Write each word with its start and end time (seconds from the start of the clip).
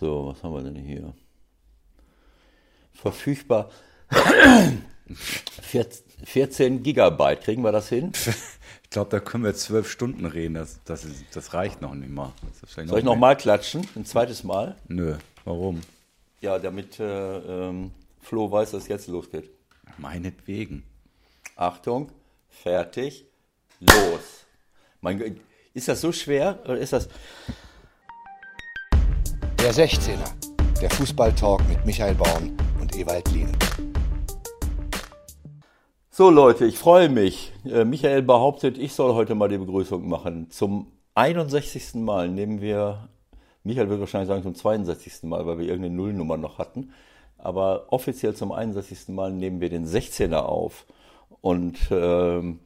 So, 0.00 0.26
was 0.26 0.42
haben 0.42 0.54
wir 0.54 0.62
denn 0.62 0.76
hier? 0.76 1.14
Verfügbar 2.92 3.70
14 6.24 6.82
Gigabyte. 6.82 7.42
Kriegen 7.42 7.62
wir 7.62 7.72
das 7.72 7.88
hin? 7.88 8.12
Ich 8.82 8.90
glaube, 8.90 9.10
da 9.10 9.18
können 9.20 9.44
wir 9.44 9.54
zwölf 9.54 9.90
Stunden 9.90 10.24
reden. 10.24 10.54
Das, 10.54 10.78
das, 10.84 11.04
ist, 11.04 11.24
das 11.32 11.52
reicht 11.52 11.82
noch 11.82 11.94
nicht 11.94 12.10
mal. 12.10 12.32
Soll 12.86 13.00
ich 13.00 13.04
noch 13.04 13.16
mal 13.16 13.36
klatschen? 13.36 13.86
Ein 13.96 14.04
zweites 14.04 14.44
Mal? 14.44 14.76
Nö. 14.86 15.16
Warum? 15.44 15.80
Ja, 16.40 16.58
damit 16.58 17.00
äh, 17.00 17.38
ähm, 17.38 17.90
Flo 18.20 18.50
weiß, 18.50 18.70
dass 18.70 18.84
es 18.84 18.88
jetzt 18.88 19.08
losgeht. 19.08 19.50
Meinetwegen. 19.98 20.84
Achtung, 21.56 22.10
fertig, 22.48 23.26
los. 23.80 24.46
Mein, 25.00 25.40
ist 25.72 25.88
das 25.88 26.00
so 26.00 26.12
schwer 26.12 26.60
oder 26.64 26.78
ist 26.78 26.92
das? 26.92 27.08
Der 29.64 29.72
16er, 29.72 30.30
der 30.82 30.90
Fußballtalk 30.90 31.66
mit 31.70 31.86
Michael 31.86 32.14
Baum 32.16 32.54
und 32.82 32.94
Ewald 32.94 33.26
Lien. 33.32 33.50
So 36.10 36.28
Leute, 36.28 36.66
ich 36.66 36.76
freue 36.78 37.08
mich. 37.08 37.50
Äh, 37.64 37.86
Michael 37.86 38.20
behauptet, 38.20 38.76
ich 38.76 38.92
soll 38.92 39.14
heute 39.14 39.34
mal 39.34 39.48
die 39.48 39.56
Begrüßung 39.56 40.06
machen. 40.06 40.50
Zum 40.50 40.92
61. 41.14 41.94
Mal 41.94 42.28
nehmen 42.28 42.60
wir, 42.60 43.08
Michael 43.62 43.88
wird 43.88 44.00
wahrscheinlich 44.00 44.28
sagen 44.28 44.42
zum 44.42 44.54
62. 44.54 45.22
Mal, 45.22 45.46
weil 45.46 45.56
wir 45.56 45.64
irgendeine 45.64 45.94
Nullnummer 45.94 46.36
noch 46.36 46.58
hatten. 46.58 46.92
Aber 47.38 47.86
offiziell 47.90 48.34
zum 48.34 48.52
61. 48.52 49.08
Mal 49.08 49.32
nehmen 49.32 49.62
wir 49.62 49.70
den 49.70 49.86
16er 49.86 50.40
auf. 50.40 50.84
Und 51.40 51.78
ähm, 51.90 52.60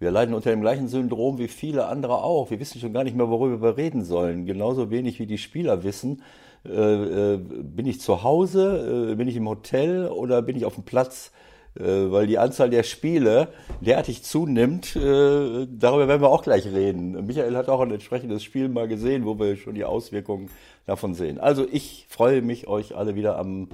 wir 0.00 0.10
leiden 0.10 0.34
unter 0.34 0.50
dem 0.50 0.62
gleichen 0.62 0.88
Syndrom 0.88 1.38
wie 1.38 1.48
viele 1.48 1.86
andere 1.86 2.24
auch. 2.24 2.50
Wir 2.50 2.58
wissen 2.58 2.80
schon 2.80 2.94
gar 2.94 3.04
nicht 3.04 3.14
mehr, 3.14 3.28
worüber 3.28 3.60
wir 3.62 3.76
reden 3.76 4.02
sollen. 4.02 4.46
Genauso 4.46 4.90
wenig 4.90 5.20
wie 5.20 5.26
die 5.26 5.38
Spieler 5.38 5.84
wissen, 5.84 6.22
äh, 6.66 7.34
äh, 7.34 7.36
bin 7.36 7.86
ich 7.86 8.00
zu 8.00 8.22
Hause, 8.22 9.10
äh, 9.12 9.14
bin 9.14 9.28
ich 9.28 9.36
im 9.36 9.48
Hotel 9.48 10.08
oder 10.08 10.40
bin 10.40 10.56
ich 10.56 10.64
auf 10.64 10.74
dem 10.74 10.84
Platz, 10.84 11.32
äh, 11.78 11.82
weil 11.82 12.26
die 12.26 12.38
Anzahl 12.38 12.70
der 12.70 12.82
Spiele 12.82 13.48
derartig 13.82 14.22
zunimmt. 14.22 14.96
Äh, 14.96 15.66
darüber 15.70 16.08
werden 16.08 16.22
wir 16.22 16.30
auch 16.30 16.42
gleich 16.42 16.64
reden. 16.66 17.26
Michael 17.26 17.54
hat 17.54 17.68
auch 17.68 17.80
ein 17.80 17.90
entsprechendes 17.90 18.42
Spiel 18.42 18.70
mal 18.70 18.88
gesehen, 18.88 19.26
wo 19.26 19.38
wir 19.38 19.56
schon 19.56 19.74
die 19.74 19.84
Auswirkungen 19.84 20.48
davon 20.86 21.14
sehen. 21.14 21.38
Also 21.38 21.66
ich 21.70 22.06
freue 22.08 22.40
mich, 22.40 22.66
euch 22.68 22.96
alle 22.96 23.16
wieder 23.16 23.38
am 23.38 23.68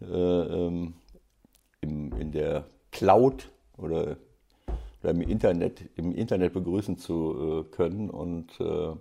äh, 0.00 0.06
ähm, 0.12 0.94
im, 1.80 2.12
in 2.18 2.32
der 2.32 2.64
Cloud 2.90 3.50
oder 3.76 4.16
oder 5.02 5.12
im 5.12 5.20
Internet, 5.20 5.90
im 5.96 6.14
Internet 6.14 6.52
begrüßen 6.52 6.98
zu 6.98 7.64
äh, 7.66 7.74
können. 7.74 8.08
Und 8.10 8.58
äh, 8.60 8.94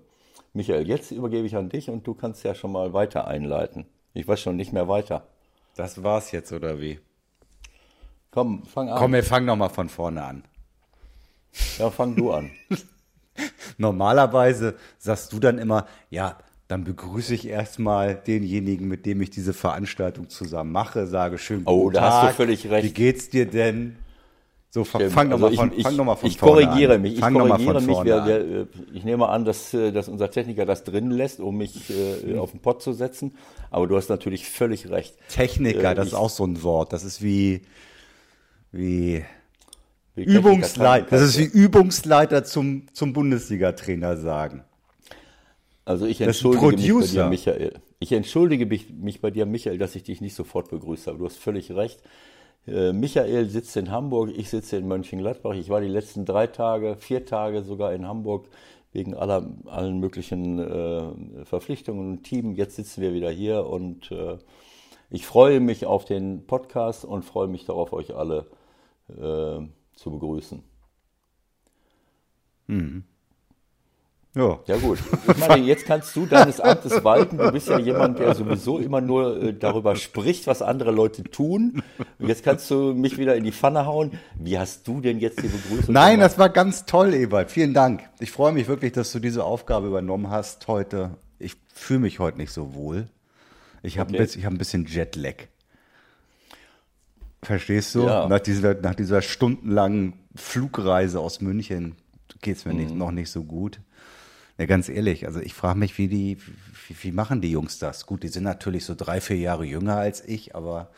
Michael, 0.53 0.87
jetzt 0.87 1.11
übergebe 1.11 1.45
ich 1.45 1.55
an 1.55 1.69
dich 1.69 1.89
und 1.89 2.05
du 2.07 2.13
kannst 2.13 2.43
ja 2.43 2.55
schon 2.55 2.71
mal 2.71 2.93
weiter 2.93 3.27
einleiten. 3.27 3.85
Ich 4.13 4.27
weiß 4.27 4.41
schon 4.41 4.55
nicht 4.55 4.73
mehr 4.73 4.87
weiter. 4.87 5.27
Das 5.75 6.03
war's 6.03 6.31
jetzt, 6.31 6.51
oder 6.51 6.81
wie? 6.81 6.99
Komm, 8.31 8.63
fang 8.65 8.89
an. 8.89 8.97
Komm, 8.97 9.13
wir 9.13 9.23
fangen 9.23 9.45
nochmal 9.45 9.69
von 9.69 9.89
vorne 9.89 10.23
an. 10.23 10.43
Ja, 11.77 11.89
fang 11.89 12.15
du 12.15 12.31
an. 12.31 12.51
Normalerweise 13.77 14.75
sagst 14.97 15.33
du 15.33 15.39
dann 15.39 15.57
immer, 15.57 15.85
ja, 16.09 16.37
dann 16.67 16.85
begrüße 16.85 17.33
ich 17.33 17.47
erstmal 17.47 18.15
denjenigen, 18.15 18.87
mit 18.87 19.05
dem 19.05 19.21
ich 19.21 19.29
diese 19.29 19.53
Veranstaltung 19.53 20.29
zusammen 20.29 20.71
mache, 20.71 21.07
sage 21.07 21.37
schön 21.37 21.63
oh, 21.65 21.83
guten 21.83 21.95
Tag. 21.95 22.03
Oh, 22.03 22.09
da 22.09 22.21
hast 22.21 22.31
du 22.31 22.35
völlig 22.35 22.69
recht. 22.69 22.87
Wie 22.87 22.93
geht's 22.93 23.29
dir 23.29 23.45
denn? 23.45 23.97
So, 24.73 24.85
Stimmt. 24.85 25.11
fang 25.11 25.27
nochmal 25.27 25.49
also 25.49 25.63
von, 25.63 25.81
fang 25.81 25.95
noch 25.97 26.05
mal 26.05 26.15
von 26.15 26.29
ich 26.29 26.39
korrigiere 26.39 26.95
an. 26.95 27.01
mich. 27.01 27.15
Ich 27.15 27.19
fang 27.19 27.33
korrigiere 27.33 27.81
mich. 27.81 28.03
Wir, 28.05 28.25
wir, 28.25 28.67
ich 28.93 29.03
nehme 29.03 29.27
an, 29.27 29.43
dass, 29.43 29.73
äh, 29.73 29.91
dass 29.91 30.07
unser 30.07 30.31
Techniker 30.31 30.65
das 30.65 30.85
drin 30.85 31.11
lässt, 31.11 31.41
um 31.41 31.57
mich 31.57 31.89
äh, 31.89 32.37
auf 32.37 32.51
den 32.51 32.61
Pott 32.61 32.81
zu 32.81 32.93
setzen. 32.93 33.35
Aber 33.69 33.85
du 33.85 33.97
hast 33.97 34.07
natürlich 34.07 34.47
völlig 34.47 34.89
recht. 34.89 35.13
Techniker, 35.27 35.91
äh, 35.91 35.95
das 35.95 36.07
ist 36.07 36.13
auch 36.13 36.29
so 36.29 36.45
ein 36.45 36.63
Wort. 36.63 36.93
Das 36.93 37.03
ist 37.03 37.21
wie, 37.21 37.63
wie, 38.71 39.25
wie 40.15 40.23
Übungsleiter. 40.23 41.07
Das 41.09 41.21
ist 41.21 41.37
wie 41.37 41.43
Übungsleiter 41.43 42.45
zum, 42.45 42.85
zum 42.93 43.11
Bundesliga-Trainer 43.11 44.15
sagen. 44.15 44.63
Also 45.83 46.05
ich 46.05 46.21
entschuldige 46.21 46.93
mich 46.93 46.93
bei 46.93 47.07
dir, 47.07 47.25
Michael. 47.27 47.73
Ich 47.99 48.13
entschuldige 48.13 48.65
mich, 48.65 48.89
mich 48.89 49.19
bei 49.19 49.31
dir, 49.31 49.45
Michael, 49.45 49.77
dass 49.77 49.95
ich 49.95 50.03
dich 50.03 50.21
nicht 50.21 50.33
sofort 50.33 50.69
begrüßt 50.69 51.07
habe. 51.07 51.17
Du 51.17 51.25
hast 51.25 51.37
völlig 51.37 51.71
recht. 51.71 52.01
Äh, 52.67 52.93
Michael 52.93 53.49
sitzt 53.49 53.75
in 53.77 53.91
Hamburg, 53.91 54.31
ich 54.35 54.49
sitze 54.49 54.77
in 54.77 54.87
Mönchengladbach. 54.87 55.53
Ich 55.53 55.69
war 55.69 55.81
die 55.81 55.87
letzten 55.87 56.25
drei 56.25 56.47
Tage, 56.47 56.95
vier 56.97 57.25
Tage 57.25 57.63
sogar 57.63 57.93
in 57.93 58.07
Hamburg 58.07 58.47
wegen 58.93 59.15
aller, 59.15 59.49
allen 59.65 59.99
möglichen 59.99 60.59
äh, 60.59 61.45
Verpflichtungen 61.45 62.11
und 62.11 62.23
Team. 62.23 62.55
Jetzt 62.55 62.75
sitzen 62.75 63.01
wir 63.01 63.13
wieder 63.13 63.31
hier 63.31 63.65
und 63.65 64.11
äh, 64.11 64.37
ich 65.09 65.25
freue 65.25 65.59
mich 65.59 65.85
auf 65.85 66.05
den 66.05 66.45
Podcast 66.45 67.05
und 67.05 67.23
freue 67.23 67.47
mich 67.47 67.65
darauf, 67.65 67.93
euch 67.93 68.15
alle 68.15 68.47
äh, 69.09 69.65
zu 69.95 70.11
begrüßen. 70.11 70.63
Mhm. 72.67 73.03
Ja. 74.33 74.59
ja 74.65 74.77
gut. 74.77 74.97
Ich 75.27 75.47
meine, 75.47 75.65
jetzt 75.65 75.85
kannst 75.85 76.15
du 76.15 76.25
deines 76.25 76.61
Amtes 76.61 77.03
walten. 77.03 77.37
Du 77.37 77.51
bist 77.51 77.67
ja 77.67 77.77
jemand, 77.77 78.17
der 78.19 78.33
sowieso 78.33 78.79
immer 78.79 79.01
nur 79.01 79.41
äh, 79.41 79.53
darüber 79.53 79.97
spricht, 79.97 80.47
was 80.47 80.61
andere 80.61 80.91
Leute 80.91 81.23
tun. 81.23 81.83
Und 82.17 82.27
jetzt 82.27 82.43
kannst 82.43 82.71
du 82.71 82.93
mich 82.93 83.17
wieder 83.17 83.35
in 83.35 83.43
die 83.43 83.51
Pfanne 83.51 83.85
hauen. 83.85 84.11
Wie 84.35 84.57
hast 84.57 84.87
du 84.87 85.01
denn 85.01 85.19
jetzt 85.19 85.43
die 85.43 85.49
Begrüßung 85.49 85.93
Nein, 85.93 86.15
gemacht? 86.15 86.31
das 86.31 86.39
war 86.39 86.49
ganz 86.49 86.85
toll, 86.85 87.13
Ebert. 87.13 87.51
Vielen 87.51 87.73
Dank. 87.73 88.03
Ich 88.19 88.31
freue 88.31 88.53
mich 88.53 88.69
wirklich, 88.69 88.93
dass 88.93 89.11
du 89.11 89.19
diese 89.19 89.43
Aufgabe 89.43 89.87
übernommen 89.87 90.29
hast 90.29 90.67
heute. 90.69 91.17
Ich 91.37 91.55
fühle 91.73 91.99
mich 91.99 92.19
heute 92.19 92.37
nicht 92.37 92.51
so 92.51 92.73
wohl. 92.73 93.09
Ich 93.83 93.99
habe 93.99 94.13
okay. 94.13 94.23
ein, 94.23 94.45
hab 94.45 94.53
ein 94.53 94.57
bisschen 94.57 94.85
Jetlag. 94.85 95.47
Verstehst 97.43 97.95
du? 97.95 98.05
Ja. 98.05 98.29
Nach, 98.29 98.39
dieser, 98.39 98.75
nach 98.75 98.95
dieser 98.95 99.21
stundenlangen 99.21 100.13
Flugreise 100.35 101.19
aus 101.19 101.41
München 101.41 101.95
geht 102.41 102.57
es 102.57 102.65
mir 102.65 102.73
mhm. 102.73 102.79
nicht, 102.79 102.95
noch 102.95 103.11
nicht 103.11 103.29
so 103.29 103.43
gut. 103.43 103.79
Ja, 104.61 104.67
ganz 104.67 104.89
ehrlich, 104.89 105.25
also 105.25 105.39
ich 105.39 105.55
frage 105.55 105.79
mich, 105.79 105.97
wie 105.97 106.07
die, 106.07 106.37
wie, 106.87 106.95
wie 107.01 107.11
machen 107.11 107.41
die 107.41 107.49
Jungs 107.49 107.79
das? 107.79 108.05
Gut, 108.05 108.21
die 108.21 108.27
sind 108.27 108.43
natürlich 108.43 108.85
so 108.85 108.93
drei, 108.93 109.19
vier 109.19 109.37
Jahre 109.37 109.65
jünger 109.65 109.95
als 109.95 110.23
ich, 110.23 110.55
aber 110.55 110.91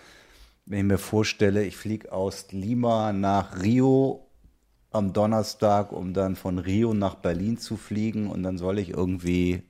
wenn 0.65 0.79
ich 0.79 0.83
mir 0.83 0.97
vorstelle, 0.97 1.63
ich 1.63 1.77
fliege 1.77 2.11
aus 2.11 2.51
Lima 2.51 3.13
nach 3.13 3.63
Rio 3.63 4.27
am 4.91 5.13
Donnerstag, 5.13 5.93
um 5.93 6.13
dann 6.13 6.35
von 6.35 6.59
Rio 6.59 6.93
nach 6.93 7.15
Berlin 7.15 7.57
zu 7.57 7.77
fliegen 7.77 8.29
und 8.29 8.43
dann 8.43 8.57
soll 8.57 8.79
ich 8.79 8.89
irgendwie 8.89 9.63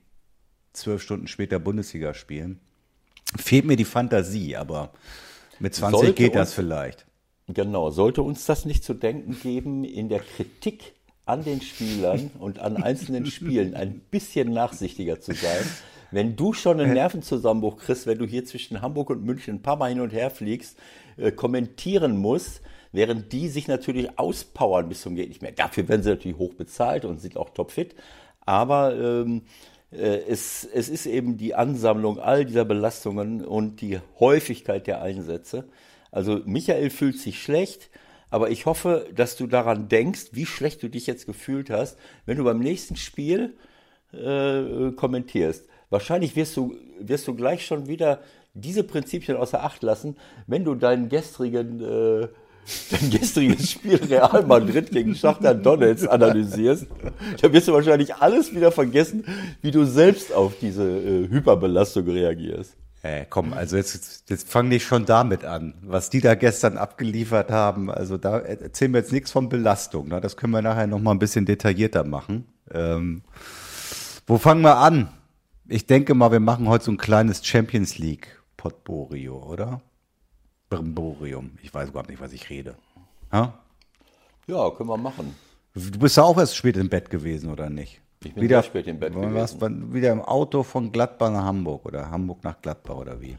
zwölf 0.72 1.00
Stunden 1.00 1.28
später 1.28 1.60
Bundesliga 1.60 2.14
spielen. 2.14 2.58
Fehlt 3.36 3.64
mir 3.64 3.76
die 3.76 3.84
Fantasie, 3.84 4.56
aber 4.56 4.90
mit 5.60 5.72
20 5.72 6.00
sollte 6.00 6.14
geht 6.14 6.34
das 6.34 6.52
vielleicht. 6.52 7.06
Genau, 7.46 7.90
sollte 7.90 8.22
uns 8.22 8.44
das 8.44 8.64
nicht 8.64 8.82
zu 8.82 8.92
denken 8.92 9.38
geben 9.40 9.84
in 9.84 10.08
der 10.08 10.18
Kritik 10.18 10.94
an 11.26 11.42
den 11.42 11.60
Spielern 11.60 12.30
und 12.38 12.58
an 12.58 12.76
einzelnen 12.76 13.26
Spielen 13.26 13.74
ein 13.74 14.00
bisschen 14.10 14.52
nachsichtiger 14.52 15.20
zu 15.20 15.32
sein. 15.32 15.64
Wenn 16.10 16.36
du 16.36 16.52
schon 16.52 16.78
einen 16.80 16.92
Nervenzusammenbruch 16.92 17.78
kriegst, 17.78 18.06
wenn 18.06 18.18
du 18.18 18.26
hier 18.26 18.44
zwischen 18.44 18.82
Hamburg 18.82 19.10
und 19.10 19.24
München 19.24 19.56
ein 19.56 19.62
paar 19.62 19.76
Mal 19.76 19.88
hin 19.88 20.00
und 20.00 20.12
her 20.12 20.30
fliegst, 20.30 20.78
äh, 21.16 21.32
kommentieren 21.32 22.16
musst, 22.16 22.60
während 22.92 23.32
die 23.32 23.48
sich 23.48 23.66
natürlich 23.66 24.18
auspowern 24.18 24.88
bis 24.88 25.00
zum 25.00 25.16
geht 25.16 25.28
nicht 25.28 25.42
mehr. 25.42 25.52
Dafür 25.52 25.88
werden 25.88 26.02
sie 26.02 26.10
natürlich 26.10 26.38
hoch 26.38 26.54
bezahlt 26.54 27.04
und 27.04 27.20
sind 27.20 27.36
auch 27.36 27.50
topfit. 27.50 27.96
Aber 28.46 28.94
ähm, 28.94 29.42
äh, 29.90 30.20
es, 30.28 30.64
es 30.64 30.88
ist 30.88 31.06
eben 31.06 31.36
die 31.36 31.54
Ansammlung 31.54 32.20
all 32.20 32.44
dieser 32.44 32.64
Belastungen 32.64 33.44
und 33.44 33.80
die 33.80 33.98
Häufigkeit 34.20 34.86
der 34.86 35.02
Einsätze. 35.02 35.64
Also 36.12 36.42
Michael 36.44 36.90
fühlt 36.90 37.18
sich 37.18 37.42
schlecht. 37.42 37.90
Aber 38.34 38.50
ich 38.50 38.66
hoffe, 38.66 39.06
dass 39.14 39.36
du 39.36 39.46
daran 39.46 39.86
denkst, 39.86 40.30
wie 40.32 40.44
schlecht 40.44 40.82
du 40.82 40.88
dich 40.88 41.06
jetzt 41.06 41.24
gefühlt 41.24 41.70
hast, 41.70 41.96
wenn 42.26 42.36
du 42.36 42.42
beim 42.42 42.58
nächsten 42.58 42.96
Spiel 42.96 43.54
äh, 44.12 44.90
kommentierst. 44.90 45.68
Wahrscheinlich 45.88 46.34
wirst 46.34 46.56
du, 46.56 46.74
wirst 46.98 47.28
du 47.28 47.36
gleich 47.36 47.64
schon 47.64 47.86
wieder 47.86 48.22
diese 48.52 48.82
Prinzipien 48.82 49.36
außer 49.36 49.62
Acht 49.62 49.84
lassen, 49.84 50.16
wenn 50.48 50.64
du 50.64 50.74
deinen 50.74 51.08
gestrigen, 51.08 51.80
äh, 51.80 52.26
dein 52.90 53.10
gestriges 53.12 53.70
Spiel 53.70 54.00
Real 54.02 54.44
Madrid 54.44 54.90
gegen 54.90 55.14
Schachter 55.14 55.54
Donetsk 55.54 56.10
analysierst. 56.10 56.88
Da 57.40 57.52
wirst 57.52 57.68
du 57.68 57.72
wahrscheinlich 57.72 58.16
alles 58.16 58.52
wieder 58.52 58.72
vergessen, 58.72 59.24
wie 59.62 59.70
du 59.70 59.84
selbst 59.84 60.32
auf 60.32 60.54
diese 60.60 60.82
äh, 60.82 61.28
Hyperbelastung 61.28 62.08
reagierst. 62.08 62.74
Äh, 63.04 63.26
komm, 63.28 63.52
also 63.52 63.76
jetzt, 63.76 64.30
jetzt 64.30 64.48
fang 64.48 64.68
nicht 64.68 64.86
schon 64.86 65.04
damit 65.04 65.44
an, 65.44 65.74
was 65.82 66.08
die 66.08 66.22
da 66.22 66.34
gestern 66.34 66.78
abgeliefert 66.78 67.50
haben. 67.50 67.90
Also 67.90 68.16
da 68.16 68.38
erzählen 68.38 68.94
wir 68.94 69.00
jetzt 69.00 69.12
nichts 69.12 69.30
von 69.30 69.50
Belastung. 69.50 70.08
Ne? 70.08 70.22
Das 70.22 70.38
können 70.38 70.54
wir 70.54 70.62
nachher 70.62 70.86
noch 70.86 71.00
mal 71.00 71.10
ein 71.10 71.18
bisschen 71.18 71.44
detaillierter 71.44 72.04
machen. 72.04 72.46
Ähm, 72.70 73.20
wo 74.26 74.38
fangen 74.38 74.62
wir 74.62 74.78
an? 74.78 75.10
Ich 75.68 75.86
denke 75.86 76.14
mal, 76.14 76.32
wir 76.32 76.40
machen 76.40 76.66
heute 76.66 76.86
so 76.86 76.92
ein 76.92 76.96
kleines 76.96 77.44
Champions 77.46 77.98
League 77.98 78.42
Potpourri, 78.56 79.28
oder? 79.28 79.82
Brimborium. 80.70 81.58
Ich 81.62 81.74
weiß 81.74 81.90
überhaupt 81.90 82.08
nicht, 82.08 82.22
was 82.22 82.32
ich 82.32 82.48
rede. 82.48 82.74
Ha? 83.32 83.52
Ja, 84.46 84.70
können 84.70 84.88
wir 84.88 84.96
machen. 84.96 85.34
Du 85.74 85.98
bist 85.98 86.16
ja 86.16 86.22
auch 86.22 86.38
erst 86.38 86.56
spät 86.56 86.78
im 86.78 86.88
Bett 86.88 87.10
gewesen, 87.10 87.50
oder 87.50 87.68
nicht? 87.68 88.00
Ich 88.24 88.34
bin 88.34 88.44
wieder, 88.44 88.62
sehr 88.62 88.70
spät 88.70 88.86
im 88.86 88.98
Bett 88.98 89.12
wann 89.14 89.34
war's, 89.34 89.58
gewesen. 89.58 89.60
wann, 89.60 89.94
wieder 89.94 90.12
im 90.12 90.22
Auto 90.22 90.62
von 90.62 90.92
Gladbach 90.92 91.30
nach 91.30 91.44
Hamburg 91.44 91.84
oder 91.86 92.10
Hamburg 92.10 92.42
nach 92.44 92.60
Gladbach 92.60 92.96
oder 92.96 93.20
wie? 93.20 93.36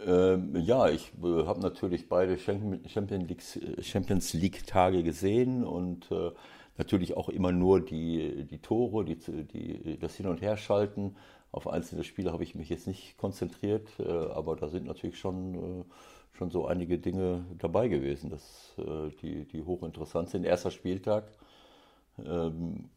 Ähm, 0.00 0.56
ja, 0.56 0.88
ich 0.88 1.12
äh, 1.22 1.44
habe 1.46 1.60
natürlich 1.60 2.08
beide 2.08 2.38
Champion- 2.38 2.88
Champions 2.88 3.28
League, 3.28 3.84
Champions 3.84 4.32
League 4.32 4.66
Tage 4.66 5.02
gesehen 5.02 5.64
und 5.64 6.10
äh, 6.10 6.30
natürlich 6.76 7.16
auch 7.16 7.28
immer 7.28 7.52
nur 7.52 7.80
die, 7.80 8.44
die 8.44 8.58
Tore, 8.58 9.04
die, 9.04 9.16
die, 9.16 9.98
das 9.98 10.14
Hin- 10.14 10.26
und 10.28 10.40
Herschalten. 10.40 11.16
Auf 11.50 11.66
einzelne 11.66 12.04
Spiele 12.04 12.32
habe 12.32 12.44
ich 12.44 12.54
mich 12.54 12.68
jetzt 12.68 12.86
nicht 12.86 13.16
konzentriert, 13.18 13.88
äh, 13.98 14.04
aber 14.06 14.54
da 14.56 14.68
sind 14.68 14.86
natürlich 14.86 15.18
schon, 15.18 15.54
äh, 15.54 15.84
schon 16.36 16.50
so 16.50 16.66
einige 16.66 16.98
Dinge 16.98 17.44
dabei 17.58 17.88
gewesen, 17.88 18.30
dass, 18.30 18.74
äh, 18.78 19.10
die, 19.22 19.44
die 19.46 19.62
hochinteressant 19.64 20.28
sind. 20.30 20.44
Erster 20.44 20.70
Spieltag 20.70 21.24
ähm, 22.24 22.88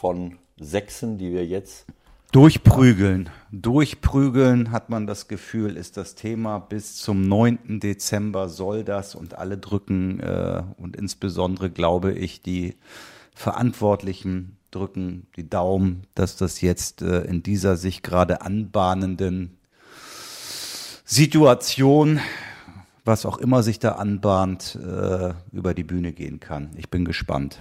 von 0.00 0.38
Sechsen, 0.58 1.18
die 1.18 1.32
wir 1.32 1.46
jetzt 1.46 1.86
Durchprügeln. 2.32 3.28
Durchprügeln 3.50 4.70
hat 4.70 4.88
man 4.88 5.06
das 5.06 5.28
Gefühl, 5.28 5.76
ist 5.76 5.98
das 5.98 6.14
Thema. 6.14 6.60
Bis 6.60 6.96
zum 6.96 7.28
9. 7.28 7.78
Dezember 7.78 8.48
soll 8.48 8.84
das 8.84 9.14
und 9.14 9.36
alle 9.36 9.58
drücken 9.58 10.18
äh, 10.20 10.62
und 10.78 10.96
insbesondere 10.96 11.68
glaube 11.68 12.12
ich, 12.12 12.40
die 12.40 12.76
Verantwortlichen 13.34 14.56
drücken 14.70 15.26
die 15.36 15.50
Daumen, 15.50 16.06
dass 16.14 16.36
das 16.36 16.62
jetzt 16.62 17.02
äh, 17.02 17.20
in 17.24 17.42
dieser 17.42 17.76
sich 17.76 18.02
gerade 18.02 18.40
anbahnenden 18.40 19.58
Situation, 21.04 22.18
was 23.04 23.26
auch 23.26 23.36
immer 23.36 23.62
sich 23.62 23.78
da 23.78 23.92
anbahnt, 23.92 24.78
äh, 24.82 25.34
über 25.52 25.74
die 25.74 25.84
Bühne 25.84 26.14
gehen 26.14 26.40
kann. 26.40 26.70
Ich 26.76 26.88
bin 26.88 27.04
gespannt. 27.04 27.60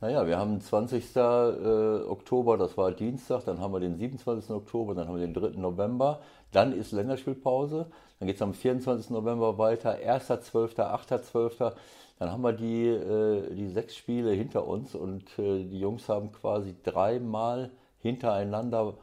Naja, 0.00 0.26
wir 0.26 0.38
haben 0.38 0.60
20. 0.62 1.14
äh, 1.14 1.20
Oktober, 1.20 2.56
das 2.56 2.78
war 2.78 2.90
Dienstag, 2.90 3.44
dann 3.44 3.60
haben 3.60 3.74
wir 3.74 3.80
den 3.80 3.96
27. 3.98 4.50
Oktober, 4.50 4.94
dann 4.94 5.06
haben 5.06 5.18
wir 5.18 5.26
den 5.26 5.34
3. 5.34 5.60
November, 5.60 6.20
dann 6.52 6.72
ist 6.72 6.92
Länderspielpause, 6.92 7.86
dann 8.18 8.26
geht 8.26 8.36
es 8.36 8.42
am 8.42 8.54
24. 8.54 9.10
November 9.10 9.58
weiter, 9.58 9.96
1.12., 9.96 10.76
8.12., 10.76 11.74
dann 12.18 12.32
haben 12.32 12.42
wir 12.42 12.52
die, 12.52 12.86
äh, 12.86 13.54
die 13.54 13.68
sechs 13.68 13.96
Spiele 13.96 14.32
hinter 14.32 14.66
uns 14.66 14.94
und 14.94 15.22
äh, 15.38 15.64
die 15.64 15.80
Jungs 15.80 16.08
haben 16.08 16.32
quasi 16.32 16.74
dreimal 16.82 17.70
hintereinander 17.98 18.94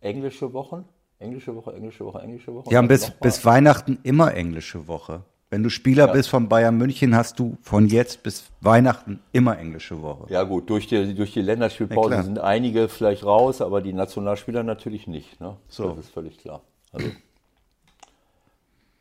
englische 0.00 0.52
Wochen, 0.52 0.84
englische 1.18 1.54
Woche, 1.54 1.72
englische 1.72 2.04
Woche, 2.04 2.20
englische 2.20 2.54
Woche. 2.54 2.68
Die 2.70 2.76
haben 2.76 2.88
bis, 2.88 3.10
bis 3.10 3.44
Weihnachten 3.44 3.98
immer 4.02 4.34
englische 4.34 4.86
Woche. 4.86 5.22
Wenn 5.54 5.62
du 5.62 5.70
Spieler 5.70 6.06
Ja. 6.06 6.12
bist 6.12 6.30
von 6.30 6.48
Bayern 6.48 6.76
München, 6.76 7.14
hast 7.14 7.38
du 7.38 7.56
von 7.62 7.86
jetzt 7.86 8.24
bis 8.24 8.46
Weihnachten 8.60 9.20
immer 9.30 9.56
englische 9.56 10.02
Woche. 10.02 10.26
Ja 10.28 10.42
gut, 10.42 10.68
durch 10.68 10.88
die, 10.88 11.14
durch 11.14 11.32
die 11.32 11.38
Ja, 11.38 11.46
Länderspielpause 11.46 12.08
klar. 12.08 12.24
sind 12.24 12.40
einige 12.40 12.88
vielleicht 12.88 13.24
raus, 13.24 13.60
aber 13.60 13.80
die 13.80 13.92
Nationalspieler 13.92 14.64
natürlich 14.64 15.06
nicht. 15.06 15.40
Ne? 15.40 15.56
So. 15.68 15.90
Das 15.90 16.06
ist 16.06 16.12
völlig 16.12 16.38
klar. 16.38 16.62
Also, 16.90 17.06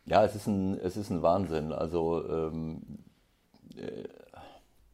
ja, 0.05 0.23
es 0.23 0.35
ist 0.35 0.45
ein, 0.45 0.77
es 0.79 0.95
ist 0.95 1.09
ein 1.09 1.23
Wahnsinn. 1.23 1.71
Also 1.73 2.23
ähm, 2.29 2.83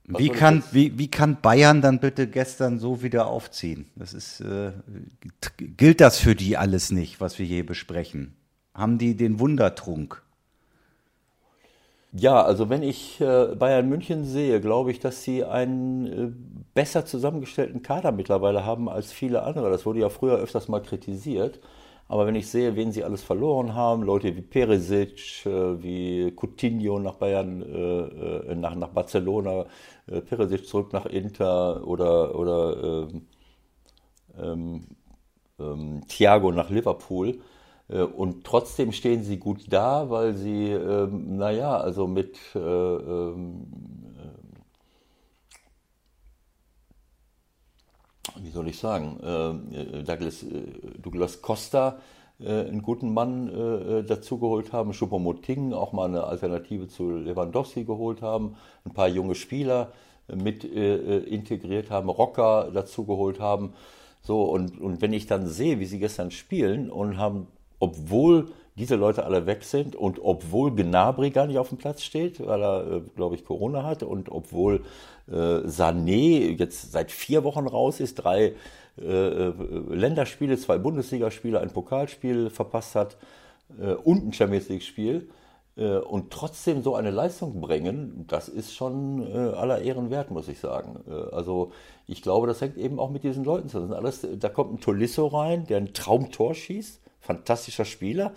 was 0.08 0.22
Wie 0.22 0.30
kann, 0.30 0.64
wie, 0.72 0.98
wie 0.98 1.12
kann 1.12 1.42
Bayern 1.42 1.82
dann 1.82 2.00
bitte 2.00 2.28
gestern 2.28 2.80
so 2.80 3.04
wieder 3.04 3.28
aufziehen? 3.28 3.88
Das 3.98 4.14
ist, 4.14 4.40
äh, 4.40 4.72
gilt 5.58 6.00
das 6.00 6.20
für 6.20 6.36
die 6.36 6.56
alles 6.56 6.90
nicht, 6.90 7.20
was 7.20 7.38
wir 7.38 7.46
hier 7.46 7.66
besprechen? 7.66 8.34
Haben 8.74 8.98
die 8.98 9.18
den 9.18 9.42
Wundertrunk? 9.42 10.24
Ja, 12.12 12.42
also 12.42 12.70
wenn 12.70 12.82
ich 12.82 13.22
äh, 13.22 13.56
Bayern 13.56 13.88
München 13.88 14.26
sehe, 14.26 14.60
glaube 14.62 14.90
ich, 14.92 15.00
dass 15.00 15.22
sie 15.24 15.46
einen 15.46 16.08
äh, 16.08 16.32
besser 16.74 17.06
zusammengestellten 17.06 17.84
Kader 17.84 18.12
mittlerweile 18.12 18.66
haben 18.66 18.90
als 18.90 19.12
viele 19.12 19.44
andere. 19.44 19.70
Das 19.70 19.86
wurde 19.86 20.00
ja 20.00 20.10
früher 20.10 20.38
öfters 20.38 20.68
mal 20.68 20.82
kritisiert. 20.82 21.60
Aber 22.08 22.26
wenn 22.26 22.34
ich 22.34 22.48
sehe, 22.50 22.76
wen 22.76 22.92
sie 22.92 23.04
alles 23.04 23.22
verloren 23.22 23.76
haben, 23.76 24.02
Leute 24.02 24.36
wie 24.36 24.42
Perisic, 24.42 25.46
äh, 25.46 25.84
wie 25.84 26.32
Coutinho 26.36 26.98
nach 27.00 27.14
Bayern, 27.16 27.60
nach, 28.60 28.74
nach 28.76 28.90
Barcelona, 28.90 29.66
Perisic 30.08 30.66
zurück 30.66 30.92
nach 30.94 31.06
Inter 31.06 31.86
oder, 31.88 32.34
oder 32.36 33.08
ähm, 33.12 33.28
ähm, 34.38 34.82
ähm, 35.60 36.02
Thiago 36.08 36.52
nach 36.52 36.70
Liverpool. 36.70 37.40
Äh, 37.89 38.01
Und 38.03 38.44
trotzdem 38.45 38.91
stehen 38.91 39.24
sie 39.24 39.38
gut 39.38 39.71
da, 39.71 40.09
weil 40.09 40.36
sie, 40.36 40.71
ähm, 40.71 41.38
naja, 41.38 41.77
also 41.77 42.07
mit 42.07 42.38
äh, 42.56 42.59
ähm, 42.59 43.68
äh, 44.18 44.50
wie 48.44 48.50
soll 48.51 48.68
ich 48.68 48.77
sagen, 48.80 49.19
äh, 49.21 50.03
Douglas, 50.03 50.44
äh, 50.44 50.63
Douglas 51.01 51.41
Costa 51.41 52.00
äh, 52.39 52.65
einen 52.68 52.81
guten 52.81 53.13
Mann 53.13 53.50
äh, 53.50 54.03
dazugeholt 54.03 54.71
haben, 54.74 54.91
Choupo-Moting 54.94 55.74
auch 55.74 55.94
mal 55.94 56.06
eine 56.07 56.24
Alternative 56.24 56.88
zu 56.88 57.09
Lewandowski 57.12 57.83
geholt 57.86 58.21
haben, 58.21 58.56
ein 58.86 58.94
paar 58.94 59.07
junge 59.07 59.36
Spieler 59.36 59.91
äh, 60.27 60.36
mit 60.36 60.63
äh, 60.63 60.95
äh, 60.95 61.18
integriert 61.24 61.89
haben, 61.89 62.09
Rocker 62.09 62.71
dazugeholt 62.74 63.39
haben. 63.39 63.74
So, 64.21 64.44
und, 64.44 64.80
und 64.80 65.01
wenn 65.01 65.13
ich 65.13 65.27
dann 65.27 65.47
sehe, 65.47 65.80
wie 65.80 65.86
sie 65.86 66.00
gestern 66.00 66.31
spielen 66.31 66.89
und 66.91 67.18
haben, 67.18 67.47
obwohl 67.80 68.48
diese 68.78 68.96
Leute 68.96 69.26
alle 69.26 69.46
weg 69.46 69.64
sind 69.64 69.96
und 69.96 70.20
obwohl 70.24 70.74
Gnabry 70.74 71.31
gar 71.31 71.48
nicht 71.48 71.58
auf 71.58 71.70
dem 71.70 71.78
Platz 71.78 72.02
steht, 72.04 72.46
weil 72.46 72.64
er, 72.64 72.92
äh, 72.92 73.02
glaube 73.16 73.36
ich, 73.36 73.44
Corona 73.44 73.84
hat 73.84 74.04
und 74.04 74.30
obwohl 74.31 74.86
äh, 75.28 75.34
Sané 75.34 76.58
jetzt 76.58 76.92
seit 76.92 77.12
vier 77.12 77.44
Wochen 77.44 77.68
raus 77.68 78.00
ist, 78.00 78.16
drei 78.16 78.54
äh, 79.02 79.48
äh, 79.48 79.54
Länderspiele, 79.90 80.58
zwei 80.58 80.78
Bundesligaspiele, 80.78 81.60
ein 81.60 81.72
Pokalspiel 81.72 82.50
verpasst 82.50 82.96
hat 82.96 83.18
äh, 83.80 83.94
und 83.94 84.28
ein 84.28 84.34
Champions 84.34 84.70
League-Spiel 84.70 85.30
äh, 85.78 85.98
und 85.98 86.32
trotzdem 86.32 86.82
so 86.82 86.96
eine 86.96 87.12
Leistung 87.12 87.62
bringen, 87.62 88.25
das 88.28 88.50
ist 88.50 88.74
schon 88.74 89.25
aller 89.56 89.82
Ehren 89.82 90.10
wert, 90.10 90.32
muss 90.32 90.48
ich 90.48 90.60
sagen. 90.60 91.00
Also 91.32 91.72
ich 92.08 92.22
glaube, 92.22 92.48
das 92.48 92.62
hängt 92.62 92.78
eben 92.78 93.00
auch 93.00 93.10
mit 93.10 93.24
diesen 93.24 93.44
Leuten 93.44 93.70
zusammen. 93.70 93.94
Alles, 93.94 94.25
da 94.38 94.50
kommt 94.50 94.74
ein 94.74 94.80
Tolisso 94.80 95.28
rein, 95.28 95.66
der 95.68 95.78
ein 95.78 95.94
Traumtor 95.94 96.56
schießt, 96.56 97.02
fantastischer 97.19 97.86
Spieler, 97.86 98.33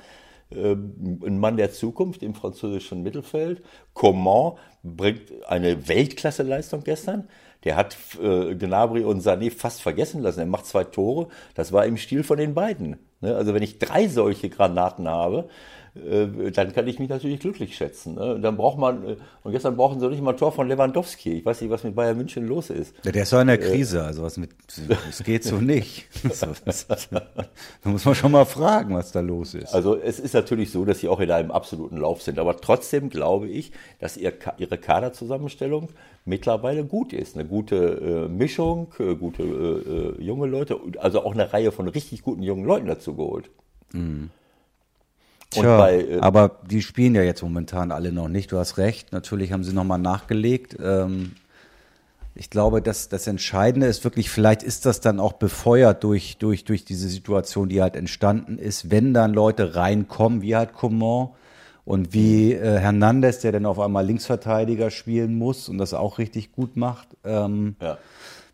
äh, 0.50 0.72
ein 0.72 1.38
Mann 1.38 1.56
der 1.56 1.72
Zukunft 1.72 2.22
im 2.22 2.34
französischen 2.34 3.02
Mittelfeld. 3.02 3.62
Coman 3.94 4.54
bringt 4.82 5.30
eine 5.46 5.88
Weltklasse-Leistung 5.88 6.84
gestern. 6.84 7.28
Der 7.64 7.76
hat 7.76 7.96
äh, 8.20 8.54
Gnabry 8.54 9.04
und 9.04 9.22
Sané 9.22 9.50
fast 9.50 9.82
vergessen 9.82 10.20
lassen. 10.20 10.40
Er 10.40 10.46
macht 10.46 10.66
zwei 10.66 10.84
Tore. 10.84 11.28
Das 11.54 11.72
war 11.72 11.86
im 11.86 11.96
Stil 11.96 12.24
von 12.24 12.38
den 12.38 12.54
beiden. 12.54 12.98
Ne? 13.20 13.36
Also 13.36 13.54
wenn 13.54 13.62
ich 13.62 13.78
drei 13.78 14.08
solche 14.08 14.50
Granaten 14.50 15.08
habe, 15.08 15.48
dann 15.94 16.72
kann 16.72 16.88
ich 16.88 16.98
mich 16.98 17.10
natürlich 17.10 17.40
glücklich 17.40 17.76
schätzen. 17.76 18.14
Ne? 18.14 18.36
Und 18.36 18.42
dann 18.42 18.56
braucht 18.56 18.78
man, 18.78 19.04
äh, 19.06 19.16
und 19.42 19.52
gestern 19.52 19.76
brauchen 19.76 20.00
sie 20.00 20.08
nicht 20.08 20.22
mal 20.22 20.30
ein 20.30 20.36
Tor 20.38 20.50
von 20.50 20.66
Lewandowski. 20.66 21.34
Ich 21.34 21.44
weiß 21.44 21.60
nicht, 21.60 21.70
was 21.70 21.84
mit 21.84 21.94
Bayern 21.94 22.16
München 22.16 22.46
los 22.46 22.70
ist. 22.70 22.94
Ja, 23.04 23.12
der 23.12 23.24
ist 23.24 23.32
doch 23.32 23.40
in 23.40 23.48
der 23.48 23.58
Krise, 23.58 24.02
also 24.02 24.22
was 24.22 24.38
mit, 24.38 24.50
es 25.08 25.22
geht 25.22 25.44
so 25.44 25.56
nicht. 25.56 26.08
Da 27.82 27.90
muss 27.90 28.04
man 28.04 28.14
schon 28.14 28.32
mal 28.32 28.44
fragen, 28.44 28.94
was 28.94 29.12
da 29.12 29.20
los 29.20 29.54
ist. 29.54 29.74
Also 29.74 29.96
es 29.96 30.18
ist 30.18 30.34
natürlich 30.34 30.70
so, 30.70 30.84
dass 30.84 31.00
sie 31.00 31.08
auch 31.08 31.20
in 31.20 31.30
einem 31.30 31.50
absoluten 31.50 31.98
Lauf 31.98 32.22
sind. 32.22 32.38
Aber 32.38 32.56
trotzdem 32.56 33.10
glaube 33.10 33.48
ich, 33.48 33.72
dass 33.98 34.16
ihr, 34.16 34.32
ihre 34.58 34.78
Kaderzusammenstellung 34.78 35.88
mittlerweile 36.24 36.84
gut 36.84 37.12
ist. 37.12 37.36
Eine 37.36 37.46
gute 37.46 37.76
äh, 37.76 38.28
Mischung, 38.28 38.92
äh, 38.98 39.14
gute 39.14 39.42
äh, 39.42 40.22
äh, 40.22 40.22
junge 40.22 40.46
Leute, 40.46 40.78
also 40.98 41.24
auch 41.24 41.34
eine 41.34 41.52
Reihe 41.52 41.72
von 41.72 41.88
richtig 41.88 42.22
guten 42.22 42.42
jungen 42.42 42.64
Leuten 42.64 42.86
dazu 42.86 43.14
geholt. 43.14 43.50
Und 43.92 44.30
Tja, 45.52 45.78
bei, 45.78 46.00
äh, 46.00 46.20
aber 46.20 46.60
die 46.68 46.82
spielen 46.82 47.14
ja 47.14 47.22
jetzt 47.22 47.42
momentan 47.42 47.92
alle 47.92 48.12
noch 48.12 48.28
nicht. 48.28 48.52
Du 48.52 48.58
hast 48.58 48.78
recht. 48.78 49.12
Natürlich 49.12 49.52
haben 49.52 49.64
sie 49.64 49.72
nochmal 49.72 49.98
nachgelegt. 49.98 50.76
Ähm, 50.82 51.32
ich 52.34 52.48
glaube, 52.48 52.80
dass 52.80 53.08
das 53.08 53.26
Entscheidende 53.26 53.86
ist 53.86 54.04
wirklich, 54.04 54.30
vielleicht 54.30 54.62
ist 54.62 54.86
das 54.86 55.00
dann 55.00 55.20
auch 55.20 55.34
befeuert 55.34 56.02
durch, 56.02 56.38
durch, 56.38 56.64
durch 56.64 56.84
diese 56.84 57.08
Situation, 57.08 57.68
die 57.68 57.82
halt 57.82 57.94
entstanden 57.94 58.58
ist, 58.58 58.90
wenn 58.90 59.12
dann 59.12 59.34
Leute 59.34 59.74
reinkommen, 59.74 60.40
wie 60.40 60.56
halt 60.56 60.72
Coman 60.72 61.28
und 61.84 62.14
wie 62.14 62.54
äh, 62.54 62.78
Hernandez, 62.78 63.40
der 63.40 63.52
dann 63.52 63.66
auf 63.66 63.78
einmal 63.78 64.06
Linksverteidiger 64.06 64.90
spielen 64.90 65.36
muss 65.36 65.68
und 65.68 65.76
das 65.78 65.92
auch 65.92 66.18
richtig 66.18 66.52
gut 66.52 66.76
macht. 66.76 67.08
Ähm, 67.24 67.76
ja. 67.80 67.98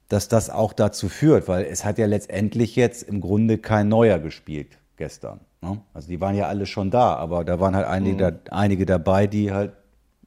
dass 0.09 0.28
das 0.28 0.50
auch 0.50 0.73
dazu 0.73 1.09
führt, 1.09 1.47
weil 1.47 1.64
es 1.67 1.85
hat 1.85 1.99
ja 1.99 2.07
letztendlich 2.07 2.75
jetzt 2.75 3.02
im 3.02 3.21
Grunde 3.21 3.59
kein 3.59 3.88
Neuer 3.88 4.19
gespielt 4.19 4.78
gestern. 4.97 5.40
Ne? 5.61 5.81
Also 5.93 6.09
die 6.09 6.21
waren 6.21 6.37
ja 6.37 6.47
alle 6.47 6.67
schon 6.67 6.91
da, 6.91 7.15
aber 7.15 7.45
da 7.45 7.59
waren 7.61 7.75
halt 7.75 7.87
einige, 7.87 8.33
da, 8.33 8.38
einige 8.50 8.87
dabei, 8.87 9.27
die 9.27 9.53
halt 9.53 9.73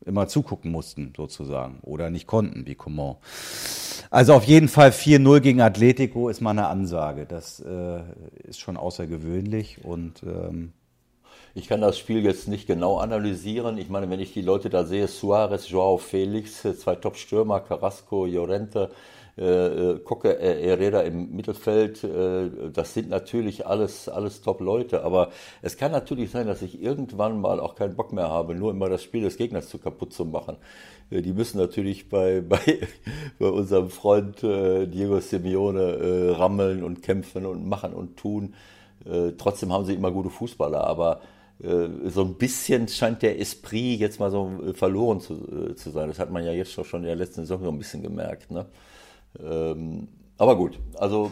immer 0.05 0.27
zugucken 0.27 0.71
mussten, 0.71 1.13
sozusagen, 1.15 1.79
oder 1.83 2.09
nicht 2.09 2.27
konnten, 2.27 2.65
wie 2.65 2.75
Coman. 2.75 3.17
Also 4.09 4.33
auf 4.33 4.43
jeden 4.43 4.67
Fall 4.67 4.89
4-0 4.89 5.39
gegen 5.39 5.61
Atletico 5.61 6.27
ist 6.29 6.41
mal 6.41 6.51
eine 6.51 6.67
Ansage. 6.67 7.25
Das 7.25 7.59
äh, 7.59 8.01
ist 8.43 8.59
schon 8.59 8.77
außergewöhnlich 8.77 9.85
und 9.85 10.23
ähm, 10.23 10.73
Ich 11.53 11.67
kann 11.67 11.81
das 11.81 11.97
Spiel 11.97 12.23
jetzt 12.23 12.47
nicht 12.47 12.65
genau 12.67 12.97
analysieren. 12.97 13.77
Ich 13.77 13.89
meine, 13.89 14.09
wenn 14.09 14.19
ich 14.19 14.33
die 14.33 14.41
Leute 14.41 14.69
da 14.69 14.85
sehe, 14.85 15.07
Suarez, 15.07 15.69
Joao 15.69 15.97
Felix, 15.97 16.61
zwei 16.61 16.95
Top-Stürmer, 16.95 17.59
Carrasco, 17.59 18.25
Llorente, 18.25 18.89
äh, 19.37 19.99
Kocke, 20.03 20.39
äh, 20.39 20.67
Herrera 20.67 21.01
im 21.01 21.35
Mittelfeld, 21.35 22.03
äh, 22.03 22.49
das 22.71 22.93
sind 22.93 23.09
natürlich 23.09 23.65
alles, 23.65 24.09
alles 24.09 24.41
Top-Leute, 24.41 25.03
aber 25.03 25.29
es 25.61 25.77
kann 25.77 25.91
natürlich 25.91 26.31
sein, 26.31 26.47
dass 26.47 26.61
ich 26.61 26.81
irgendwann 26.81 27.39
mal 27.39 27.59
auch 27.59 27.75
keinen 27.75 27.95
Bock 27.95 28.13
mehr 28.13 28.29
habe, 28.29 28.55
nur 28.55 28.71
immer 28.71 28.89
das 28.89 29.03
Spiel 29.03 29.21
des 29.21 29.37
Gegners 29.37 29.69
zu 29.69 29.77
kaputt 29.77 30.13
zu 30.13 30.25
machen. 30.25 30.57
Äh, 31.09 31.21
die 31.21 31.33
müssen 31.33 31.57
natürlich 31.57 32.09
bei, 32.09 32.41
bei, 32.47 32.59
bei 33.39 33.47
unserem 33.47 33.89
Freund 33.89 34.43
äh, 34.43 34.87
Diego 34.87 35.19
Simeone 35.19 35.81
äh, 35.81 36.31
rammeln 36.31 36.83
und 36.83 37.01
kämpfen 37.01 37.45
und 37.45 37.67
machen 37.67 37.93
und 37.93 38.17
tun. 38.17 38.55
Äh, 39.05 39.31
trotzdem 39.37 39.71
haben 39.71 39.85
sie 39.85 39.93
immer 39.93 40.11
gute 40.11 40.29
Fußballer, 40.29 40.83
aber 40.83 41.21
äh, 41.63 41.87
so 42.09 42.23
ein 42.23 42.35
bisschen 42.35 42.87
scheint 42.87 43.21
der 43.21 43.39
Esprit 43.39 43.99
jetzt 43.99 44.19
mal 44.19 44.31
so 44.31 44.51
äh, 44.65 44.73
verloren 44.73 45.21
zu, 45.21 45.73
zu 45.75 45.91
sein. 45.91 46.09
Das 46.09 46.19
hat 46.19 46.31
man 46.31 46.43
ja 46.43 46.51
jetzt 46.51 46.71
schon 46.73 47.01
in 47.01 47.07
der 47.07 47.15
letzten 47.15 47.41
Saison 47.41 47.63
so 47.63 47.69
ein 47.69 47.77
bisschen 47.77 48.01
gemerkt. 48.01 48.51
Ne? 48.51 48.65
Ähm, 49.39 50.07
aber 50.37 50.55
gut, 50.55 50.79
also 50.97 51.31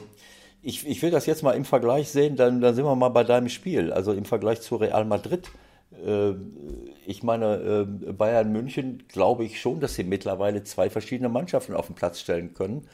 ich, 0.62 0.88
ich 0.88 1.02
will 1.02 1.12
das 1.12 1.26
jetzt 1.26 1.44
mal 1.44 1.54
im 1.54 1.66
Vergleich 1.66 2.10
sehen, 2.10 2.36
dann, 2.36 2.62
dann 2.62 2.76
sind 2.76 2.86
wir 2.86 2.96
mal 2.96 3.10
bei 3.10 3.24
deinem 3.24 3.50
Spiel. 3.50 3.92
Also 3.92 4.14
im 4.14 4.26
Vergleich 4.26 4.62
zu 4.62 4.76
Real 4.76 5.06
Madrid. 5.06 5.50
Äh, 6.06 6.34
ich 7.06 7.24
meine, 7.24 7.56
äh, 8.08 8.12
Bayern 8.12 8.52
München 8.52 9.04
glaube 9.08 9.46
ich 9.46 9.60
schon, 9.62 9.80
dass 9.80 9.96
sie 9.96 10.04
mittlerweile 10.04 10.64
zwei 10.64 10.90
verschiedene 10.90 11.30
Mannschaften 11.30 11.74
auf 11.74 11.88
den 11.88 11.96
Platz 11.96 12.20
stellen 12.20 12.54
können 12.54 12.88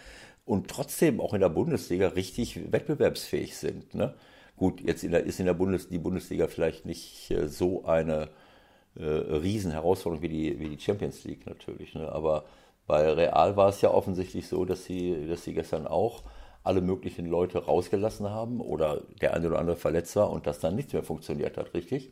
und 0.45 0.69
trotzdem 0.69 1.19
auch 1.19 1.33
in 1.33 1.41
der 1.41 1.50
Bundesliga 1.50 2.09
richtig 2.09 2.71
wettbewerbsfähig 2.71 3.57
sind. 3.57 3.93
Ne? 3.95 4.13
Gut, 4.57 4.81
jetzt 4.81 5.03
in 5.03 5.12
der, 5.12 5.24
ist 5.24 5.39
in 5.39 5.47
der 5.47 5.53
Bundes, 5.53 5.89
die 5.89 5.97
Bundesliga 5.97 6.47
vielleicht 6.47 6.85
nicht 6.85 7.31
äh, 7.31 7.47
so 7.47 7.83
eine 7.85 8.29
äh, 8.95 9.03
Riesenherausforderung 9.03 10.21
wie 10.21 10.29
die, 10.29 10.59
wie 10.59 10.69
die 10.69 10.79
Champions 10.79 11.24
League 11.25 11.45
natürlich. 11.45 11.93
Ne? 11.95 12.09
Aber 12.12 12.45
bei 12.87 13.11
Real 13.11 13.57
war 13.57 13.69
es 13.69 13.81
ja 13.81 13.89
offensichtlich 13.89 14.47
so, 14.47 14.65
dass 14.65 14.85
sie, 14.85 15.27
dass 15.27 15.43
sie 15.43 15.53
gestern 15.53 15.87
auch 15.87 16.23
alle 16.63 16.81
möglichen 16.81 17.27
Leute 17.27 17.63
rausgelassen 17.63 18.29
haben 18.29 18.59
oder 18.59 19.01
der 19.21 19.33
eine 19.33 19.47
oder 19.47 19.59
andere 19.59 19.77
verletzt 19.77 20.15
war 20.15 20.31
und 20.31 20.47
das 20.47 20.59
dann 20.59 20.75
nichts 20.75 20.93
mehr 20.93 21.03
funktioniert 21.03 21.57
hat, 21.57 21.73
richtig? 21.73 22.11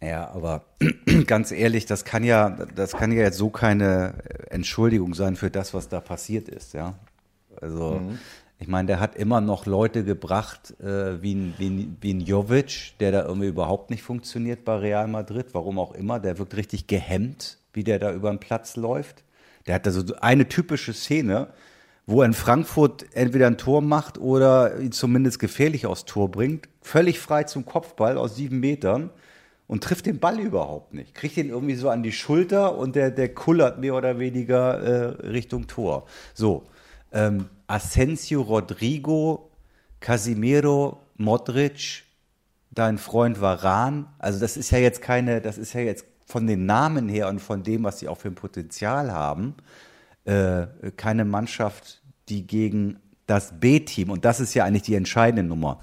Ja, 0.00 0.30
aber 0.30 0.62
ganz 1.26 1.52
ehrlich, 1.52 1.86
das 1.86 2.04
kann 2.04 2.24
ja, 2.24 2.50
das 2.74 2.92
kann 2.92 3.12
ja 3.12 3.22
jetzt 3.22 3.38
so 3.38 3.50
keine 3.50 4.14
Entschuldigung 4.50 5.14
sein 5.14 5.36
für 5.36 5.50
das, 5.50 5.74
was 5.74 5.88
da 5.88 6.00
passiert 6.00 6.48
ist, 6.48 6.74
ja. 6.74 6.94
Also, 7.60 8.00
mhm. 8.00 8.18
ich 8.58 8.68
meine, 8.68 8.86
der 8.86 9.00
hat 9.00 9.14
immer 9.14 9.40
noch 9.40 9.64
Leute 9.66 10.04
gebracht, 10.04 10.74
äh, 10.80 11.22
wie, 11.22 11.34
ein, 11.34 11.54
wie, 11.58 11.70
ein, 11.70 11.96
wie 12.00 12.12
ein 12.12 12.20
Jovic, 12.20 12.98
der 12.98 13.12
da 13.12 13.24
irgendwie 13.24 13.48
überhaupt 13.48 13.90
nicht 13.90 14.02
funktioniert 14.02 14.64
bei 14.64 14.76
Real 14.76 15.06
Madrid, 15.06 15.46
warum 15.52 15.78
auch 15.78 15.94
immer. 15.94 16.18
Der 16.18 16.38
wirkt 16.38 16.56
richtig 16.56 16.88
gehemmt, 16.88 17.58
wie 17.72 17.84
der 17.84 17.98
da 17.98 18.12
über 18.12 18.30
den 18.30 18.40
Platz 18.40 18.76
läuft. 18.76 19.23
Der 19.66 19.76
hat 19.76 19.86
da 19.86 19.90
so 19.90 20.02
eine 20.20 20.48
typische 20.48 20.92
Szene, 20.92 21.48
wo 22.06 22.20
er 22.20 22.26
in 22.26 22.34
Frankfurt 22.34 23.06
entweder 23.14 23.46
ein 23.46 23.58
Tor 23.58 23.80
macht 23.80 24.18
oder 24.18 24.78
ihn 24.78 24.92
zumindest 24.92 25.38
gefährlich 25.38 25.86
aufs 25.86 26.04
Tor 26.04 26.30
bringt, 26.30 26.68
völlig 26.82 27.18
frei 27.18 27.44
zum 27.44 27.64
Kopfball 27.64 28.18
aus 28.18 28.36
sieben 28.36 28.60
Metern 28.60 29.10
und 29.66 29.82
trifft 29.82 30.06
den 30.06 30.18
Ball 30.18 30.38
überhaupt 30.38 30.92
nicht. 30.92 31.14
Kriegt 31.14 31.36
ihn 31.38 31.48
irgendwie 31.48 31.76
so 31.76 31.88
an 31.88 32.02
die 32.02 32.12
Schulter 32.12 32.76
und 32.76 32.94
der, 32.94 33.10
der 33.10 33.32
kullert 33.32 33.78
mehr 33.78 33.94
oder 33.94 34.18
weniger 34.18 34.80
äh, 34.80 35.04
Richtung 35.28 35.66
Tor. 35.66 36.06
So, 36.34 36.64
ähm, 37.12 37.48
Asensio, 37.66 38.42
Rodrigo, 38.42 39.50
Casimiro, 40.00 41.00
Modric, 41.16 42.02
dein 42.70 42.98
Freund 42.98 43.40
Varan. 43.40 44.06
Also 44.18 44.40
das 44.40 44.58
ist 44.58 44.70
ja 44.70 44.78
jetzt 44.78 45.00
keine, 45.00 45.40
das 45.40 45.56
ist 45.56 45.72
ja 45.72 45.80
jetzt 45.80 46.04
von 46.34 46.48
den 46.48 46.66
Namen 46.66 47.08
her 47.08 47.28
und 47.28 47.38
von 47.38 47.62
dem, 47.62 47.84
was 47.84 48.00
sie 48.00 48.08
auch 48.08 48.18
für 48.18 48.26
ein 48.26 48.34
Potenzial 48.34 49.12
haben, 49.12 49.54
äh, 50.24 50.66
keine 50.96 51.24
Mannschaft, 51.24 52.02
die 52.28 52.44
gegen 52.44 52.98
das 53.28 53.60
B-Team, 53.60 54.10
und 54.10 54.24
das 54.24 54.40
ist 54.40 54.52
ja 54.52 54.64
eigentlich 54.64 54.82
die 54.82 54.96
entscheidende 54.96 55.44
Nummer. 55.44 55.78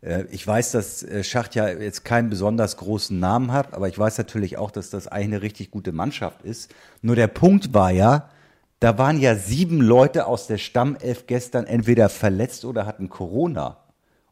Äh, 0.00 0.24
ich 0.30 0.46
weiß, 0.46 0.72
dass 0.72 1.02
äh, 1.02 1.22
Schacht 1.22 1.54
ja 1.54 1.68
jetzt 1.68 2.06
keinen 2.06 2.30
besonders 2.30 2.78
großen 2.78 3.20
Namen 3.20 3.52
hat, 3.52 3.74
aber 3.74 3.88
ich 3.88 3.98
weiß 3.98 4.16
natürlich 4.16 4.56
auch, 4.56 4.70
dass 4.70 4.88
das 4.88 5.06
eigentlich 5.06 5.34
eine 5.34 5.42
richtig 5.42 5.70
gute 5.70 5.92
Mannschaft 5.92 6.40
ist. 6.44 6.74
Nur 7.02 7.14
der 7.14 7.26
Punkt 7.28 7.74
war 7.74 7.90
ja, 7.90 8.30
da 8.78 8.96
waren 8.96 9.20
ja 9.20 9.34
sieben 9.34 9.82
Leute 9.82 10.24
aus 10.24 10.46
der 10.46 10.56
Stammelf 10.56 11.26
gestern 11.26 11.66
entweder 11.66 12.08
verletzt 12.08 12.64
oder 12.64 12.86
hatten 12.86 13.10
Corona. 13.10 13.76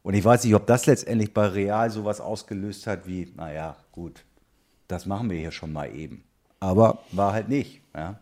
Und 0.01 0.15
ich 0.15 0.25
weiß 0.25 0.45
nicht, 0.45 0.55
ob 0.55 0.65
das 0.65 0.87
letztendlich 0.87 1.31
bei 1.31 1.45
Real 1.45 1.91
sowas 1.91 2.21
ausgelöst 2.21 2.87
hat 2.87 3.05
wie, 3.05 3.31
naja, 3.35 3.75
gut, 3.91 4.23
das 4.89 5.05
machen 5.05 5.29
wir 5.29 5.37
hier 5.37 5.51
schon 5.51 5.71
mal 5.71 5.95
eben. 5.95 6.25
Aber 6.59 6.99
war 7.13 7.31
halt 7.31 7.47
nicht. 7.47 7.79
Ja, 7.95 8.19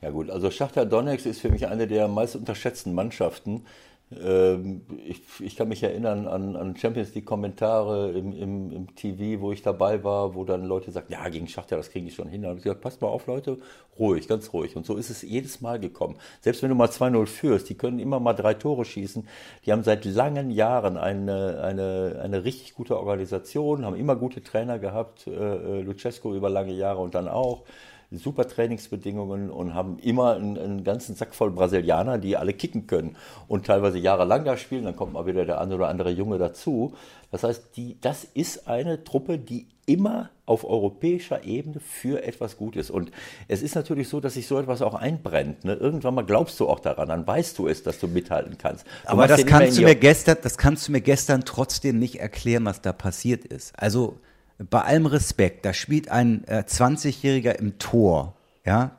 ja 0.00 0.10
gut, 0.10 0.30
also 0.30 0.50
Schachter 0.50 0.84
Donetsk 0.84 1.24
ist 1.26 1.40
für 1.40 1.48
mich 1.48 1.66
eine 1.66 1.86
der 1.86 2.08
meist 2.08 2.36
unterschätzten 2.36 2.94
Mannschaften. 2.94 3.64
Ähm, 4.12 4.82
ich, 5.06 5.22
ich, 5.40 5.56
kann 5.56 5.68
mich 5.68 5.82
erinnern 5.82 6.28
an, 6.28 6.56
an 6.56 6.76
Champions 6.76 7.14
League-Kommentare 7.14 8.12
im, 8.12 8.32
im, 8.32 8.70
im, 8.70 8.94
TV, 8.94 9.40
wo 9.40 9.50
ich 9.50 9.62
dabei 9.62 10.04
war, 10.04 10.34
wo 10.34 10.44
dann 10.44 10.64
Leute 10.64 10.90
sagten, 10.90 11.14
ja, 11.14 11.28
gegen 11.28 11.48
Schachter, 11.48 11.76
das 11.76 11.90
kriege 11.90 12.06
ich 12.06 12.14
schon 12.14 12.28
hin. 12.28 12.44
Habe 12.44 12.58
ich 12.58 12.64
gesagt, 12.64 12.82
passt 12.82 13.00
mal 13.00 13.08
auf, 13.08 13.26
Leute, 13.26 13.58
ruhig, 13.98 14.28
ganz 14.28 14.52
ruhig. 14.52 14.76
Und 14.76 14.84
so 14.86 14.96
ist 14.96 15.10
es 15.10 15.22
jedes 15.22 15.60
Mal 15.62 15.80
gekommen. 15.80 16.16
Selbst 16.42 16.62
wenn 16.62 16.68
du 16.68 16.74
mal 16.74 16.88
2-0 16.88 17.26
führst, 17.26 17.68
die 17.70 17.76
können 17.76 17.98
immer 17.98 18.20
mal 18.20 18.34
drei 18.34 18.54
Tore 18.54 18.84
schießen. 18.84 19.26
Die 19.64 19.72
haben 19.72 19.82
seit 19.82 20.04
langen 20.04 20.50
Jahren 20.50 20.96
eine, 20.96 21.62
eine, 21.62 22.20
eine 22.22 22.44
richtig 22.44 22.74
gute 22.74 22.98
Organisation, 22.98 23.84
haben 23.84 23.96
immer 23.96 24.16
gute 24.16 24.42
Trainer 24.42 24.78
gehabt, 24.78 25.26
äh, 25.26 25.30
äh 25.30 25.80
Lucesco 25.80 26.34
über 26.34 26.50
lange 26.50 26.72
Jahre 26.72 27.00
und 27.00 27.14
dann 27.14 27.26
auch 27.26 27.64
super 28.10 28.46
Trainingsbedingungen 28.46 29.50
und 29.50 29.74
haben 29.74 29.98
immer 29.98 30.34
einen, 30.34 30.58
einen, 30.58 30.84
ganzen 30.84 31.14
Sack 31.16 31.34
voll 31.34 31.50
Brasilianer, 31.50 32.18
die 32.18 32.36
alle 32.36 32.52
kicken 32.52 32.86
können 32.86 33.16
und 33.48 33.66
teilweise 33.66 33.98
jahrelang 33.98 34.44
da 34.44 34.56
spielen. 34.56 34.84
Dann 34.84 34.96
kommt 34.96 35.12
mal 35.12 35.26
wieder 35.26 35.44
der 35.44 35.60
eine 35.60 35.74
oder 35.74 35.88
andere 35.88 36.10
Junge 36.10 36.38
dazu. 36.38 36.94
Das 37.30 37.42
heißt, 37.42 37.76
die, 37.76 37.96
das 38.00 38.24
ist 38.24 38.68
eine 38.68 39.02
Truppe, 39.04 39.38
die 39.38 39.66
immer 39.86 40.30
auf 40.46 40.64
europäischer 40.64 41.44
Ebene 41.44 41.80
für 41.80 42.22
etwas 42.22 42.56
gut 42.56 42.76
ist. 42.76 42.90
Und 42.90 43.10
es 43.48 43.62
ist 43.62 43.74
natürlich 43.74 44.08
so, 44.08 44.20
dass 44.20 44.34
sich 44.34 44.46
so 44.46 44.58
etwas 44.58 44.82
auch 44.82 44.94
einbrennt. 44.94 45.64
Ne? 45.64 45.74
Irgendwann 45.74 46.14
mal 46.14 46.24
glaubst 46.24 46.60
du 46.60 46.68
auch 46.68 46.80
daran, 46.80 47.08
dann 47.08 47.26
weißt 47.26 47.58
du 47.58 47.68
es, 47.68 47.82
dass 47.82 47.98
du 47.98 48.08
mithalten 48.08 48.58
kannst. 48.58 48.86
Du 48.86 49.08
Aber 49.08 49.26
das 49.26 49.44
kannst 49.46 49.78
du 49.78 49.82
mir 49.82 49.94
gestern, 49.94 50.38
das 50.42 50.58
kannst 50.58 50.88
du 50.88 50.92
mir 50.92 51.00
gestern 51.00 51.44
trotzdem 51.44 51.98
nicht 51.98 52.20
erklären, 52.20 52.64
was 52.64 52.82
da 52.82 52.92
passiert 52.92 53.44
ist. 53.44 53.78
Also 53.78 54.18
bei 54.58 54.82
allem 54.82 55.06
Respekt, 55.06 55.64
da 55.64 55.72
spielt 55.72 56.10
ein 56.10 56.44
äh, 56.46 56.64
20-Jähriger 56.66 57.52
im 57.52 57.78
Tor, 57.78 58.36
ja, 58.64 58.92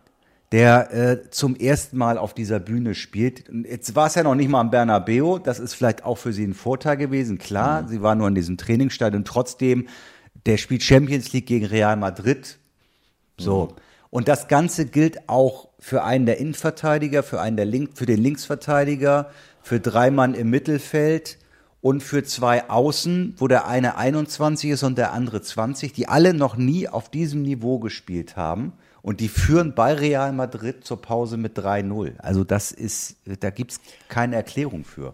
der 0.51 0.93
äh, 0.93 1.29
zum 1.31 1.55
ersten 1.55 1.97
Mal 1.97 2.17
auf 2.17 2.33
dieser 2.33 2.59
Bühne 2.59 2.93
spielt. 2.93 3.45
Jetzt 3.67 3.95
war 3.95 4.07
es 4.07 4.15
ja 4.15 4.23
noch 4.23 4.35
nicht 4.35 4.49
mal 4.49 4.61
am 4.61 4.69
Bernabeu, 4.69 5.39
das 5.39 5.59
ist 5.59 5.73
vielleicht 5.73 6.05
auch 6.05 6.17
für 6.17 6.33
sie 6.33 6.45
ein 6.45 6.53
Vorteil 6.53 6.97
gewesen, 6.97 7.37
klar, 7.37 7.83
mhm. 7.83 7.87
sie 7.87 8.01
war 8.01 8.15
nur 8.15 8.27
in 8.27 8.35
diesem 8.35 8.57
Trainingsstadion, 8.57 9.25
trotzdem, 9.25 9.87
der 10.45 10.57
spielt 10.57 10.83
Champions 10.83 11.33
League 11.33 11.47
gegen 11.47 11.65
Real 11.65 11.95
Madrid, 11.95 12.57
so. 13.37 13.65
Mhm. 13.65 13.81
Und 14.11 14.29
das 14.29 14.47
Ganze 14.47 14.85
gilt 14.85 15.27
auch 15.27 15.67
für 15.77 16.05
einen 16.05 16.25
der 16.25 16.37
Innenverteidiger, 16.37 17.21
für 17.21 17.41
einen 17.41 17.57
der 17.57 17.65
Link, 17.65 17.91
für 17.95 18.05
den 18.05 18.21
Linksverteidiger, 18.21 19.29
für 19.61 19.81
drei 19.81 20.09
Mann 20.09 20.35
im 20.35 20.49
Mittelfeld, 20.49 21.37
und 21.85 22.01
für 22.01 22.23
zwei 22.23 22.67
Außen, 22.67 23.35
wo 23.37 23.47
der 23.47 23.67
eine 23.67 23.95
21 23.95 24.71
ist 24.71 24.81
und 24.81 24.97
der 24.97 25.13
andere 25.13 25.43
20, 25.43 25.93
die 25.93 26.07
alle 26.07 26.33
noch 26.33 26.57
nie 26.57 26.89
auf 26.89 27.09
diesem 27.09 27.43
Niveau 27.43 27.77
gespielt 27.77 28.35
haben. 28.35 28.73
Und 29.03 29.19
die 29.19 29.27
führen 29.27 29.75
bei 29.75 29.93
Real 29.93 30.33
Madrid 30.33 30.83
zur 30.83 30.99
Pause 30.99 31.37
mit 31.37 31.59
3-0. 31.59 32.17
Also 32.17 32.43
das 32.43 32.71
ist, 32.71 33.17
da 33.39 33.51
gibt's 33.51 33.79
keine 34.07 34.35
Erklärung 34.35 34.83
für. 34.83 35.13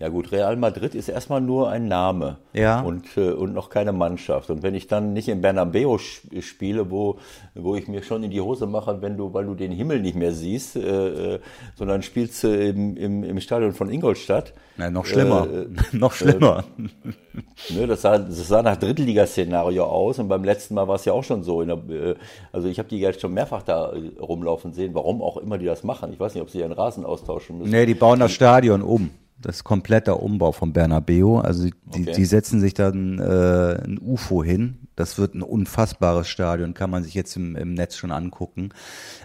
Ja 0.00 0.08
gut, 0.10 0.30
Real 0.30 0.54
Madrid 0.56 0.94
ist 0.94 1.08
erstmal 1.08 1.40
nur 1.40 1.70
ein 1.70 1.88
Name 1.88 2.36
ja. 2.52 2.82
und, 2.82 3.16
äh, 3.16 3.30
und 3.30 3.52
noch 3.52 3.68
keine 3.68 3.92
Mannschaft. 3.92 4.48
Und 4.48 4.62
wenn 4.62 4.76
ich 4.76 4.86
dann 4.86 5.12
nicht 5.12 5.28
in 5.28 5.40
Bernabeu 5.40 5.98
spiele, 5.98 6.88
wo, 6.88 7.18
wo 7.56 7.74
ich 7.74 7.88
mir 7.88 8.04
schon 8.04 8.22
in 8.22 8.30
die 8.30 8.40
Hose 8.40 8.68
mache, 8.68 9.02
wenn 9.02 9.16
du, 9.16 9.34
weil 9.34 9.46
du 9.46 9.56
den 9.56 9.72
Himmel 9.72 10.00
nicht 10.00 10.14
mehr 10.14 10.32
siehst, 10.32 10.76
äh, 10.76 11.34
äh 11.34 11.40
sondern 11.74 12.02
spielst 12.02 12.44
äh, 12.44 12.68
im, 12.68 12.96
im, 12.96 13.24
im 13.24 13.40
Stadion 13.40 13.72
von 13.72 13.90
Ingolstadt. 13.90 14.52
Ja, 14.76 14.88
noch 14.88 15.04
schlimmer. 15.04 15.48
Äh, 15.50 15.66
noch 15.96 16.12
schlimmer. 16.12 16.62
ne, 16.76 17.86
das, 17.88 18.02
sah, 18.02 18.18
das 18.18 18.46
sah 18.46 18.62
nach 18.62 18.76
Drittligaszenario 18.76 19.84
aus 19.84 20.20
und 20.20 20.28
beim 20.28 20.44
letzten 20.44 20.74
Mal 20.74 20.86
war 20.86 20.94
es 20.94 21.06
ja 21.06 21.12
auch 21.12 21.24
schon 21.24 21.42
so. 21.42 21.64
Der, 21.64 21.76
äh, 21.90 22.14
also 22.52 22.68
ich 22.68 22.78
habe 22.78 22.88
die 22.88 23.00
jetzt 23.00 23.20
schon 23.20 23.34
mehrfach 23.34 23.64
da 23.64 23.92
rumlaufen 24.20 24.72
sehen, 24.72 24.94
warum 24.94 25.22
auch 25.22 25.38
immer 25.38 25.58
die 25.58 25.66
das 25.66 25.82
machen. 25.82 26.12
Ich 26.12 26.20
weiß 26.20 26.34
nicht, 26.34 26.42
ob 26.42 26.50
sie 26.50 26.60
ihren 26.60 26.70
Rasen 26.70 27.04
austauschen 27.04 27.58
müssen. 27.58 27.72
Nee, 27.72 27.84
die 27.84 27.94
bauen 27.94 28.20
das 28.20 28.30
Stadion 28.30 28.82
um 28.82 29.10
das 29.40 29.56
ist 29.56 29.64
kompletter 29.64 30.22
Umbau 30.22 30.52
von 30.52 30.72
Bernabeo. 30.72 31.40
Also 31.40 31.64
die, 31.64 31.72
okay. 31.88 32.12
die 32.16 32.24
setzen 32.24 32.60
sich 32.60 32.74
dann 32.74 33.18
äh, 33.18 33.82
ein 33.84 33.98
UFO 34.00 34.42
hin. 34.42 34.88
Das 34.96 35.18
wird 35.18 35.34
ein 35.34 35.42
unfassbares 35.42 36.28
Stadion, 36.28 36.74
kann 36.74 36.90
man 36.90 37.04
sich 37.04 37.14
jetzt 37.14 37.36
im, 37.36 37.54
im 37.54 37.74
Netz 37.74 37.96
schon 37.96 38.10
angucken. 38.10 38.70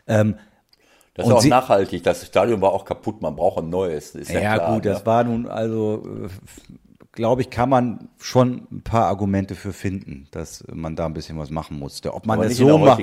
Ähm, 0.08 0.36
das 1.15 1.27
ist 1.27 1.32
auch 1.32 1.41
sie, 1.41 1.50
nachhaltig. 1.50 2.03
Das 2.03 2.25
Stadion 2.25 2.62
war 2.62 2.72
auch 2.72 2.86
kaputt. 2.86 3.22
Man 3.22 3.36
braucht 3.36 3.63
ein 3.63 3.70
neues. 3.70 4.13
ja, 4.13 4.39
ja 4.39 4.55
klar, 4.55 4.74
gut, 4.74 4.86
ne? 4.86 4.91
das 4.91 5.05
war 5.05 5.24
nun 5.24 5.48
also 5.48 6.03
äh, 6.05 6.29
glaube 7.13 7.43
ich, 7.43 7.51
kann 7.51 7.70
man 7.70 8.10
schon 8.20 8.67
ein 8.72 8.82
paar 8.82 9.05
Argumente 9.05 9.53
für 9.53 9.72
finden, 9.72 10.27
dass 10.32 10.63
man 10.74 10.96
da 10.96 11.05
ein 11.05 11.13
bisschen 11.13 11.38
was 11.38 11.51
machen 11.51 11.77
musste. 11.77 12.13
Ob 12.13 12.25
man 12.25 12.39
Aber 12.39 12.48
in 12.48 12.53
so 12.53 12.77
macht, 12.79 13.01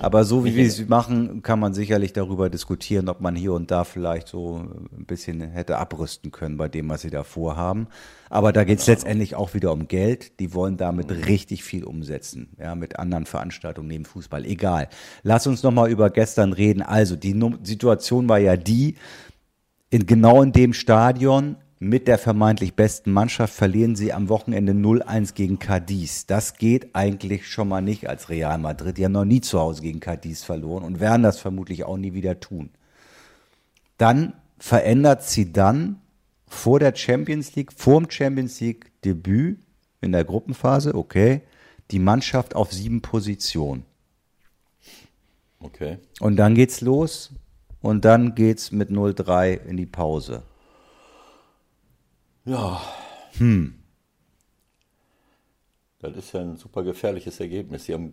aber 0.00 0.24
so 0.24 0.44
wie 0.44 0.54
wir 0.54 0.66
es 0.66 0.86
machen, 0.88 1.42
kann 1.42 1.58
man 1.58 1.72
sicherlich 1.72 2.12
darüber 2.12 2.50
diskutieren, 2.50 3.08
ob 3.08 3.22
man 3.22 3.34
hier 3.34 3.54
und 3.54 3.70
da 3.70 3.84
vielleicht 3.84 4.28
so 4.28 4.58
ein 4.96 5.06
bisschen 5.06 5.40
hätte 5.40 5.78
abrüsten 5.78 6.30
können 6.30 6.58
bei 6.58 6.68
dem, 6.68 6.88
was 6.90 7.00
sie 7.00 7.10
da 7.10 7.24
vorhaben. 7.24 7.88
Aber 8.28 8.52
da 8.52 8.64
geht 8.64 8.80
es 8.80 8.86
letztendlich 8.86 9.36
auch 9.36 9.54
wieder 9.54 9.72
um 9.72 9.88
Geld. 9.88 10.38
Die 10.38 10.52
wollen 10.52 10.76
damit 10.76 11.10
Mhm. 11.10 11.24
richtig 11.24 11.64
viel 11.64 11.84
umsetzen, 11.84 12.50
ja, 12.58 12.74
mit 12.74 12.98
anderen 12.98 13.24
Veranstaltungen 13.24 13.88
neben 13.88 14.04
Fußball. 14.04 14.44
Egal. 14.44 14.88
Lass 15.22 15.46
uns 15.46 15.62
noch 15.62 15.72
mal 15.72 15.90
über 15.90 16.10
gestern 16.10 16.52
reden. 16.52 16.82
Also 16.82 17.16
die 17.16 17.34
Situation 17.62 18.28
war 18.28 18.38
ja 18.38 18.56
die, 18.58 18.96
in 19.88 20.04
genau 20.04 20.42
in 20.42 20.52
dem 20.52 20.74
Stadion 20.74 21.56
mit 21.78 22.08
der 22.08 22.18
vermeintlich 22.18 22.74
besten 22.74 23.12
Mannschaft 23.12 23.52
verlieren 23.52 23.96
sie 23.96 24.12
am 24.12 24.30
Wochenende 24.30 24.72
0-1 24.72 25.34
gegen 25.34 25.58
Cadiz. 25.58 26.24
Das 26.24 26.56
geht 26.56 26.94
eigentlich 26.94 27.46
schon 27.46 27.68
mal 27.68 27.82
nicht 27.82 28.08
als 28.08 28.30
Real 28.30 28.56
Madrid. 28.58 28.96
Die 28.96 29.04
haben 29.04 29.12
noch 29.12 29.26
nie 29.26 29.42
zu 29.42 29.58
Hause 29.58 29.82
gegen 29.82 30.00
Cadiz 30.00 30.42
verloren 30.42 30.84
und 30.84 31.00
werden 31.00 31.22
das 31.22 31.38
vermutlich 31.38 31.84
auch 31.84 31.98
nie 31.98 32.14
wieder 32.14 32.40
tun. 32.40 32.70
Dann 33.98 34.32
verändert 34.58 35.22
sie 35.22 35.52
dann 35.52 36.00
vor 36.46 36.78
der 36.78 36.94
Champions 36.94 37.54
League, 37.56 37.72
vor 37.72 38.00
dem 38.00 38.10
Champions 38.10 38.60
League 38.60 38.90
Debüt 39.04 39.58
in 40.00 40.12
der 40.12 40.24
Gruppenphase, 40.24 40.94
okay, 40.94 41.42
die 41.90 41.98
Mannschaft 41.98 42.54
auf 42.56 42.72
sieben 42.72 43.02
Positionen. 43.02 43.84
Okay. 45.60 45.98
Und 46.20 46.36
dann 46.36 46.54
geht's 46.54 46.80
los 46.80 47.32
und 47.82 48.04
dann 48.04 48.34
geht's 48.34 48.72
mit 48.72 48.90
0-3 48.90 49.64
in 49.66 49.76
die 49.76 49.86
Pause. 49.86 50.42
Ja. 52.46 52.80
Hm. 53.38 53.74
Das 56.00 56.16
ist 56.16 56.32
ja 56.32 56.40
ein 56.40 56.56
super 56.56 56.82
gefährliches 56.84 57.40
Ergebnis. 57.40 57.84
Sie 57.84 57.94
haben, 57.94 58.12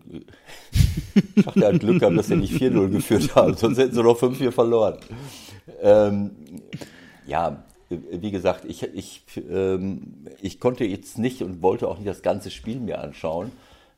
ich 0.72 1.44
dachte, 1.44 1.66
hat 1.66 1.80
Glück 1.80 2.00
gehabt, 2.00 2.18
dass 2.18 2.26
sie 2.26 2.36
nicht 2.36 2.54
4-0 2.54 2.88
geführt 2.88 3.34
haben, 3.36 3.54
sonst 3.56 3.78
hätten 3.78 3.94
sie 3.94 4.02
noch 4.02 4.20
5-4 4.20 4.50
verloren. 4.50 4.98
Ähm, 5.80 6.32
ja, 7.26 7.64
wie 7.88 8.30
gesagt, 8.30 8.64
ich, 8.64 8.82
ich, 8.82 9.22
ähm, 9.48 10.26
ich 10.40 10.58
konnte 10.58 10.84
jetzt 10.84 11.18
nicht 11.18 11.42
und 11.42 11.62
wollte 11.62 11.86
auch 11.86 11.98
nicht 11.98 12.08
das 12.08 12.22
ganze 12.22 12.50
Spiel 12.50 12.80
mir 12.80 13.00
anschauen, 13.00 13.52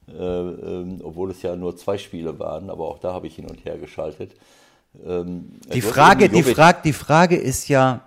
äh, 0.09 0.13
ähm, 0.13 1.01
obwohl 1.03 1.31
es 1.31 1.41
ja 1.43 1.57
nur 1.57 1.77
zwei 1.77 1.97
Spiele 1.97 2.39
waren, 2.39 2.69
aber 2.69 2.89
auch 2.89 2.99
da 2.99 3.15
habe 3.15 3.27
ich 3.29 3.37
hin 3.37 3.47
und 3.47 3.65
her 3.65 3.79
geschaltet. 3.79 4.33
Ähm, 5.07 5.61
Die 5.73 5.81
Frage, 5.81 6.29
die, 6.29 6.43
Frage, 6.43 6.81
die 6.85 6.93
Frage 6.93 7.37
ist 7.37 7.69
ja, 7.69 8.05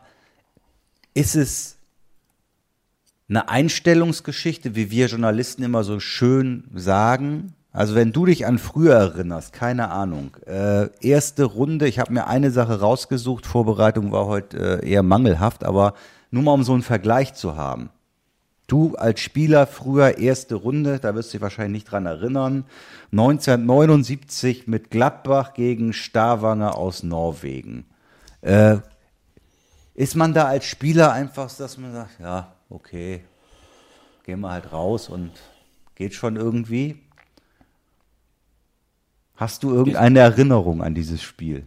ist 1.14 1.36
es 1.36 1.79
eine 3.30 3.48
Einstellungsgeschichte, 3.48 4.76
wie 4.76 4.90
wir 4.90 5.06
Journalisten 5.06 5.64
immer 5.64 5.84
so 5.84 6.00
schön 6.00 6.64
sagen? 6.74 7.54
Also 7.72 7.94
wenn 7.94 8.12
du 8.12 8.26
dich 8.26 8.48
an 8.48 8.58
früher 8.58 8.96
erinnerst, 8.96 9.54
keine 9.54 9.92
Ahnung, 9.92 10.36
äh, 10.48 10.90
erste 11.02 11.44
Runde, 11.44 11.88
ich 11.88 12.00
habe 12.00 12.12
mir 12.12 12.26
eine 12.26 12.50
Sache 12.50 12.80
rausgesucht, 12.80 13.46
Vorbereitung 13.46 14.12
war 14.12 14.26
heute 14.26 14.82
äh, 14.82 14.90
eher 14.90 15.04
mangelhaft, 15.04 15.64
aber 15.64 15.94
nur 16.32 16.42
mal 16.42 16.54
um 16.54 16.64
so 16.64 16.74
einen 16.74 16.82
Vergleich 16.82 17.36
zu 17.36 17.56
haben. 17.56 17.92
Du 18.66 18.96
als 18.96 19.20
Spieler 19.20 19.68
früher 19.68 20.18
erste 20.18 20.56
Runde, 20.56 21.00
da 21.00 21.14
wirst 21.14 21.30
du 21.30 21.38
dich 21.38 21.42
wahrscheinlich 21.42 21.84
nicht 21.84 21.92
dran 21.92 22.08
erinnern, 22.08 22.66
1979 23.12 24.68
mit 24.68 24.90
Gladbach 24.90 25.54
gegen 25.54 25.94
Stavanger 25.94 26.76
aus 26.76 27.04
Norwegen. 27.04 27.86
Äh, 28.42 28.78
ist 29.94 30.16
man 30.16 30.34
da 30.34 30.46
als 30.46 30.66
Spieler 30.66 31.12
einfach, 31.12 31.52
dass 31.56 31.78
man 31.78 31.94
sagt, 31.94 32.20
ja, 32.20 32.54
okay, 32.70 33.22
gehen 34.26 34.42
wir 34.42 34.52
halt 34.52 34.72
raus 34.72 35.10
und 35.10 35.32
geht 35.96 36.14
schon 36.14 36.36
irgendwie? 36.36 36.98
Hast 39.36 39.64
du 39.64 39.74
irgendeine 39.74 40.20
Erinnerung 40.20 40.84
an 40.84 40.94
dieses 40.94 41.22
Spiel? 41.22 41.66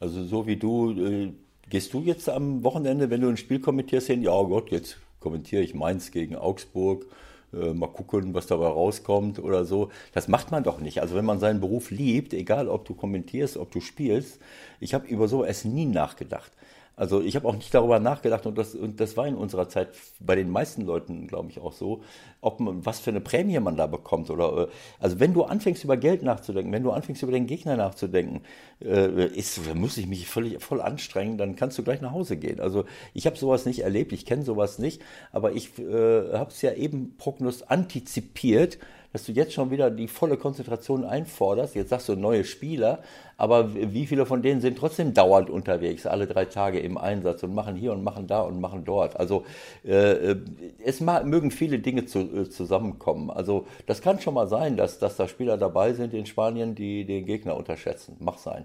Also 0.00 0.24
so 0.24 0.46
wie 0.46 0.56
du, 0.56 0.92
äh, 0.92 1.32
gehst 1.68 1.92
du 1.92 2.00
jetzt 2.00 2.28
am 2.28 2.64
Wochenende, 2.64 3.10
wenn 3.10 3.20
du 3.20 3.28
ein 3.28 3.36
Spiel 3.36 3.60
kommentierst, 3.60 4.06
hin, 4.06 4.22
ja 4.22 4.32
oh 4.32 4.46
Gott, 4.46 4.70
jetzt 4.70 4.96
kommentiere 5.20 5.62
ich 5.62 5.74
Mainz 5.74 6.10
gegen 6.10 6.36
Augsburg, 6.36 7.06
äh, 7.52 7.72
mal 7.72 7.88
gucken, 7.88 8.34
was 8.34 8.46
dabei 8.46 8.68
rauskommt 8.68 9.38
oder 9.38 9.64
so. 9.64 9.90
Das 10.12 10.28
macht 10.28 10.50
man 10.50 10.62
doch 10.62 10.80
nicht. 10.80 11.00
Also 11.00 11.14
wenn 11.14 11.24
man 11.24 11.40
seinen 11.40 11.60
Beruf 11.60 11.90
liebt, 11.90 12.32
egal 12.32 12.68
ob 12.68 12.84
du 12.84 12.94
kommentierst, 12.94 13.56
ob 13.56 13.70
du 13.70 13.80
spielst, 13.80 14.40
ich 14.80 14.94
habe 14.94 15.06
über 15.08 15.28
sowas 15.28 15.64
nie 15.64 15.86
nachgedacht. 15.86 16.52
Also 16.98 17.20
ich 17.20 17.36
habe 17.36 17.46
auch 17.46 17.54
nicht 17.54 17.72
darüber 17.72 18.00
nachgedacht 18.00 18.44
und 18.44 18.58
das, 18.58 18.74
und 18.74 18.98
das 18.98 19.16
war 19.16 19.28
in 19.28 19.36
unserer 19.36 19.68
Zeit 19.68 19.90
bei 20.18 20.34
den 20.34 20.50
meisten 20.50 20.82
Leuten, 20.82 21.28
glaube 21.28 21.48
ich, 21.48 21.60
auch 21.60 21.72
so, 21.72 22.02
ob 22.40 22.58
man, 22.58 22.84
was 22.84 22.98
für 22.98 23.10
eine 23.10 23.20
Prämie 23.20 23.60
man 23.60 23.76
da 23.76 23.86
bekommt 23.86 24.30
oder 24.30 24.64
äh, 24.64 24.68
also 24.98 25.20
wenn 25.20 25.32
du 25.32 25.44
anfängst 25.44 25.84
über 25.84 25.96
Geld 25.96 26.24
nachzudenken, 26.24 26.72
wenn 26.72 26.82
du 26.82 26.90
anfängst 26.90 27.22
über 27.22 27.30
den 27.30 27.46
Gegner 27.46 27.76
nachzudenken, 27.76 28.40
äh, 28.84 29.26
ist, 29.26 29.60
muss 29.76 29.96
ich 29.96 30.08
mich 30.08 30.26
völlig 30.26 30.60
voll 30.60 30.80
anstrengen, 30.80 31.38
dann 31.38 31.54
kannst 31.54 31.78
du 31.78 31.84
gleich 31.84 32.00
nach 32.00 32.10
Hause 32.10 32.36
gehen. 32.36 32.58
Also 32.58 32.84
ich 33.14 33.26
habe 33.26 33.36
sowas 33.36 33.64
nicht 33.64 33.84
erlebt, 33.84 34.12
ich 34.12 34.26
kenne 34.26 34.42
sowas 34.42 34.80
nicht, 34.80 35.00
aber 35.30 35.52
ich 35.52 35.78
äh, 35.78 36.32
habe 36.32 36.50
es 36.50 36.60
ja 36.62 36.72
eben 36.72 37.16
prognos 37.16 37.62
antizipiert, 37.62 38.78
dass 39.12 39.24
du 39.24 39.32
jetzt 39.32 39.52
schon 39.54 39.70
wieder 39.70 39.90
die 39.90 40.06
volle 40.06 40.36
Konzentration 40.36 41.04
einforderst. 41.04 41.74
Jetzt 41.74 41.90
sagst 41.90 42.08
du 42.08 42.14
neue 42.14 42.44
Spieler, 42.44 42.98
aber 43.36 43.74
wie 43.74 44.06
viele 44.06 44.26
von 44.26 44.42
denen 44.42 44.60
sind 44.60 44.76
trotzdem 44.76 45.14
dauernd 45.14 45.48
unterwegs, 45.48 46.06
alle 46.06 46.26
drei 46.26 46.44
Tage 46.44 46.78
im 46.80 46.98
Einsatz 46.98 47.42
und 47.42 47.54
machen 47.54 47.76
hier 47.76 47.92
und 47.92 48.04
machen 48.04 48.26
da 48.26 48.42
und 48.42 48.60
machen 48.60 48.84
dort. 48.84 49.18
Also 49.18 49.44
äh, 49.84 50.36
es 50.84 51.00
ma- 51.00 51.22
mögen 51.22 51.50
viele 51.50 51.78
Dinge 51.78 52.04
zu, 52.04 52.18
äh, 52.20 52.50
zusammenkommen. 52.50 53.30
Also 53.30 53.66
das 53.86 54.02
kann 54.02 54.20
schon 54.20 54.34
mal 54.34 54.48
sein, 54.48 54.76
dass, 54.76 54.98
dass 54.98 55.16
da 55.16 55.26
Spieler 55.26 55.56
dabei 55.56 55.94
sind 55.94 56.12
in 56.12 56.26
Spanien, 56.26 56.74
die 56.74 57.04
den 57.04 57.24
Gegner 57.24 57.56
unterschätzen. 57.56 58.16
Mag 58.18 58.38
sein. 58.38 58.64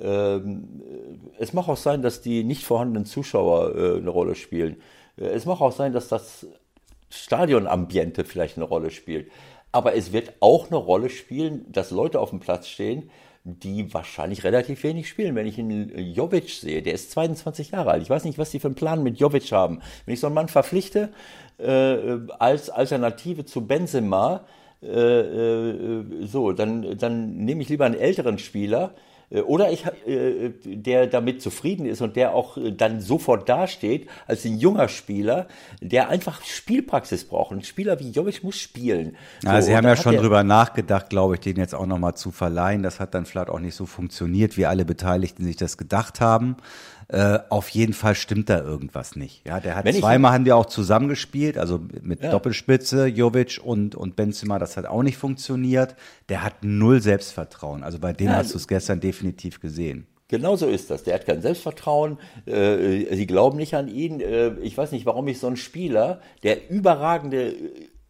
Ähm, 0.00 0.82
es 1.38 1.52
mag 1.52 1.68
auch 1.68 1.76
sein, 1.76 2.02
dass 2.02 2.20
die 2.20 2.44
nicht 2.44 2.64
vorhandenen 2.64 3.06
Zuschauer 3.06 3.74
äh, 3.74 3.96
eine 3.96 4.10
Rolle 4.10 4.34
spielen. 4.34 4.76
Äh, 5.16 5.24
Es 5.28 5.46
mag 5.46 5.60
auch 5.60 5.72
sein, 5.72 5.92
dass 5.92 6.08
das 6.08 6.46
Stadionambiente 7.10 8.24
vielleicht 8.24 8.56
eine 8.56 8.66
Rolle 8.66 8.90
spielt. 8.90 9.30
Aber 9.72 9.94
es 9.94 10.12
wird 10.12 10.34
auch 10.40 10.66
eine 10.68 10.76
Rolle 10.76 11.10
spielen, 11.10 11.64
dass 11.70 11.90
Leute 11.90 12.20
auf 12.20 12.30
dem 12.30 12.40
Platz 12.40 12.66
stehen, 12.66 13.10
die 13.44 13.92
wahrscheinlich 13.94 14.44
relativ 14.44 14.82
wenig 14.82 15.08
spielen. 15.08 15.34
Wenn 15.34 15.46
ich 15.46 15.58
einen 15.58 15.96
Jovic 16.12 16.50
sehe, 16.50 16.82
der 16.82 16.94
ist 16.94 17.12
22 17.12 17.70
Jahre 17.70 17.92
alt. 17.92 18.02
Ich 18.02 18.10
weiß 18.10 18.24
nicht, 18.24 18.38
was 18.38 18.50
die 18.50 18.60
für 18.60 18.68
einen 18.68 18.74
Plan 18.74 19.02
mit 19.02 19.18
Jovic 19.18 19.50
haben. 19.52 19.80
Wenn 20.04 20.14
ich 20.14 20.20
so 20.20 20.26
einen 20.26 20.34
Mann 20.34 20.48
verpflichte 20.48 21.10
äh, 21.58 22.18
als 22.38 22.68
Alternative 22.68 23.44
zu 23.44 23.66
Benzema, 23.66 24.44
äh, 24.82 24.88
äh, 24.88 26.26
so, 26.26 26.52
dann, 26.52 26.96
dann 26.98 27.36
nehme 27.36 27.62
ich 27.62 27.68
lieber 27.68 27.86
einen 27.86 27.98
älteren 27.98 28.38
Spieler, 28.38 28.94
oder 29.30 29.70
ich, 29.70 29.84
äh, 30.06 30.50
der 30.64 31.06
damit 31.06 31.40
zufrieden 31.40 31.86
ist 31.86 32.00
und 32.02 32.16
der 32.16 32.34
auch 32.34 32.56
äh, 32.56 32.72
dann 32.72 33.00
sofort 33.00 33.48
dasteht 33.48 34.08
als 34.26 34.44
ein 34.44 34.58
junger 34.58 34.88
Spieler, 34.88 35.46
der 35.80 36.08
einfach 36.08 36.42
Spielpraxis 36.44 37.24
braucht. 37.24 37.52
Ein 37.52 37.62
Spieler 37.62 38.00
wie 38.00 38.10
Jovic 38.10 38.42
muss 38.42 38.56
spielen. 38.58 39.16
Ja, 39.44 39.60
So, 39.60 39.66
Sie 39.68 39.76
haben 39.76 39.86
ja 39.86 39.96
schon 39.96 40.14
er- 40.14 40.20
drüber 40.22 40.42
nachgedacht, 40.42 41.10
glaube 41.10 41.34
ich, 41.34 41.40
den 41.40 41.56
jetzt 41.56 41.74
auch 41.74 41.86
nochmal 41.86 42.14
zu 42.14 42.30
verleihen. 42.32 42.82
Das 42.82 42.98
hat 42.98 43.14
dann 43.14 43.24
vielleicht 43.26 43.50
auch 43.50 43.60
nicht 43.60 43.74
so 43.76 43.86
funktioniert, 43.86 44.56
wie 44.56 44.66
alle 44.66 44.84
Beteiligten 44.84 45.44
sich 45.44 45.56
das 45.56 45.76
gedacht 45.76 46.20
haben. 46.20 46.56
Äh, 47.12 47.40
auf 47.48 47.68
jeden 47.70 47.92
Fall 47.92 48.14
stimmt 48.14 48.48
da 48.50 48.60
irgendwas 48.60 49.16
nicht. 49.16 49.44
Ja, 49.44 49.58
der 49.58 49.74
hat 49.74 49.84
Wenn 49.84 49.96
ich- 49.96 50.00
zweimal 50.00 50.32
haben 50.32 50.44
die 50.44 50.52
auch 50.52 50.66
zusammengespielt, 50.66 51.58
also 51.58 51.80
mit 52.02 52.22
Ja. 52.22 52.30
Doppelspitze, 52.30 53.06
Jovic 53.06 53.60
und, 53.64 53.96
und 53.96 54.14
Benzema, 54.14 54.60
das 54.60 54.76
hat 54.76 54.86
auch 54.86 55.02
nicht 55.02 55.16
funktioniert. 55.16 55.96
Der 56.28 56.44
hat 56.44 56.62
null 56.62 57.00
Selbstvertrauen. 57.02 57.82
Also 57.82 57.98
bei 57.98 58.12
dem 58.12 58.28
Ja, 58.28 58.34
hast 58.36 58.52
du 58.54 58.58
es 58.58 58.68
gestern 58.68 59.00
definitiv 59.00 59.60
gesehen. 59.60 60.06
Genau 60.28 60.54
so 60.54 60.66
ist 60.68 60.88
das. 60.92 61.02
Der 61.02 61.14
hat 61.14 61.26
kein 61.26 61.42
Selbstvertrauen. 61.42 62.16
Äh, 62.46 63.12
sie 63.16 63.26
glauben 63.26 63.56
nicht 63.58 63.74
an 63.74 63.88
ihn. 63.88 64.20
Äh, 64.20 64.52
ich 64.62 64.78
weiß 64.78 64.92
nicht, 64.92 65.04
warum 65.04 65.26
ich 65.26 65.40
so 65.40 65.48
einen 65.48 65.56
Spieler, 65.56 66.20
der 66.44 66.70
überragende 66.70 67.48
äh, 67.48 67.56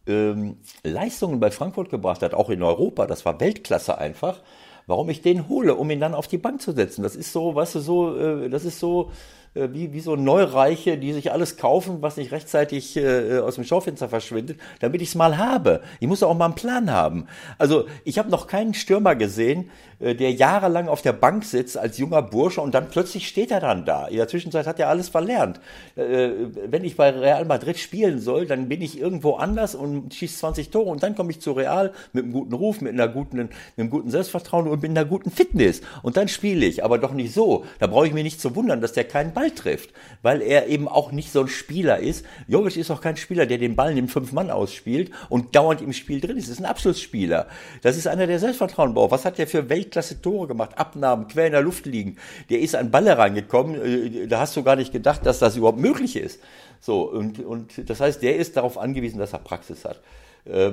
ähm, 0.07 0.57
Leistungen 0.83 1.39
bei 1.39 1.49
Frankfurt 1.49 1.89
gebracht 1.89 2.21
hat, 2.21 2.35
auch 2.35 2.51
in 2.51 2.61
Europa, 2.61 3.07
das 3.07 3.25
war 3.25 3.39
Weltklasse 3.39 3.97
einfach, 3.97 4.41
warum 4.87 5.09
ich 5.09 5.21
den 5.21 5.47
hole, 5.49 5.75
um 5.75 5.89
ihn 5.89 5.99
dann 5.99 6.13
auf 6.13 6.27
die 6.27 6.37
Bank 6.37 6.61
zu 6.61 6.71
setzen. 6.71 7.03
Das 7.03 7.15
ist 7.15 7.31
so, 7.33 7.55
weißt 7.55 7.75
du, 7.75 7.79
so, 7.79 8.17
äh, 8.17 8.49
das 8.49 8.65
ist 8.65 8.79
so 8.79 9.11
äh, 9.53 9.67
wie, 9.71 9.91
wie 9.91 9.99
so 9.99 10.15
Neureiche, 10.15 10.97
die 10.97 11.11
sich 11.11 11.31
alles 11.31 11.57
kaufen, 11.57 12.01
was 12.01 12.15
nicht 12.15 12.31
rechtzeitig 12.31 12.95
äh, 12.95 13.39
aus 13.39 13.55
dem 13.55 13.65
Schaufenster 13.65 14.07
verschwindet, 14.07 14.59
damit 14.79 15.01
ich 15.01 15.09
es 15.09 15.15
mal 15.15 15.37
habe. 15.37 15.81
Ich 15.99 16.07
muss 16.07 16.23
auch 16.23 16.37
mal 16.37 16.45
einen 16.45 16.55
Plan 16.55 16.89
haben. 16.89 17.27
Also 17.57 17.85
ich 18.05 18.17
habe 18.17 18.29
noch 18.29 18.47
keinen 18.47 18.73
Stürmer 18.73 19.15
gesehen, 19.15 19.69
äh, 19.99 20.15
der 20.15 20.31
jahrelang 20.31 20.87
auf 20.87 21.01
der 21.01 21.13
Bank 21.13 21.43
sitzt 21.43 21.77
als 21.77 21.97
junger 21.97 22.21
Bursche 22.21 22.61
und 22.61 22.73
dann 22.73 22.89
plötzlich 22.89 23.27
steht 23.27 23.51
er 23.51 23.59
dann 23.59 23.85
da. 23.85 24.07
In 24.07 24.17
der 24.17 24.29
Zwischenzeit 24.29 24.67
hat 24.67 24.79
er 24.79 24.87
alles 24.87 25.09
verlernt. 25.09 25.59
Äh, 25.95 26.29
wenn 26.67 26.85
ich 26.85 26.95
bei 26.95 27.09
Real 27.09 27.43
Madrid 27.43 27.77
spielen 27.77 28.19
soll, 28.19 28.45
dann 28.45 28.69
bin 28.69 28.81
ich 28.81 28.97
irgendwo 28.97 29.33
anders 29.33 29.75
und 29.75 30.13
schieße 30.13 30.39
20 30.39 30.69
Tore 30.69 30.89
und 30.89 31.03
dann 31.03 31.15
komme 31.15 31.31
ich 31.31 31.41
zu 31.41 31.51
Real 31.51 31.91
mit 32.13 32.23
einem 32.23 32.31
guten 32.33 32.53
Ruf, 32.53 32.79
mit 32.79 32.93
einer 32.93 33.09
guten, 33.09 33.35
mit 33.35 33.49
einem 33.75 33.89
guten 33.89 34.09
Selbstvertrauen 34.09 34.67
und 34.67 34.81
mit 34.81 34.91
einer 34.91 35.05
guten 35.05 35.29
Fitness 35.29 35.81
und 36.03 36.15
dann 36.15 36.29
spiele 36.29 36.65
ich, 36.65 36.85
aber 36.85 36.97
doch 36.97 37.11
nicht 37.11 37.33
so. 37.33 37.65
Da 37.79 37.87
brauche 37.87 38.07
ich 38.07 38.13
mich 38.13 38.23
nicht 38.23 38.39
zu 38.39 38.55
wundern, 38.55 38.79
dass 38.79 38.93
der 38.93 39.03
keinen 39.03 39.33
Ball 39.33 39.40
Ball 39.41 39.51
trifft, 39.51 39.89
weil 40.21 40.41
er 40.41 40.67
eben 40.67 40.87
auch 40.87 41.11
nicht 41.11 41.31
so 41.31 41.41
ein 41.41 41.47
Spieler 41.47 41.99
ist. 41.99 42.25
Jovic 42.47 42.77
ist 42.77 42.91
auch 42.91 43.01
kein 43.01 43.17
Spieler, 43.17 43.45
der 43.45 43.57
den 43.57 43.75
Ball 43.75 43.97
im 43.97 44.07
Fünf-Mann 44.07 44.51
ausspielt 44.51 45.11
und 45.29 45.55
dauernd 45.55 45.81
im 45.81 45.93
Spiel 45.93 46.21
drin 46.21 46.37
ist. 46.37 46.47
Das 46.47 46.57
ist 46.57 46.63
ein 46.63 46.69
Abschlussspieler. 46.69 47.47
Das 47.81 47.97
ist 47.97 48.07
einer, 48.07 48.27
der 48.27 48.39
Selbstvertrauen 48.39 48.93
braucht. 48.93 49.11
Was 49.11 49.25
hat 49.25 49.39
der 49.39 49.47
für 49.47 49.69
Weltklasse-Tore 49.69 50.47
gemacht? 50.47 50.77
Abnahmen, 50.77 51.27
quer 51.27 51.47
in 51.47 51.53
der 51.53 51.61
Luft 51.61 51.85
liegen. 51.87 52.17
Der 52.49 52.59
ist 52.59 52.75
an 52.75 52.91
Ball 52.91 53.09
reingekommen. 53.09 53.81
Äh, 53.81 54.27
da 54.27 54.41
hast 54.41 54.55
du 54.55 54.63
gar 54.63 54.75
nicht 54.75 54.91
gedacht, 54.91 55.25
dass 55.25 55.39
das 55.39 55.57
überhaupt 55.57 55.79
möglich 55.79 56.15
ist. 56.15 56.39
So, 56.79 57.09
und, 57.09 57.39
und 57.39 57.89
das 57.89 57.99
heißt, 57.99 58.21
der 58.21 58.35
ist 58.35 58.57
darauf 58.57 58.77
angewiesen, 58.77 59.17
dass 59.17 59.33
er 59.33 59.39
Praxis 59.39 59.85
hat. 59.85 60.01
Äh, 60.45 60.69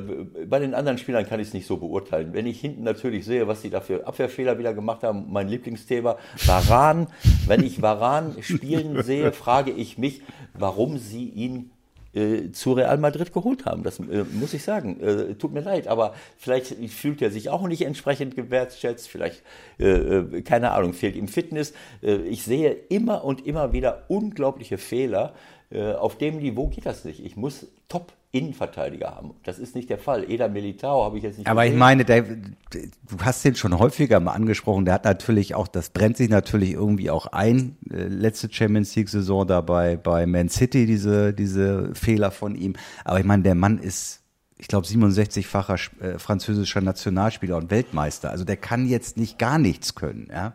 bei 0.47 0.59
den 0.59 0.75
anderen 0.75 0.99
Spielern 0.99 1.27
kann 1.27 1.41
ich 1.41 1.49
es 1.49 1.55
nicht 1.55 1.67
so 1.67 1.77
beurteilen. 1.77 2.33
Wenn 2.33 2.47
ich 2.47 2.61
hinten 2.61 2.85
natürlich 2.85 3.25
sehe, 3.25 3.47
was 3.47 3.63
sie 3.63 3.71
da 3.71 3.81
für 3.81 4.07
Abwehrfehler 4.07 4.59
wieder 4.59 4.75
gemacht 4.75 5.03
haben, 5.03 5.27
mein 5.29 5.49
Lieblingsthema, 5.49 6.17
Varan. 6.47 7.09
Wenn 7.47 7.63
ich 7.63 7.83
Varan 7.83 8.37
spielen 8.41 9.03
sehe, 9.05 9.33
frage 9.33 9.71
ich 9.71 9.99
mich, 9.99 10.23
warum 10.55 10.99
sie 10.99 11.29
ihn 11.29 11.71
äh, 12.15 12.53
zu 12.53 12.73
Real 12.73 12.97
Madrid 12.97 13.35
geholt 13.35 13.67
haben. 13.67 13.83
Das 13.83 14.01
äh, 14.01 14.25
muss 14.33 14.55
ich 14.55 14.63
sagen. 14.63 14.99
Äh, 15.01 15.35
tut 15.35 15.53
mir 15.53 15.61
leid, 15.61 15.89
aber 15.89 16.15
vielleicht 16.39 16.75
fühlt 16.91 17.21
er 17.21 17.31
sich 17.31 17.51
auch 17.51 17.67
nicht 17.69 17.83
entsprechend 17.83 18.35
gewertschätzt. 18.35 19.09
Vielleicht, 19.09 19.43
äh, 19.79 20.41
keine 20.43 20.73
Ahnung, 20.73 20.95
fehlt 20.95 21.17
ihm 21.17 21.29
Fitness. 21.29 21.75
ich 22.01 22.45
sehe 22.45 22.73
immer 22.89 23.25
und 23.25 23.47
immer 23.47 23.73
wieder 23.73 24.05
unglaubliche 24.09 24.79
Fehler. 24.79 25.35
auf 25.71 26.17
dem 26.17 26.39
Niveau 26.39 26.69
geht 26.69 26.87
das 26.87 27.05
nicht. 27.05 27.25
Ich 27.25 27.37
muss 27.37 27.67
top 27.89 28.13
Innenverteidiger 28.31 29.15
haben. 29.15 29.35
Das 29.45 29.59
ist 29.59 29.75
nicht 29.75 29.89
der 29.89 29.99
Fall. 29.99 30.31
Eder 30.31 30.51
Militao 30.51 31.03
habe 31.03 31.17
ich 31.17 31.23
jetzt 31.23 31.39
nicht 31.39 31.47
Aber 31.47 31.63
gesehen. 31.63 31.75
ich 31.75 31.79
meine, 31.79 32.05
der, 32.05 32.23
du 32.23 32.87
hast 33.23 33.43
den 33.43 33.55
schon 33.55 33.79
häufiger 33.79 34.21
mal 34.21 34.33
angesprochen. 34.33 34.85
Der 34.85 34.93
hat 34.95 35.05
natürlich 35.05 35.55
auch, 35.55 35.67
das 35.67 35.91
brennt 35.91 36.19
sich 36.19 36.29
natürlich 36.29 36.73
irgendwie 36.73 37.11
auch 37.11 37.27
ein. 37.29 37.79
Äh, 37.91 38.05
letzte 38.09 38.53
Champions 38.53 38.95
League 38.97 39.09
Saison 39.09 39.47
dabei 39.47 39.97
bei 39.97 40.27
Man 40.27 40.51
City, 40.51 40.85
diese, 40.85 41.33
diese 41.33 41.95
Fehler 41.95 42.31
von 42.31 42.55
ihm. 42.55 42.75
Aber 43.05 43.19
ich 43.19 43.25
meine, 43.25 43.45
der 43.45 43.55
Mann 43.55 43.79
ist, 43.79 44.21
ich 44.59 44.69
glaube, 44.69 44.87
67-facher 44.87 46.03
äh, 46.03 46.19
französischer 46.19 46.83
Nationalspieler 46.83 47.57
und 47.57 47.71
Weltmeister. 47.71 48.31
Also 48.31 48.45
der 48.45 48.59
kann 48.59 48.87
jetzt 48.87 49.17
nicht 49.17 49.39
gar 49.39 49.59
nichts 49.59 49.95
können, 49.95 50.29
ja. 50.31 50.55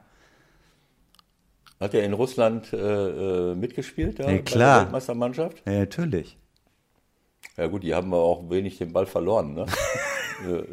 Hat 1.80 1.96
er 1.96 2.04
in 2.04 2.14
Russland 2.14 2.72
äh, 2.72 2.78
äh 2.78 3.56
mitgespielt, 3.56 4.20
ja, 4.20 4.26
klar. 4.26 4.44
bei 4.44 4.60
der 4.60 4.82
Weltmeistermannschaft? 4.84 5.64
Ja, 5.66 5.80
natürlich. 5.80 6.38
Ja 7.58 7.68
gut, 7.68 7.84
die 7.84 7.94
haben 7.94 8.13
auch 8.13 8.50
wenig 8.50 8.78
den 8.78 8.94
Ball 8.94 9.06
verloren. 9.06 9.54
Ne? 9.54 9.66
Äh, 10.44 10.63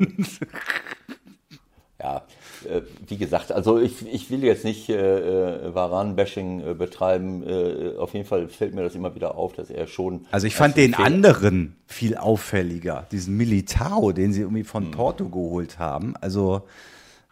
ja, 2.01 2.23
äh, 2.69 2.81
wie 3.07 3.19
gesagt, 3.19 3.53
also 3.53 3.79
ich, 3.79 4.07
ich 4.13 4.31
will 4.31 4.43
jetzt 4.43 4.65
nicht 4.65 4.89
äh, 4.89 5.67
äh 5.67 5.75
Varan-Bashing 5.75 6.79
betreiben. 6.79 7.45
Äh, 7.47 7.97
auf 7.99 8.15
jeden 8.15 8.27
Fall 8.27 8.49
fällt 8.49 8.75
mir 8.75 8.83
das 8.83 8.95
immer 8.95 9.15
wieder 9.15 9.37
auf, 9.37 9.53
dass 9.53 9.71
er 9.71 9.87
schon. 9.87 10.27
Also 10.31 10.47
ich 10.47 10.57
fand 10.57 10.77
den 10.77 10.95
anderen 10.95 11.77
viel 11.87 12.17
auffälliger, 12.17 13.07
diesen 13.13 13.37
Militao, 13.37 14.13
den 14.13 14.33
sie 14.33 14.41
irgendwie 14.41 14.65
von. 14.65 14.91
Porto 14.91 15.29
geholt 15.29 15.79
haben. 15.79 16.15
Also 16.21 16.63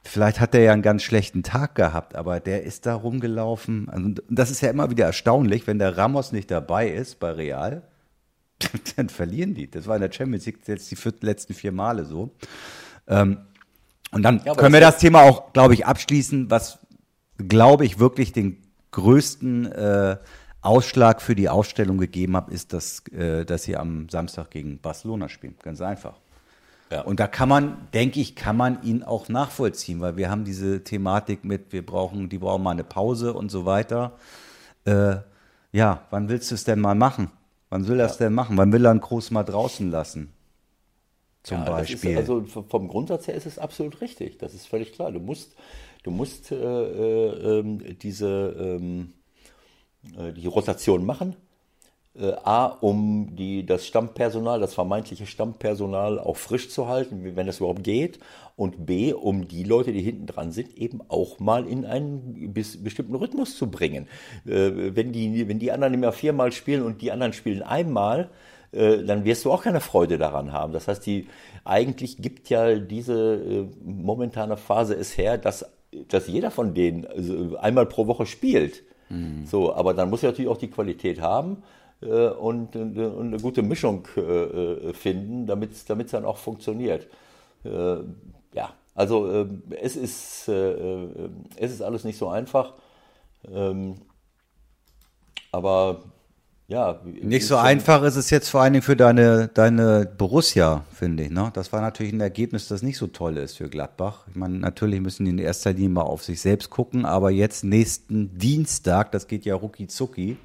vielleicht 0.04 0.38
hat 0.38 0.54
er 0.54 0.60
ja 0.60 0.72
einen 0.74 0.82
ganz 0.82 1.02
schlechten 1.02 1.42
Tag 1.42 1.74
gehabt, 1.74 2.14
aber 2.14 2.38
der 2.38 2.62
ist 2.62 2.84
da 2.86 2.94
rumgelaufen. 2.94 3.88
Also, 3.88 4.04
und 4.04 4.22
das 4.28 4.50
ist 4.50 4.60
ja 4.60 4.70
immer 4.70 4.90
wieder 4.90 5.06
erstaunlich, 5.06 5.66
wenn 5.66 5.78
der 5.78 5.96
Ramos 5.96 6.30
nicht 6.30 6.50
dabei 6.50 6.88
ist 6.88 7.18
bei 7.18 7.32
Real 7.32 7.82
dann 8.96 9.08
verlieren 9.08 9.54
die. 9.54 9.70
Das 9.70 9.86
war 9.86 9.96
in 9.96 10.02
der 10.02 10.12
Champions 10.12 10.46
League 10.46 10.60
jetzt 10.66 10.90
die 10.90 11.26
letzten 11.26 11.54
vier 11.54 11.72
Male 11.72 12.04
so. 12.04 12.34
Ähm, 13.06 13.38
und 14.10 14.22
dann 14.22 14.42
ja, 14.44 14.54
können 14.54 14.72
wir 14.72 14.80
das 14.80 14.98
Thema 14.98 15.22
auch, 15.22 15.52
glaube 15.52 15.74
ich, 15.74 15.86
abschließen, 15.86 16.50
was, 16.50 16.78
glaube 17.36 17.84
ich, 17.84 17.98
wirklich 17.98 18.32
den 18.32 18.62
größten 18.90 19.66
äh, 19.66 20.16
Ausschlag 20.60 21.22
für 21.22 21.34
die 21.34 21.48
Ausstellung 21.48 21.98
gegeben 21.98 22.36
hat, 22.36 22.48
ist, 22.48 22.72
dass, 22.72 23.06
äh, 23.08 23.44
dass 23.44 23.64
sie 23.64 23.76
am 23.76 24.08
Samstag 24.08 24.50
gegen 24.50 24.80
Barcelona 24.80 25.28
spielen. 25.28 25.54
Ganz 25.62 25.80
einfach. 25.80 26.14
Ja. 26.90 27.02
Und 27.02 27.20
da 27.20 27.26
kann 27.26 27.50
man, 27.50 27.76
denke 27.92 28.18
ich, 28.18 28.34
kann 28.34 28.56
man 28.56 28.82
ihn 28.82 29.02
auch 29.02 29.28
nachvollziehen, 29.28 30.00
weil 30.00 30.16
wir 30.16 30.30
haben 30.30 30.44
diese 30.44 30.82
Thematik 30.84 31.44
mit, 31.44 31.72
wir 31.72 31.84
brauchen, 31.84 32.30
die 32.30 32.38
brauchen 32.38 32.62
mal 32.62 32.70
eine 32.70 32.84
Pause 32.84 33.34
und 33.34 33.50
so 33.50 33.66
weiter. 33.66 34.12
Äh, 34.86 35.16
ja, 35.70 36.06
wann 36.10 36.30
willst 36.30 36.50
du 36.50 36.54
es 36.54 36.64
denn 36.64 36.80
mal 36.80 36.94
machen? 36.94 37.30
Wann 37.70 37.86
will 37.86 38.00
er 38.00 38.06
es 38.06 38.16
denn 38.16 38.32
machen? 38.32 38.56
Wann 38.56 38.72
will 38.72 38.84
er 38.84 38.90
einen 38.90 39.00
Groß 39.00 39.30
mal 39.30 39.44
draußen 39.44 39.90
lassen? 39.90 40.32
Zum 41.42 41.58
ja, 41.58 41.64
Beispiel. 41.64 42.12
Ist, 42.12 42.18
also 42.18 42.44
vom 42.44 42.88
Grundsatz 42.88 43.26
her 43.26 43.34
ist 43.34 43.46
es 43.46 43.58
absolut 43.58 44.00
richtig. 44.00 44.38
Das 44.38 44.54
ist 44.54 44.66
völlig 44.66 44.92
klar. 44.92 45.12
Du 45.12 45.20
musst, 45.20 45.54
du 46.02 46.10
musst 46.10 46.50
äh, 46.52 46.56
äh, 46.56 47.58
ähm, 47.58 47.98
diese 47.98 48.54
ähm, 48.58 49.12
äh, 50.16 50.32
die 50.32 50.46
Rotation 50.46 51.04
machen. 51.04 51.36
Äh, 52.18 52.32
A, 52.42 52.66
um 52.66 53.36
die, 53.36 53.64
das 53.64 53.86
Stammpersonal, 53.86 54.60
das 54.60 54.74
vermeintliche 54.74 55.26
Stammpersonal 55.26 56.18
auch 56.18 56.36
frisch 56.36 56.68
zu 56.68 56.88
halten, 56.88 57.36
wenn 57.36 57.46
das 57.46 57.58
überhaupt 57.58 57.84
geht. 57.84 58.18
Und 58.56 58.86
B, 58.86 59.12
um 59.12 59.46
die 59.46 59.62
Leute, 59.62 59.92
die 59.92 60.02
hinten 60.02 60.26
dran 60.26 60.50
sind, 60.50 60.76
eben 60.76 61.00
auch 61.08 61.38
mal 61.38 61.66
in 61.66 61.84
einen 61.84 62.52
bis, 62.52 62.82
bestimmten 62.82 63.14
Rhythmus 63.14 63.56
zu 63.56 63.70
bringen. 63.70 64.08
Äh, 64.46 64.96
wenn, 64.96 65.12
die, 65.12 65.48
wenn 65.48 65.60
die 65.60 65.70
anderen 65.70 65.94
immer 65.94 66.12
viermal 66.12 66.50
spielen 66.50 66.82
und 66.82 67.02
die 67.02 67.12
anderen 67.12 67.32
spielen 67.32 67.62
einmal, 67.62 68.30
äh, 68.72 69.04
dann 69.04 69.24
wirst 69.24 69.44
du 69.44 69.52
auch 69.52 69.62
keine 69.62 69.80
Freude 69.80 70.18
daran 70.18 70.52
haben. 70.52 70.72
Das 70.72 70.88
heißt, 70.88 71.06
die, 71.06 71.28
eigentlich 71.64 72.16
gibt 72.16 72.50
ja 72.50 72.78
diese 72.78 73.34
äh, 73.34 73.66
momentane 73.84 74.56
Phase 74.56 74.94
es 74.94 75.16
her, 75.16 75.38
dass, 75.38 75.64
dass 76.08 76.26
jeder 76.26 76.50
von 76.50 76.74
denen 76.74 77.06
also 77.06 77.56
einmal 77.58 77.86
pro 77.86 78.08
Woche 78.08 78.26
spielt. 78.26 78.82
Mhm. 79.08 79.46
So, 79.46 79.72
aber 79.72 79.94
dann 79.94 80.10
muss 80.10 80.24
er 80.24 80.30
natürlich 80.30 80.50
auch 80.50 80.58
die 80.58 80.70
Qualität 80.70 81.20
haben 81.20 81.62
und, 82.00 82.76
und, 82.76 82.98
eine 82.98 83.38
gute 83.38 83.62
Mischung 83.62 84.06
äh, 84.16 84.20
äh 84.20 84.92
finden, 84.94 85.46
damit 85.46 85.72
es 85.72 85.84
dann 85.84 86.24
auch 86.24 86.36
funktioniert. 86.36 87.08
Äh, 87.64 87.96
ja, 88.52 88.72
also 88.94 89.30
äh, 89.30 89.46
es, 89.80 89.96
ist, 89.96 90.48
äh, 90.48 91.28
es 91.56 91.72
ist 91.72 91.82
alles 91.82 92.04
nicht 92.04 92.18
so 92.18 92.28
einfach. 92.28 92.74
Ähm, 93.50 93.96
aber 95.52 96.02
ja. 96.66 97.00
Nicht 97.04 97.46
so 97.46 97.56
einfach 97.56 98.02
ist 98.02 98.16
es 98.16 98.28
jetzt 98.28 98.50
vor 98.50 98.60
allen 98.60 98.74
Dingen 98.74 98.82
für 98.82 98.96
deine, 98.96 99.48
deine 99.48 100.04
Borussia, 100.18 100.84
finde 100.92 101.24
ich. 101.24 101.30
Ne? 101.30 101.50
Das 101.54 101.72
war 101.72 101.80
natürlich 101.80 102.12
ein 102.12 102.20
Ergebnis, 102.20 102.68
das 102.68 102.82
nicht 102.82 102.98
so 102.98 103.06
toll 103.06 103.38
ist 103.38 103.56
für 103.56 103.70
Gladbach. 103.70 104.26
Ich 104.28 104.36
meine, 104.36 104.58
natürlich 104.58 105.00
müssen 105.00 105.24
die 105.24 105.30
in 105.30 105.38
erster 105.38 105.72
Linie 105.72 105.88
mal 105.88 106.02
auf 106.02 106.22
sich 106.24 106.42
selbst 106.42 106.68
gucken, 106.68 107.06
aber 107.06 107.30
jetzt 107.30 107.64
nächsten 107.64 108.36
Dienstag, 108.36 109.12
das 109.12 109.28
geht 109.28 109.46
ja 109.46 109.54
rucki 109.54 109.86
zucki, 109.86 110.36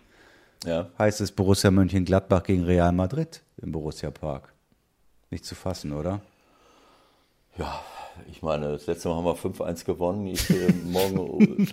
ja. 0.66 0.90
heißt 0.98 1.22
es 1.22 1.32
Borussia 1.32 1.72
Mönchengladbach 1.72 2.44
gegen 2.44 2.64
Real 2.64 2.92
Madrid 2.92 3.42
im 3.62 3.72
Borussia 3.72 4.12
Park. 4.12 4.54
Nicht 5.30 5.46
zu 5.46 5.56
fassen, 5.56 5.94
oder? 5.94 6.22
Ja, 7.58 7.82
ich 8.32 8.42
meine, 8.42 8.72
das 8.72 8.88
letzte 8.88 9.10
Mal 9.10 9.16
haben 9.16 9.26
wir 9.26 9.36
5-1 9.36 9.86
gewonnen. 9.86 10.28
Ich, 10.28 10.50
äh, 10.50 10.72
morgen, 10.86 11.68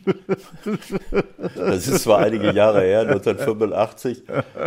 das 1.55 1.89
ist 1.89 2.03
zwar 2.05 2.19
einige 2.19 2.53
Jahre 2.53 2.83
her, 2.83 3.01
1985. 3.01 4.25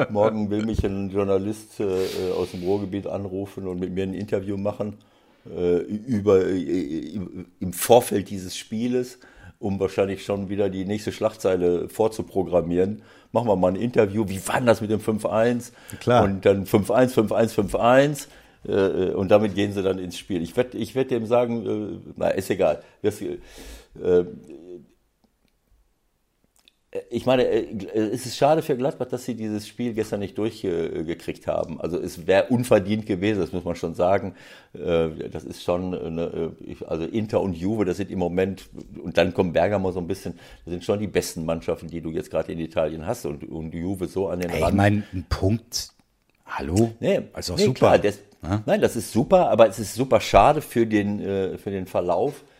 Morgen 0.09 0.49
will 0.49 0.65
mich 0.65 0.83
ein 0.83 1.09
Journalist 1.09 1.79
äh, 1.79 2.31
aus 2.37 2.51
dem 2.51 2.63
Ruhrgebiet 2.63 3.07
anrufen 3.07 3.67
und 3.67 3.79
mit 3.79 3.91
mir 3.91 4.03
ein 4.03 4.13
Interview 4.13 4.57
machen 4.57 4.97
äh, 5.45 5.77
über, 5.77 6.45
äh, 6.45 7.19
im 7.59 7.73
Vorfeld 7.73 8.29
dieses 8.29 8.55
Spieles, 8.55 9.19
um 9.63 9.79
wahrscheinlich 9.79 10.23
schon 10.25 10.49
wieder 10.49 10.69
die 10.69 10.85
nächste 10.85 11.11
Schlagzeile 11.11 11.89
vorzuprogrammieren 11.89 13.01
machen 13.33 13.47
wir 13.47 13.55
mal 13.55 13.69
ein 13.69 13.75
Interview, 13.75 14.25
wie 14.29 14.47
war 14.47 14.57
denn 14.57 14.67
das 14.67 14.79
mit 14.79 14.91
dem 14.91 15.01
5-1? 15.01 15.73
Klar. 15.99 16.23
Und 16.23 16.45
dann 16.45 16.65
5-1, 16.65 17.13
5-1, 17.15 17.55
5-1. 17.71 18.27
Äh, 18.65 19.13
und 19.13 19.29
damit 19.29 19.55
gehen 19.55 19.73
sie 19.73 19.83
dann 19.83 19.99
ins 19.99 20.17
Spiel. 20.17 20.41
Ich 20.41 20.55
werde 20.55 20.77
ich 20.77 20.95
werd 20.95 21.11
dem 21.11 21.25
sagen, 21.25 21.65
äh, 21.65 22.11
na, 22.15 22.29
ist 22.29 22.49
egal. 22.49 22.81
Das, 23.01 23.21
äh, 23.21 23.35
ich 27.09 27.25
meine, 27.25 27.43
es 27.43 28.25
ist 28.25 28.37
schade 28.37 28.61
für 28.61 28.77
Gladbach, 28.77 29.07
dass 29.07 29.25
sie 29.25 29.33
dieses 29.33 29.67
Spiel 29.67 29.93
gestern 29.93 30.19
nicht 30.19 30.37
durchgekriegt 30.37 31.47
haben. 31.47 31.81
Also 31.81 31.97
es 31.99 32.27
wäre 32.27 32.47
unverdient 32.49 33.07
gewesen, 33.07 33.39
das 33.39 33.51
muss 33.51 33.63
man 33.63 33.75
schon 33.75 33.95
sagen. 33.95 34.35
Das 34.73 35.43
ist 35.43 35.63
schon, 35.63 35.95
eine, 35.95 36.51
also 36.85 37.05
Inter 37.05 37.41
und 37.41 37.53
Juve, 37.53 37.85
das 37.85 37.97
sind 37.97 38.11
im 38.11 38.19
Moment, 38.19 38.69
und 39.03 39.17
dann 39.17 39.33
kommt 39.33 39.53
Bergamo 39.53 39.91
so 39.91 39.99
ein 39.99 40.07
bisschen, 40.07 40.35
das 40.65 40.71
sind 40.71 40.83
schon 40.83 40.99
die 40.99 41.07
besten 41.07 41.45
Mannschaften, 41.45 41.87
die 41.87 42.01
du 42.01 42.11
jetzt 42.11 42.29
gerade 42.29 42.51
in 42.51 42.59
Italien 42.59 43.07
hast 43.07 43.25
und, 43.25 43.43
und 43.49 43.73
Juve 43.73 44.07
so 44.07 44.27
an 44.27 44.41
den 44.41 44.51
Rand. 44.51 44.69
Ich 44.69 44.73
meine, 44.73 45.03
ein 45.13 45.25
Punkt, 45.29 45.89
hallo? 46.45 46.91
Nee, 46.99 47.21
also 47.33 47.55
nee, 47.55 47.63
super. 47.63 47.79
Klar, 47.79 47.99
das, 47.99 48.19
ja? 48.43 48.61
Nein, 48.67 48.81
das 48.81 48.95
ist 48.95 49.11
super, 49.11 49.49
aber 49.49 49.67
es 49.67 49.79
ist 49.79 49.95
super 49.95 50.21
schade 50.21 50.61
für 50.61 50.85
den, 50.85 51.57
für 51.57 51.71
den 51.71 51.87
Verlauf 51.87 52.43
äh, 52.43 52.52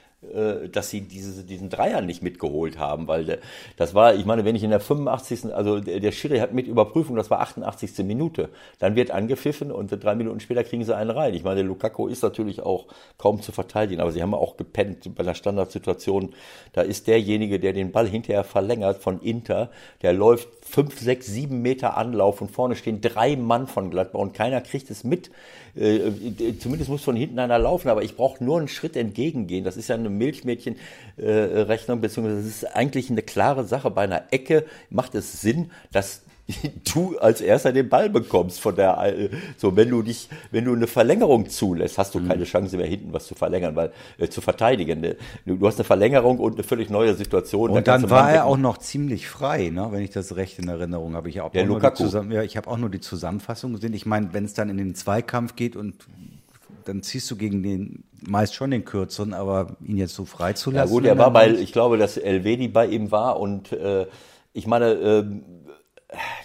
dass 0.71 0.89
sie 0.89 1.01
diese, 1.01 1.43
diesen 1.43 1.69
Dreier 1.69 2.01
nicht 2.01 2.23
mitgeholt 2.23 2.79
haben, 2.79 3.07
weil 3.07 3.25
der, 3.25 3.37
das 3.77 3.93
war, 3.93 4.15
ich 4.15 4.25
meine, 4.25 4.45
wenn 4.45 4.55
ich 4.55 4.63
in 4.63 4.69
der 4.69 4.79
85. 4.79 5.53
also 5.53 5.79
der, 5.79 5.99
der 5.99 6.11
Schiri 6.11 6.39
hat 6.39 6.53
mit 6.53 6.67
Überprüfung, 6.67 7.15
das 7.15 7.29
war 7.29 7.41
88. 7.41 8.05
Minute, 8.05 8.49
dann 8.79 8.95
wird 8.95 9.11
angepfiffen 9.11 9.71
und 9.71 9.89
drei 10.03 10.15
Minuten 10.15 10.39
später 10.39 10.63
kriegen 10.63 10.83
sie 10.83 10.95
einen 10.95 11.09
rein. 11.09 11.33
Ich 11.33 11.43
meine, 11.43 11.61
Lukaku 11.61 12.07
ist 12.07 12.23
natürlich 12.23 12.61
auch 12.61 12.87
kaum 13.17 13.41
zu 13.41 13.51
verteidigen, 13.51 14.01
aber 14.01 14.11
sie 14.11 14.21
haben 14.21 14.33
auch 14.33 14.57
gepennt 14.57 15.15
bei 15.15 15.23
einer 15.23 15.35
Standardsituation. 15.35 16.33
Da 16.73 16.81
ist 16.81 17.07
derjenige, 17.07 17.59
der 17.59 17.73
den 17.73 17.91
Ball 17.91 18.07
hinterher 18.07 18.43
verlängert 18.43 18.97
von 18.97 19.21
Inter, 19.21 19.69
der 20.01 20.13
läuft 20.13 20.47
fünf, 20.61 20.99
sechs, 20.99 21.27
sieben 21.27 21.61
Meter 21.61 21.97
Anlauf 21.97 22.41
und 22.41 22.51
vorne 22.51 22.75
stehen 22.75 23.01
drei 23.01 23.35
Mann 23.35 23.67
von 23.67 23.91
Gladbach 23.91 24.19
und 24.19 24.33
keiner 24.33 24.61
kriegt 24.61 24.89
es 24.89 25.03
mit. 25.03 25.29
Äh, 25.75 26.07
äh, 26.07 26.57
zumindest 26.59 26.89
muss 26.89 27.03
von 27.03 27.15
hinten 27.15 27.39
einer 27.39 27.57
laufen, 27.57 27.89
aber 27.89 28.03
ich 28.03 28.15
brauche 28.15 28.43
nur 28.43 28.59
einen 28.59 28.67
Schritt 28.67 28.95
entgegengehen. 28.95 29.63
Das 29.63 29.77
ist 29.77 29.87
ja 29.87 29.95
eine 29.95 30.09
Milchmädchenrechnung, 30.09 32.01
beziehungsweise 32.01 32.37
das 32.37 32.47
ist 32.47 32.75
eigentlich 32.75 33.09
eine 33.09 33.23
klare 33.23 33.65
Sache. 33.65 33.89
Bei 33.89 34.03
einer 34.03 34.23
Ecke 34.31 34.65
macht 34.89 35.15
es 35.15 35.41
Sinn, 35.41 35.71
dass 35.91 36.21
du 36.93 37.17
als 37.19 37.39
erster 37.39 37.71
den 37.71 37.87
Ball 37.87 38.09
bekommst 38.09 38.59
von 38.59 38.75
der 38.75 39.29
so 39.55 39.75
wenn 39.77 39.89
du 39.89 40.01
dich 40.01 40.27
wenn 40.51 40.65
du 40.65 40.73
eine 40.73 40.87
Verlängerung 40.87 41.49
zulässt 41.49 41.97
hast 41.97 42.15
du 42.15 42.19
mhm. 42.19 42.27
keine 42.27 42.43
Chance 42.43 42.75
mehr 42.75 42.85
hinten 42.85 43.13
was 43.13 43.27
zu 43.27 43.35
verlängern 43.35 43.75
weil 43.77 43.93
äh, 44.17 44.27
zu 44.27 44.41
verteidigen 44.41 44.99
ne? 44.99 45.15
du, 45.45 45.55
du, 45.55 45.67
hast 45.67 45.77
eine 45.77 45.85
Verlängerung 45.85 46.39
und 46.39 46.55
eine 46.55 46.63
völlig 46.63 46.89
neue 46.89 47.13
Situation 47.13 47.69
und 47.71 47.87
dann 47.87 48.09
war 48.09 48.31
er 48.31 48.45
auch 48.45 48.57
noch 48.57 48.77
ziemlich 48.77 49.27
frei 49.27 49.69
ne? 49.69 49.87
Wenn 49.91 50.01
ich 50.01 50.11
das 50.11 50.35
recht 50.35 50.59
in 50.59 50.67
Erinnerung 50.67 51.15
habe. 51.15 51.29
Ich 51.29 51.39
auch, 51.39 51.51
der 51.51 51.69
auch 51.69 51.81
ja, 51.81 52.41
habe 52.55 52.67
auch 52.67 52.77
nur 52.77 52.89
die 52.89 52.99
Zusammenfassung 52.99 53.73
gesehen. 53.73 53.93
Ich 53.93 54.05
meine 54.05 54.33
wenn 54.33 54.43
es 54.43 54.53
dann 54.53 54.69
in 54.69 54.77
den 54.77 54.95
Zweikampf 54.95 55.55
geht 55.55 55.75
und 55.75 55.95
dann 56.83 57.03
ziehst 57.03 57.31
du 57.31 57.37
gegen 57.37 57.63
den 57.63 58.03
meist 58.27 58.55
schon 58.55 58.71
den 58.71 58.83
kürzeren 58.83 59.33
aber 59.33 59.77
ihn 59.85 59.97
jetzt 59.97 60.15
so 60.15 60.25
frei 60.25 60.53
zu 60.53 60.71
lassen 60.71 60.89
ja 60.89 60.93
gut 60.93 61.05
er 61.05 61.17
war 61.17 61.33
weil 61.33 61.55
ich 61.55 61.71
glaube 61.71 61.97
dass 61.97 62.17
Elvedi 62.17 62.67
bei 62.67 62.87
ihm 62.87 63.11
war 63.11 63.39
und 63.39 63.71
äh, 63.71 64.07
ich 64.53 64.67
meine 64.67 64.91
äh, 64.91 65.25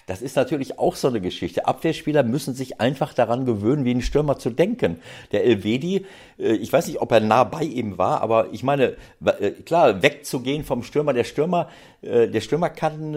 das 0.07 0.23
ist 0.23 0.37
natürlich 0.37 0.79
auch 0.79 0.97
so 0.97 1.09
eine 1.09 1.21
Geschichte. 1.21 1.67
Abwehrspieler 1.67 2.23
müssen 2.23 2.55
sich 2.55 2.81
einfach 2.81 3.13
daran 3.13 3.45
gewöhnen, 3.45 3.85
wie 3.85 3.95
ein 3.95 4.03
Stürmer 4.03 4.39
zu 4.39 4.51
denken. 4.51 5.01
Der 5.33 5.45
Elvedi, 5.45 6.07
äh, 6.39 6.53
ich 6.53 6.73
weiß 6.73 6.87
nicht, 6.87 7.01
ob 7.01 7.13
er 7.13 7.21
nah 7.21 7.45
bei 7.45 7.63
ihm 7.63 7.99
war, 7.99 8.23
aber 8.23 8.49
ich 8.53 8.63
meine, 8.63 8.97
äh, 9.25 9.51
klar, 9.51 10.03
wegzugehen 10.03 10.65
vom 10.65 10.83
Stürmer. 10.83 11.13
Der 11.13 11.25
Stürmer, 11.25 11.69
äh, 12.03 12.29
der 12.29 12.41
Stürmer 12.41 12.71
kann, 12.71 13.13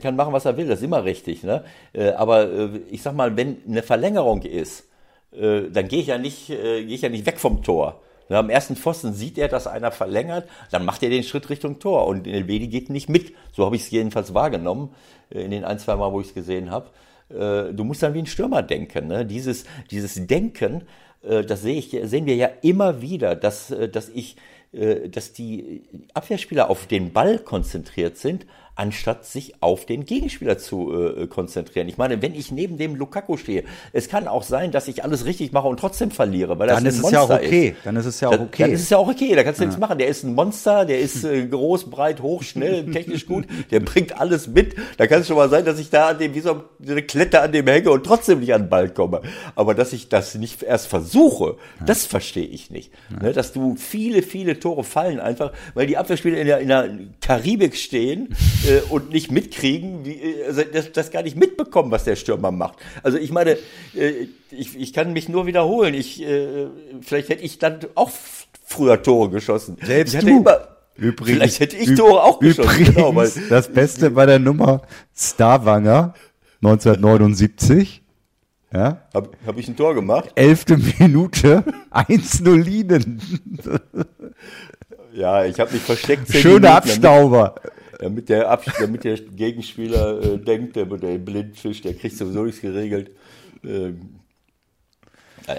kann 0.00 0.16
machen, 0.16 0.32
was 0.32 0.44
er 0.44 0.56
will. 0.56 0.68
Das 0.68 0.78
ist 0.80 0.84
immer 0.84 1.04
richtig. 1.04 1.42
Ne? 1.42 1.64
Aber 2.16 2.48
ich 2.90 3.02
sag 3.02 3.14
mal, 3.14 3.36
wenn 3.36 3.58
eine 3.66 3.82
Verlängerung 3.82 4.42
ist, 4.42 4.86
dann 5.32 5.88
gehe 5.88 6.00
ich 6.00 6.08
ja 6.08 6.18
nicht, 6.18 6.48
gehe 6.48 6.84
ich 6.84 7.02
ja 7.02 7.08
nicht 7.08 7.26
weg 7.26 7.38
vom 7.38 7.62
Tor. 7.62 8.00
Und 8.30 8.36
am 8.36 8.48
ersten 8.48 8.76
Pfosten 8.76 9.12
sieht 9.12 9.38
er, 9.38 9.48
dass 9.48 9.66
einer 9.66 9.90
verlängert, 9.90 10.48
dann 10.70 10.84
macht 10.84 11.02
er 11.02 11.10
den 11.10 11.24
Schritt 11.24 11.50
Richtung 11.50 11.80
Tor 11.80 12.06
und 12.06 12.28
Elvedi 12.28 12.68
geht 12.68 12.88
nicht 12.88 13.08
mit. 13.08 13.34
So 13.52 13.66
habe 13.66 13.74
ich 13.74 13.82
es 13.82 13.90
jedenfalls 13.90 14.32
wahrgenommen 14.32 14.94
äh, 15.30 15.42
in 15.42 15.50
den 15.50 15.64
ein, 15.64 15.80
zwei 15.80 15.96
Mal, 15.96 16.12
wo 16.12 16.20
ich 16.20 16.28
es 16.28 16.34
gesehen 16.34 16.70
habe. 16.70 16.90
Äh, 17.28 17.74
du 17.74 17.82
musst 17.82 18.04
dann 18.04 18.14
wie 18.14 18.20
ein 18.20 18.26
Stürmer 18.26 18.62
denken. 18.62 19.08
Ne? 19.08 19.26
Dieses, 19.26 19.64
dieses 19.90 20.28
Denken, 20.28 20.82
äh, 21.24 21.42
das 21.42 21.62
sehe 21.62 21.76
ich, 21.76 21.90
sehen 22.04 22.24
wir 22.24 22.36
ja 22.36 22.48
immer 22.62 23.02
wieder, 23.02 23.34
dass, 23.34 23.74
dass 23.92 24.08
ich, 24.08 24.36
dass 24.72 25.32
die 25.32 25.82
Abwehrspieler 26.14 26.70
auf 26.70 26.86
den 26.86 27.12
Ball 27.12 27.40
konzentriert 27.40 28.16
sind, 28.16 28.46
anstatt 28.80 29.26
sich 29.26 29.62
auf 29.62 29.84
den 29.84 30.06
Gegenspieler 30.06 30.56
zu 30.56 30.90
äh, 30.94 31.26
konzentrieren. 31.26 31.86
Ich 31.90 31.98
meine, 31.98 32.22
wenn 32.22 32.34
ich 32.34 32.50
neben 32.50 32.78
dem 32.78 32.94
Lukaku 32.94 33.36
stehe, 33.36 33.64
es 33.92 34.08
kann 34.08 34.26
auch 34.26 34.42
sein, 34.42 34.72
dass 34.72 34.88
ich 34.88 35.04
alles 35.04 35.26
richtig 35.26 35.52
mache 35.52 35.68
und 35.68 35.78
trotzdem 35.78 36.10
verliere, 36.10 36.58
weil 36.58 36.68
dann 36.68 36.82
das 36.82 36.94
ist 36.94 37.04
es 37.04 37.10
ja 37.10 37.20
auch 37.20 37.28
okay. 37.28 37.68
Ist. 37.68 37.76
Dann 37.84 37.96
ist 37.96 38.06
es 38.06 38.20
ja 38.20 38.28
auch 38.30 38.40
okay. 38.40 38.62
Dann 38.62 38.72
ist 38.72 38.80
es 38.80 38.88
ja 38.88 38.96
auch 38.96 39.08
okay. 39.08 39.34
Da 39.34 39.44
kannst 39.44 39.60
du 39.60 39.64
ja. 39.64 39.68
nichts 39.68 39.78
machen. 39.78 39.98
Der 39.98 40.08
ist 40.08 40.24
ein 40.24 40.34
Monster, 40.34 40.86
der 40.86 40.98
ist 40.98 41.24
äh, 41.24 41.46
groß, 41.46 41.90
breit, 41.90 42.22
hoch, 42.22 42.42
schnell, 42.42 42.86
technisch 42.90 43.26
gut. 43.26 43.44
Der 43.70 43.80
bringt 43.80 44.18
alles 44.18 44.48
mit. 44.48 44.74
Da 44.96 45.06
kann 45.06 45.20
es 45.20 45.26
schon 45.26 45.36
mal 45.36 45.50
sein, 45.50 45.66
dass 45.66 45.78
ich 45.78 45.90
da 45.90 46.08
an 46.08 46.18
dem 46.18 46.34
wie 46.34 46.40
so 46.40 46.62
eine 46.88 47.02
Klette 47.02 47.42
an 47.42 47.52
dem 47.52 47.66
hänge 47.66 47.90
und 47.90 48.06
trotzdem 48.06 48.40
nicht 48.40 48.54
an 48.54 48.62
den 48.62 48.70
Ball 48.70 48.88
komme. 48.88 49.20
Aber 49.56 49.74
dass 49.74 49.92
ich 49.92 50.08
das 50.08 50.34
nicht 50.36 50.62
erst 50.62 50.86
versuche, 50.86 51.56
ja. 51.80 51.84
das 51.84 52.06
verstehe 52.06 52.46
ich 52.46 52.70
nicht. 52.70 52.90
Ne, 53.10 53.34
dass 53.34 53.52
du 53.52 53.76
viele, 53.76 54.22
viele 54.22 54.58
Tore 54.58 54.84
fallen 54.84 55.20
einfach, 55.20 55.52
weil 55.74 55.86
die 55.86 55.98
Abwehrspieler 55.98 56.38
in 56.38 56.46
der, 56.46 56.60
in 56.60 56.68
der 56.68 56.88
Karibik 57.20 57.76
stehen 57.76 58.34
äh, 58.70 58.80
und 58.88 59.10
nicht 59.10 59.30
mitkriegen, 59.30 60.04
wie, 60.04 60.14
äh, 60.14 60.46
also 60.46 60.62
das, 60.62 60.92
das 60.92 61.10
gar 61.10 61.22
nicht 61.22 61.36
mitbekommen, 61.36 61.90
was 61.90 62.04
der 62.04 62.16
Stürmer 62.16 62.50
macht. 62.50 62.78
Also 63.02 63.18
ich 63.18 63.32
meine, 63.32 63.58
äh, 63.94 64.26
ich, 64.50 64.78
ich 64.78 64.92
kann 64.92 65.12
mich 65.12 65.28
nur 65.28 65.46
wiederholen. 65.46 65.94
Ich, 65.94 66.22
äh, 66.22 66.66
vielleicht 67.00 67.28
hätte 67.28 67.42
ich 67.42 67.58
dann 67.58 67.80
auch 67.94 68.10
früher 68.64 69.02
Tore 69.02 69.30
geschossen. 69.30 69.76
Selbst 69.84 70.14
ich 70.14 70.20
du. 70.20 70.28
Immer, 70.28 70.68
Übrigens, 70.96 71.38
Vielleicht 71.38 71.60
hätte 71.60 71.76
ich 71.76 71.94
Tore 71.94 72.22
auch 72.22 72.40
geschossen. 72.40 72.70
Übrigens, 72.70 72.94
genau, 72.94 73.14
weil, 73.14 73.30
das 73.48 73.68
Beste 73.68 74.10
bei 74.10 74.26
der 74.26 74.38
Nummer 74.38 74.82
Starwanger 75.16 76.14
1979. 76.62 78.02
Ja? 78.72 79.02
Habe 79.14 79.30
hab 79.46 79.58
ich 79.58 79.66
ein 79.66 79.76
Tor 79.76 79.94
gemacht? 79.94 80.30
Elfte 80.34 80.76
Minute, 80.76 81.64
1-0 81.90 82.62
Lieden. 82.62 83.20
Ja, 85.12 85.44
ich 85.44 85.58
habe 85.58 85.72
mich 85.72 85.82
versteckt. 85.82 86.32
Schöner 86.32 86.76
Abstauber. 86.76 87.54
Damit, 87.56 87.79
der, 88.00 88.50
Ab, 88.50 88.64
damit 88.78 89.04
der 89.04 89.18
Gegenspieler 89.18 90.22
äh, 90.22 90.38
denkt, 90.38 90.76
der, 90.76 90.86
der 90.86 91.18
Blindfisch, 91.18 91.82
der 91.82 91.94
kriegt 91.94 92.16
sowieso 92.16 92.44
nichts 92.44 92.60
geregelt. 92.60 93.10
Ähm, 93.64 94.20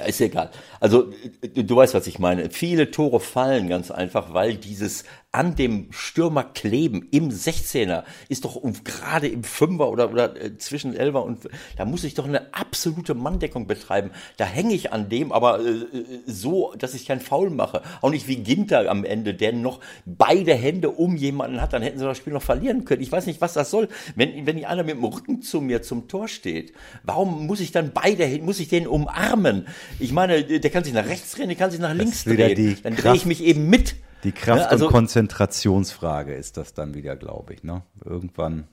ist 0.07 0.21
egal. 0.21 0.51
Also 0.79 1.11
du 1.41 1.75
weißt, 1.75 1.93
was 1.93 2.07
ich 2.07 2.19
meine. 2.19 2.49
Viele 2.49 2.91
Tore 2.91 3.19
fallen 3.19 3.67
ganz 3.67 3.91
einfach, 3.91 4.33
weil 4.33 4.55
dieses 4.55 5.03
an 5.33 5.55
dem 5.55 5.87
Stürmer 5.91 6.43
kleben 6.43 7.07
im 7.11 7.29
16er 7.29 8.03
ist 8.27 8.43
doch 8.43 8.61
gerade 8.83 9.29
im 9.29 9.45
Fünfer 9.45 9.89
oder, 9.89 10.11
oder 10.11 10.35
äh, 10.35 10.57
zwischen 10.57 10.93
Elfer 10.93 11.23
und 11.23 11.47
da 11.77 11.85
muss 11.85 12.03
ich 12.03 12.15
doch 12.15 12.25
eine 12.25 12.53
absolute 12.53 13.13
Manndeckung 13.13 13.65
betreiben. 13.65 14.11
Da 14.35 14.45
hänge 14.45 14.73
ich 14.73 14.91
an 14.91 15.07
dem, 15.07 15.31
aber 15.31 15.61
äh, 15.61 15.69
äh, 15.69 15.87
so, 16.25 16.73
dass 16.77 16.93
ich 16.93 17.05
keinen 17.05 17.21
Foul 17.21 17.49
mache. 17.49 17.81
Auch 18.01 18.09
nicht 18.09 18.27
wie 18.27 18.37
Ginter 18.37 18.89
am 18.89 19.05
Ende, 19.05 19.33
der 19.33 19.53
noch 19.53 19.79
beide 20.05 20.53
Hände 20.53 20.89
um 20.89 21.15
jemanden 21.15 21.61
hat, 21.61 21.71
dann 21.71 21.81
hätten 21.81 21.99
sie 21.99 22.05
das 22.05 22.17
Spiel 22.17 22.33
noch 22.33 22.43
verlieren 22.43 22.83
können. 22.83 23.01
Ich 23.01 23.11
weiß 23.11 23.25
nicht, 23.25 23.39
was 23.39 23.53
das 23.53 23.71
soll. 23.71 23.87
Wenn, 24.15 24.45
wenn 24.45 24.63
einer 24.65 24.83
mit 24.83 24.95
dem 24.95 25.05
Rücken 25.05 25.41
zu 25.41 25.61
mir 25.61 25.81
zum 25.81 26.09
Tor 26.09 26.27
steht, 26.27 26.73
warum 27.03 27.47
muss 27.47 27.61
ich 27.61 27.71
dann 27.71 27.93
beide, 27.93 28.27
muss 28.39 28.59
ich 28.59 28.67
den 28.67 28.85
umarmen? 28.85 29.67
Ich 29.97 30.11
meine, 30.11 30.43
der 30.43 30.71
kann 30.71 30.83
sich 30.83 30.93
nach 30.93 31.07
rechts 31.07 31.31
drehen, 31.31 31.47
der 31.47 31.57
kann 31.57 31.71
sich 31.71 31.79
nach 31.79 31.93
links 31.93 32.25
drehen. 32.25 32.77
Dann 32.83 32.97
drehe 32.97 33.15
ich 33.15 33.25
mich 33.25 33.41
eben 33.41 33.69
mit. 33.69 33.95
Die 34.23 34.31
Kraft- 34.31 34.69
also, 34.69 34.85
und 34.85 34.91
Konzentrationsfrage 34.91 36.33
ist 36.33 36.57
das 36.57 36.73
dann 36.73 36.93
wieder, 36.93 37.15
glaube 37.15 37.53
ich. 37.53 37.63
Ne? 37.63 37.81
Irgendwann. 38.03 38.67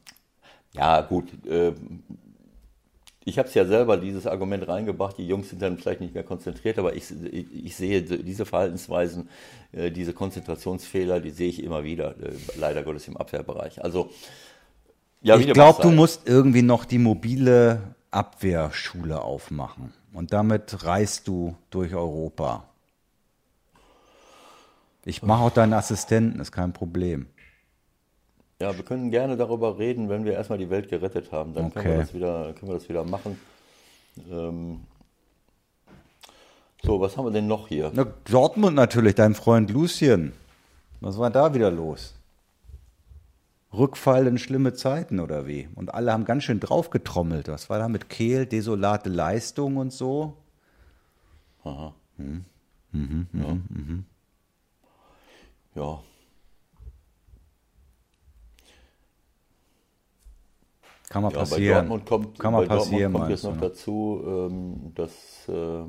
Ja, 0.72 1.00
gut. 1.00 1.28
Äh, 1.46 1.72
ich 3.24 3.38
habe 3.38 3.48
es 3.48 3.54
ja 3.54 3.66
selber 3.66 3.98
dieses 3.98 4.26
Argument 4.26 4.66
reingebracht, 4.66 5.18
die 5.18 5.26
Jungs 5.26 5.50
sind 5.50 5.60
dann 5.60 5.76
vielleicht 5.76 6.00
nicht 6.00 6.14
mehr 6.14 6.22
konzentriert, 6.22 6.78
aber 6.78 6.94
ich, 6.96 7.04
ich 7.30 7.76
sehe 7.76 8.02
diese 8.02 8.46
Verhaltensweisen, 8.46 9.28
äh, 9.72 9.90
diese 9.90 10.14
Konzentrationsfehler, 10.14 11.20
die 11.20 11.30
sehe 11.30 11.48
ich 11.50 11.62
immer 11.62 11.84
wieder, 11.84 12.12
äh, 12.22 12.32
leider 12.56 12.82
Gottes 12.82 13.06
im 13.06 13.16
Abwehrbereich. 13.16 13.84
Also, 13.84 14.10
ja, 15.20 15.36
ich 15.36 15.52
glaube, 15.52 15.82
du 15.82 15.90
musst 15.90 16.26
irgendwie 16.26 16.62
noch 16.62 16.84
die 16.84 16.98
mobile 16.98 17.94
Abwehrschule 18.10 19.20
aufmachen 19.20 19.92
und 20.12 20.32
damit 20.32 20.84
reist 20.84 21.28
du 21.28 21.56
durch 21.70 21.94
Europa. 21.94 22.67
Ich 25.08 25.22
mache 25.22 25.42
auch 25.42 25.50
deinen 25.50 25.72
Assistenten, 25.72 26.38
ist 26.38 26.52
kein 26.52 26.74
Problem. 26.74 27.28
Ja, 28.60 28.76
wir 28.76 28.84
können 28.84 29.10
gerne 29.10 29.38
darüber 29.38 29.78
reden, 29.78 30.10
wenn 30.10 30.26
wir 30.26 30.34
erstmal 30.34 30.58
die 30.58 30.68
Welt 30.68 30.90
gerettet 30.90 31.32
haben. 31.32 31.54
Dann 31.54 31.66
okay. 31.66 31.80
können, 31.80 31.94
wir 31.94 32.00
das 32.00 32.12
wieder, 32.14 32.52
können 32.52 32.70
wir 32.70 32.78
das 32.78 32.88
wieder 32.90 33.04
machen. 33.04 33.40
Ähm 34.30 34.80
so, 36.82 37.00
was 37.00 37.16
haben 37.16 37.24
wir 37.24 37.30
denn 37.30 37.46
noch 37.46 37.68
hier? 37.68 37.90
Na, 37.94 38.04
Dortmund 38.30 38.76
natürlich, 38.76 39.14
dein 39.14 39.34
Freund 39.34 39.70
Lucien. 39.70 40.34
Was 41.00 41.16
war 41.16 41.30
da 41.30 41.54
wieder 41.54 41.70
los? 41.70 42.14
Rückfall 43.72 44.26
in 44.26 44.36
schlimme 44.36 44.74
Zeiten 44.74 45.20
oder 45.20 45.46
wie? 45.46 45.70
Und 45.74 45.94
alle 45.94 46.12
haben 46.12 46.26
ganz 46.26 46.44
schön 46.44 46.60
draufgetrommelt. 46.60 47.48
Was 47.48 47.70
war 47.70 47.78
da 47.78 47.88
mit 47.88 48.10
Kehl, 48.10 48.44
desolate 48.44 49.08
Leistung 49.08 49.78
und 49.78 49.90
so? 49.90 50.36
Aha. 51.64 51.94
Hm. 52.18 52.44
Mhm, 52.92 53.26
mhm, 53.32 53.42
ja. 53.42 53.54
mhm 53.54 54.04
ja. 55.74 56.02
Kann 61.08 61.22
mal 61.22 61.32
ja, 61.32 61.38
passieren. 61.38 61.74
Bei 61.74 61.74
Dortmund 61.74 62.06
kommt, 62.06 62.38
Kann 62.38 62.52
mal 62.52 62.66
bei 62.66 62.76
passieren, 62.76 63.12
kommt 63.12 63.30
jetzt 63.30 63.44
noch 63.44 63.54
ne? 63.54 63.60
dazu, 63.60 64.22
ähm, 64.26 64.92
dass 64.94 65.48
äh, 65.48 65.84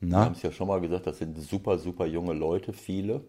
Wir 0.00 0.16
haben 0.16 0.32
es 0.32 0.42
ja 0.42 0.50
schon 0.50 0.68
mal 0.68 0.80
gesagt, 0.80 1.06
das 1.06 1.18
sind 1.18 1.38
super, 1.38 1.78
super 1.78 2.06
junge 2.06 2.32
Leute, 2.32 2.72
viele. 2.72 3.22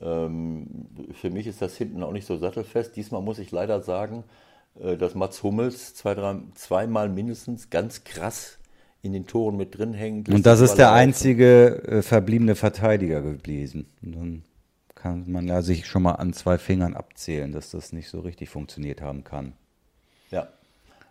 Ähm, 0.00 0.86
für 1.12 1.30
mich 1.30 1.46
ist 1.46 1.60
das 1.60 1.76
hinten 1.76 2.02
auch 2.04 2.12
nicht 2.12 2.26
so 2.26 2.36
sattelfest. 2.36 2.94
Diesmal 2.94 3.20
muss 3.20 3.40
ich 3.40 3.50
leider 3.50 3.80
sagen, 3.80 4.22
äh, 4.78 4.96
dass 4.96 5.16
Mats 5.16 5.42
Hummels 5.42 5.94
zwei, 5.94 6.14
drei, 6.14 6.40
zweimal 6.54 7.08
mindestens 7.08 7.68
ganz 7.70 8.04
krass 8.04 8.58
in 9.02 9.12
den 9.12 9.26
Toren 9.26 9.56
mit 9.56 9.78
drin 9.78 9.94
hängt. 9.94 10.28
Und 10.28 10.44
das 10.46 10.60
ist 10.60 10.74
der 10.74 10.92
einzige 10.92 11.82
äh, 11.84 12.02
verbliebene 12.02 12.54
Verteidiger 12.54 13.20
gewesen. 13.20 13.86
Und 14.02 14.16
dann 14.16 14.42
kann 14.94 15.30
man 15.30 15.46
ja 15.46 15.62
sich 15.62 15.86
schon 15.86 16.02
mal 16.02 16.14
an 16.14 16.32
zwei 16.32 16.58
Fingern 16.58 16.94
abzählen, 16.94 17.52
dass 17.52 17.70
das 17.70 17.92
nicht 17.92 18.08
so 18.08 18.20
richtig 18.20 18.48
funktioniert 18.48 19.00
haben 19.00 19.22
kann. 19.22 19.52
Ja, 20.30 20.48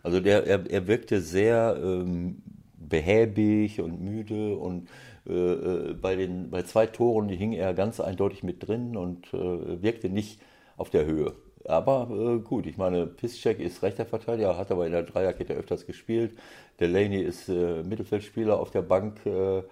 also 0.04 0.20
der, 0.20 0.46
er, 0.46 0.70
er 0.70 0.88
wirkte 0.88 1.22
sehr 1.22 1.78
ähm, 1.82 2.42
behäbig 2.78 3.80
und 3.82 4.02
müde 4.02 4.56
und 4.56 4.90
äh, 5.28 5.34
äh, 5.34 5.94
bei, 5.94 6.16
den, 6.16 6.50
bei 6.50 6.64
zwei 6.64 6.86
Toren 6.86 7.30
hing 7.30 7.54
er 7.54 7.74
ganz 7.74 8.00
eindeutig 8.00 8.44
mit 8.44 8.68
drin 8.68 8.96
und 8.96 9.34
äh, 9.34 9.82
wirkte 9.82 10.10
nicht 10.10 10.40
auf 10.76 10.90
der 10.90 11.06
Höhe. 11.06 11.34
Aber 11.68 12.08
äh, 12.10 12.40
gut, 12.40 12.66
ich 12.66 12.78
meine, 12.78 13.06
Piszczek 13.06 13.60
ist 13.60 13.84
rechter 13.84 14.06
Verteidiger, 14.06 14.58
hat 14.58 14.72
aber 14.72 14.86
in 14.86 14.94
der 14.94 15.04
Dreierkette 15.04 15.54
öfters 15.54 15.86
gespielt. 15.86 16.38
Delaney 16.80 17.22
ist 17.22 17.50
äh, 17.50 17.84
Mittelfeldspieler 17.84 18.60
auf 18.60 18.72
der 18.72 18.82
Bank. 18.84 19.26
Äh, 19.26 19.64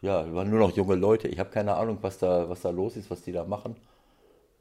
ja, 0.00 0.34
waren 0.34 0.50
nur 0.50 0.58
noch 0.58 0.76
junge 0.76 0.96
Leute. 0.96 1.28
Ich 1.28 1.38
habe 1.38 1.50
keine 1.50 1.74
Ahnung, 1.76 1.98
was 2.00 2.18
da, 2.18 2.48
was 2.48 2.62
da 2.62 2.70
los 2.70 2.96
ist, 2.96 3.10
was 3.10 3.22
die 3.22 3.30
da 3.30 3.44
machen, 3.44 3.76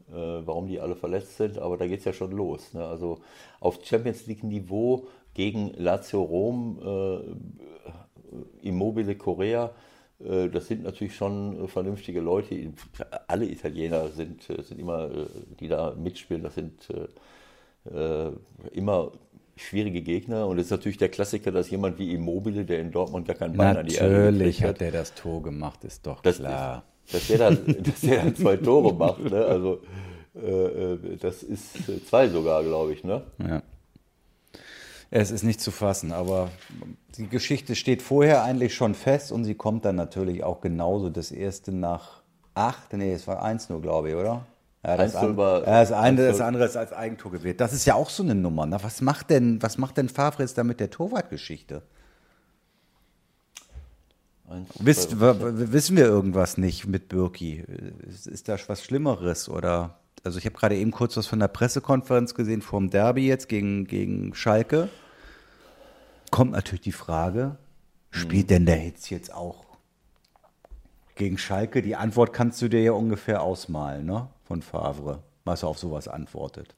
warum 0.10 0.68
die 0.68 0.80
alle 0.80 0.96
verletzt 0.96 1.38
sind, 1.38 1.58
aber 1.58 1.76
da 1.76 1.88
geht 1.88 2.00
es 2.00 2.06
ja 2.06 2.14
schon 2.14 2.32
los. 2.32 2.72
Ne? 2.74 2.86
Also 2.86 3.18
auf 3.60 3.80
Champions 3.84 4.28
League-Niveau 4.28 5.08
gegen 5.34 5.74
Lazio 5.76 6.22
Rom 6.22 6.78
Immobile 8.62 9.16
Korea, 9.16 9.66
äh, 9.66 9.70
das 10.20 10.68
sind 10.68 10.84
natürlich 10.84 11.16
schon 11.16 11.66
äh, 11.66 11.68
vernünftige 11.68 12.22
Leute. 12.22 12.74
Alle 13.28 13.46
Italiener 13.46 14.08
sind, 14.10 14.50
äh, 14.50 14.64
sind 14.64 14.80
immer, 14.80 15.10
die 15.60 15.68
da 15.68 15.94
mitspielen, 15.96 16.44
das 16.44 16.56
sind 16.56 16.88
immer 18.74 19.14
schwierige 19.56 20.02
Gegner. 20.02 20.46
Und 20.46 20.58
es 20.58 20.66
ist 20.66 20.72
natürlich 20.72 20.98
der 20.98 21.08
Klassiker, 21.08 21.54
dass 21.54 21.70
jemand 21.70 21.98
wie 22.00 22.14
Immobile, 22.14 22.66
der 22.66 22.82
in 22.82 22.92
Dortmund 22.92 23.26
gar 23.26 23.38
keinen 23.38 23.56
Bein 23.56 23.76
natürlich 23.76 24.02
an 24.02 24.10
die 24.10 24.14
Erde 24.16 24.32
Natürlich 24.32 24.64
hat 24.64 24.82
der 24.82 24.92
das 24.92 25.16
Tor 25.16 25.42
gemacht, 25.42 25.86
ist 25.86 26.06
doch 26.06 26.22
das 26.22 26.40
klar. 26.40 26.84
Ist, 27.06 27.14
dass, 27.14 27.28
der 27.28 27.38
dann, 27.38 27.76
dass 27.84 28.02
der 28.02 28.24
dann 28.24 28.36
zwei 28.36 28.58
Tore 28.58 28.94
macht. 28.94 29.24
Ne? 29.24 29.46
Also 29.46 29.82
das 30.34 31.44
ist 31.44 32.08
zwei 32.10 32.28
sogar, 32.28 32.62
glaube 32.62 32.92
ich. 32.92 33.06
Ne? 33.06 33.24
Ja. 33.40 33.64
Es 35.10 35.32
ist 35.32 35.44
nicht 35.44 35.62
zu 35.62 35.72
fassen, 35.72 36.12
aber 36.12 36.50
die 37.18 37.28
Geschichte 37.28 37.76
steht 37.76 38.02
vorher 38.02 38.44
eigentlich 38.44 38.76
schon 38.76 38.94
fest 38.94 39.32
und 39.32 39.46
sie 39.46 39.56
kommt 39.56 39.86
dann 39.86 39.96
natürlich 39.96 40.44
auch 40.44 40.60
genauso. 40.60 41.10
Das 41.10 41.32
erste 41.32 41.72
nach 41.72 42.22
acht, 42.54 42.92
nee, 42.94 43.14
es 43.14 43.28
war 43.28 43.42
eins 43.42 43.70
nur, 43.70 43.82
glaube 43.82 44.10
ich, 44.10 44.16
oder? 44.16 44.46
Ja, 44.84 44.98
das, 44.98 45.16
an, 45.16 45.38
war, 45.38 45.62
das, 45.62 45.92
eine, 45.92 46.28
das 46.28 46.42
andere 46.42 46.66
ist 46.66 46.78
als 46.78 46.94
Eigentor 46.94 47.32
gewählt. 47.32 47.60
Das 47.60 47.74
ist 47.74 47.86
ja 47.86 47.96
auch 47.96 48.10
so 48.10 48.24
eine 48.24 48.36
Nummer. 48.36 48.66
Ne? 48.66 48.78
Was 48.82 49.02
macht 49.02 49.30
denn, 49.30 49.62
was 49.62 49.78
macht 49.78 49.98
denn 49.98 50.10
Favre 50.10 50.44
jetzt 50.44 50.58
da 50.58 50.64
mit 50.64 50.80
der 50.80 50.90
Torwartgeschichte? 50.90 51.82
Wisst, 54.80 55.20
wissen 55.20 55.98
wir 55.98 56.06
irgendwas 56.06 56.58
nicht 56.58 56.88
mit 56.88 57.10
Birki? 57.10 57.66
Ist, 58.08 58.28
ist 58.28 58.48
da 58.48 58.56
was 58.68 58.82
Schlimmeres 58.82 59.50
oder 59.50 60.00
also 60.24 60.40
ich 60.40 60.46
habe 60.46 60.56
gerade 60.56 60.76
eben 60.76 60.92
kurz 60.92 61.16
was 61.18 61.28
von 61.28 61.40
der 61.40 61.48
Pressekonferenz 61.48 62.34
gesehen 62.34 62.62
vom 62.62 62.90
Derby 62.90 63.28
jetzt 63.28 63.48
gegen, 63.50 63.86
gegen 63.86 64.34
Schalke. 64.36 64.90
Kommt 66.32 66.52
natürlich 66.52 66.82
die 66.82 66.92
Frage, 66.92 67.58
spielt 68.12 68.50
denn 68.50 68.66
der 68.66 68.76
Hitz 68.76 69.10
jetzt 69.10 69.34
auch 69.34 69.66
gegen 71.16 71.38
Schalke? 71.38 71.82
Die 71.82 71.96
Antwort 71.96 72.34
kannst 72.34 72.62
du 72.62 72.68
dir 72.68 72.82
ja 72.82 72.92
ungefähr 72.92 73.42
ausmalen, 73.42 74.06
ne? 74.06 74.28
Von 74.46 74.62
Favre, 74.62 75.24
was 75.46 75.64
er 75.64 75.70
auf 75.70 75.80
sowas 75.80 76.08
antwortet. 76.08 76.74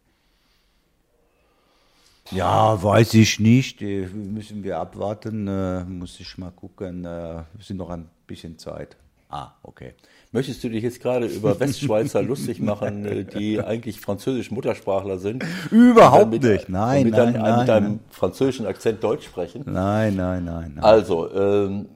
Ja, 2.31 2.81
weiß 2.81 3.15
ich 3.15 3.39
nicht. 3.39 3.81
Müssen 3.81 4.63
wir 4.63 4.77
abwarten. 4.77 5.47
Äh, 5.47 5.83
muss 5.85 6.19
ich 6.19 6.37
mal 6.37 6.51
gucken. 6.51 7.05
Äh, 7.05 7.43
sind 7.59 7.77
noch 7.77 7.89
ein 7.89 8.07
bisschen 8.27 8.57
Zeit. 8.59 8.97
Ah, 9.29 9.51
okay. 9.63 9.93
Möchtest 10.31 10.63
du 10.63 10.69
dich 10.69 10.83
jetzt 10.83 11.01
gerade 11.01 11.25
über 11.25 11.59
Westschweizer 11.59 12.21
lustig 12.21 12.59
machen, 12.59 13.03
äh, 13.05 13.25
die 13.25 13.59
eigentlich 13.59 13.99
französisch 13.99 14.51
Muttersprachler 14.51 15.17
sind? 15.17 15.43
Überhaupt 15.71 16.29
mit, 16.29 16.43
nicht. 16.43 16.69
Nein, 16.69 17.05
mit 17.05 17.13
nein, 17.13 17.35
einem, 17.35 17.41
nein. 17.41 17.59
Mit 17.59 17.69
einem 17.69 17.99
französischen 18.11 18.67
Akzent 18.67 19.03
Deutsch 19.03 19.25
sprechen? 19.25 19.63
Nein, 19.65 20.15
nein, 20.15 20.45
nein. 20.45 20.73
nein. 20.75 20.83
Also, 20.83 21.33
ähm, 21.33 21.87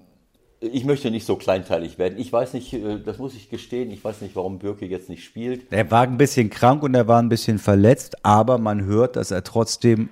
ich 0.60 0.84
möchte 0.84 1.12
nicht 1.12 1.28
so 1.28 1.36
kleinteilig 1.36 2.00
werden. 2.00 2.18
Ich 2.18 2.34
weiß 2.34 2.54
nicht, 2.54 2.74
äh, 2.74 3.00
das 3.00 3.20
muss 3.20 3.36
ich 3.36 3.50
gestehen, 3.50 3.92
ich 3.92 4.04
weiß 4.04 4.22
nicht, 4.22 4.36
warum 4.36 4.58
Birke 4.58 4.88
jetzt 4.88 5.10
nicht 5.10 5.24
spielt. 5.24 5.72
Er 5.72 5.92
war 5.92 6.02
ein 6.02 6.18
bisschen 6.18 6.50
krank 6.50 6.82
und 6.82 6.96
er 6.96 7.08
war 7.08 7.22
ein 7.22 7.30
bisschen 7.30 7.60
verletzt, 7.60 8.26
aber 8.26 8.58
man 8.58 8.86
hört, 8.86 9.16
dass 9.16 9.30
er 9.30 9.44
trotzdem 9.44 10.10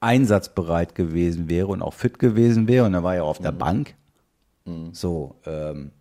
einsatzbereit 0.00 0.94
gewesen 0.94 1.48
wäre 1.48 1.68
und 1.68 1.80
auch 1.80 1.94
fit 1.94 2.18
gewesen 2.18 2.68
wäre 2.68 2.84
und 2.84 2.92
er 2.92 3.04
war 3.04 3.14
ja 3.14 3.22
auf 3.22 3.38
der 3.38 3.52
mhm. 3.52 3.58
Bank. 3.58 3.94
Mhm. 4.66 4.92
So, 4.92 5.36
ähm, 5.46 5.92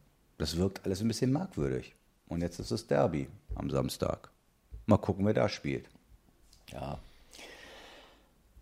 das 0.42 0.58
wirkt 0.58 0.84
alles 0.86 1.02
ein 1.02 1.08
bisschen 1.08 1.32
merkwürdig. 1.32 1.94
Und 2.28 2.42
jetzt 2.42 2.60
ist 2.60 2.72
es 2.72 2.88
Derby 2.88 3.28
am 3.56 3.70
Samstag. 3.70 4.30
Mal 4.88 4.98
gucken, 4.98 5.26
wer 5.26 5.34
da 5.34 5.48
spielt. 5.48 5.86
Ja. 6.72 6.98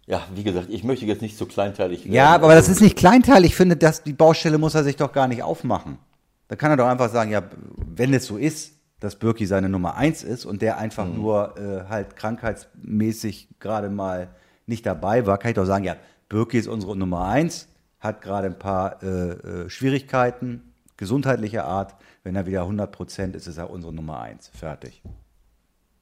Ja, 0.06 0.28
wie 0.34 0.44
gesagt, 0.44 0.68
ich 0.70 0.84
möchte 0.84 1.06
jetzt 1.06 1.22
nicht 1.22 1.38
so 1.38 1.46
kleinteilig 1.46 2.04
werden. 2.04 2.14
Ja, 2.14 2.34
aber 2.34 2.54
das 2.56 2.68
ist 2.68 2.82
nicht 2.82 2.98
kleinteilig. 2.98 3.52
Ich 3.52 3.56
finde, 3.56 3.78
dass 3.78 4.04
die 4.04 4.14
Baustelle 4.14 4.58
muss 4.58 4.76
er 4.76 4.84
sich 4.84 4.98
doch 4.98 5.14
gar 5.14 5.28
nicht 5.28 5.44
aufmachen. 5.44 6.00
Da 6.48 6.56
kann 6.56 6.72
er 6.72 6.78
doch 6.78 6.88
einfach 6.88 7.10
sagen, 7.12 7.32
ja, 7.32 7.44
wenn 7.78 8.14
es 8.14 8.26
so 8.26 8.38
ist, 8.38 8.74
dass 9.00 9.16
Birki 9.16 9.46
seine 9.46 9.70
Nummer 9.70 9.96
eins 9.96 10.24
ist 10.24 10.46
und 10.46 10.62
der 10.62 10.80
einfach 10.80 11.06
mhm. 11.06 11.16
nur 11.16 11.58
äh, 11.58 11.88
halt 11.88 12.16
krankheitsmäßig 12.16 13.48
gerade 13.60 13.90
mal 13.90 14.30
nicht 14.66 14.86
dabei 14.86 15.26
war, 15.26 15.38
kann 15.38 15.52
ich 15.52 15.56
doch 15.56 15.66
sagen, 15.66 15.86
ja, 15.86 15.96
Birki 16.28 16.58
ist 16.58 16.68
unsere 16.68 16.98
Nummer 16.98 17.26
eins, 17.26 17.68
hat 18.00 18.22
gerade 18.22 18.48
ein 18.48 18.60
paar 18.60 19.02
äh, 19.02 19.08
äh, 19.08 19.70
Schwierigkeiten, 19.70 20.69
gesundheitlicher 21.00 21.64
Art. 21.64 21.96
Wenn 22.24 22.36
er 22.36 22.46
wieder 22.46 22.62
100 22.62 22.92
Prozent 22.92 23.36
ist, 23.36 23.48
ist 23.48 23.58
er 23.58 23.70
unsere 23.70 23.94
Nummer 23.94 24.20
eins. 24.20 24.50
Fertig. 24.50 25.02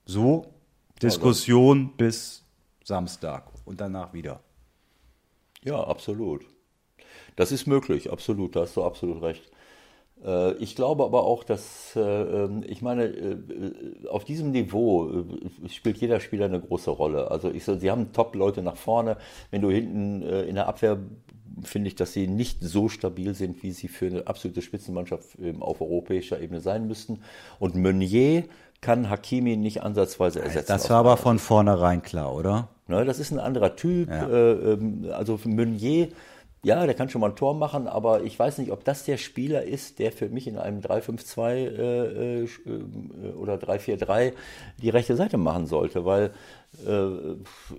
So, 0.06 0.54
Diskussion 1.02 1.96
bis 1.96 2.44
Samstag 2.84 3.44
und 3.64 3.80
danach 3.80 4.14
wieder. 4.14 4.40
Ja, 5.64 5.84
absolut. 5.84 6.46
Das 7.36 7.52
ist 7.52 7.68
möglich, 7.68 8.12
absolut. 8.12 8.56
Da 8.56 8.62
hast 8.62 8.76
du 8.76 8.84
absolut 8.84 9.22
recht. 9.22 9.52
Äh, 10.26 10.54
ich 10.54 10.76
glaube 10.76 11.04
aber 11.04 11.24
auch, 11.24 11.44
dass, 11.44 11.96
äh, 11.96 12.00
ähm, 12.00 12.64
ich 12.68 12.82
meine, 12.82 13.06
äh, 13.06 13.38
auf 14.10 14.26
diesem 14.26 14.52
Niveau 14.52 15.26
spielt 15.70 15.98
jeder 15.98 16.20
Spieler 16.20 16.46
eine 16.46 16.60
große 16.60 16.92
Rolle. 16.92 17.32
Also 17.32 17.50
ich, 17.52 17.66
sie 17.66 17.92
haben 17.92 18.12
Top-Leute 18.14 18.62
nach 18.62 18.78
vorne. 18.78 19.18
Wenn 19.52 19.62
du 19.62 19.70
hinten 19.70 20.22
in 20.22 20.56
der 20.56 20.68
Abwehr 20.68 20.98
finde 21.64 21.88
ich, 21.88 21.96
dass 21.96 22.14
sie 22.14 22.28
nicht 22.28 22.62
so 22.62 22.88
stabil 22.88 23.34
sind, 23.34 23.64
wie 23.64 23.72
sie 23.72 23.88
für 23.88 24.06
eine 24.06 24.28
absolute 24.28 24.62
Spitzenmannschaft 24.62 25.38
auf 25.60 25.82
europäischer 25.82 26.40
Ebene 26.40 26.62
sein 26.62 26.88
müssten. 26.88 27.22
Und 27.58 27.74
Meunier 27.76 28.44
kann 28.80 29.10
Hakimi 29.10 29.58
nicht 29.58 29.82
ansatzweise 29.82 30.42
ersetzen. 30.42 30.68
Das 30.68 30.90
war 30.92 30.98
aber 30.98 31.18
von 31.18 31.40
vornherein 31.40 32.04
klar, 32.04 32.36
oder? 32.36 32.70
Ne, 32.88 33.04
das 33.06 33.20
ist 33.20 33.32
ein 33.32 33.40
anderer 33.40 33.76
Typ. 33.76 34.10
Ja. 34.10 34.28
Äh, 34.30 34.52
ähm, 34.74 35.08
also 35.12 35.40
Meunier, 35.46 36.10
ja, 36.64 36.86
der 36.86 36.96
kann 36.96 37.10
schon 37.10 37.22
mal 37.22 37.30
ein 37.30 37.36
Tor 37.36 37.54
machen, 37.54 37.88
aber 37.88 38.24
ich 38.24 38.38
weiß 38.38 38.58
nicht, 38.58 38.72
ob 38.72 38.84
das 38.84 39.06
der 39.06 39.18
Spieler 39.18 39.64
ist, 39.64 40.00
der 40.00 40.12
für 40.12 40.28
mich 40.30 40.48
in 40.48 40.58
einem 40.58 40.82
3-5-2 40.82 41.52
äh, 41.52 42.44
äh, 42.44 42.48
oder 43.36 43.56
3-4-3 43.56 44.34
die 44.82 44.90
rechte 44.90 45.16
Seite 45.16 45.38
machen 45.38 45.68
sollte, 45.68 46.04
weil 46.04 46.32
äh, 46.86 47.08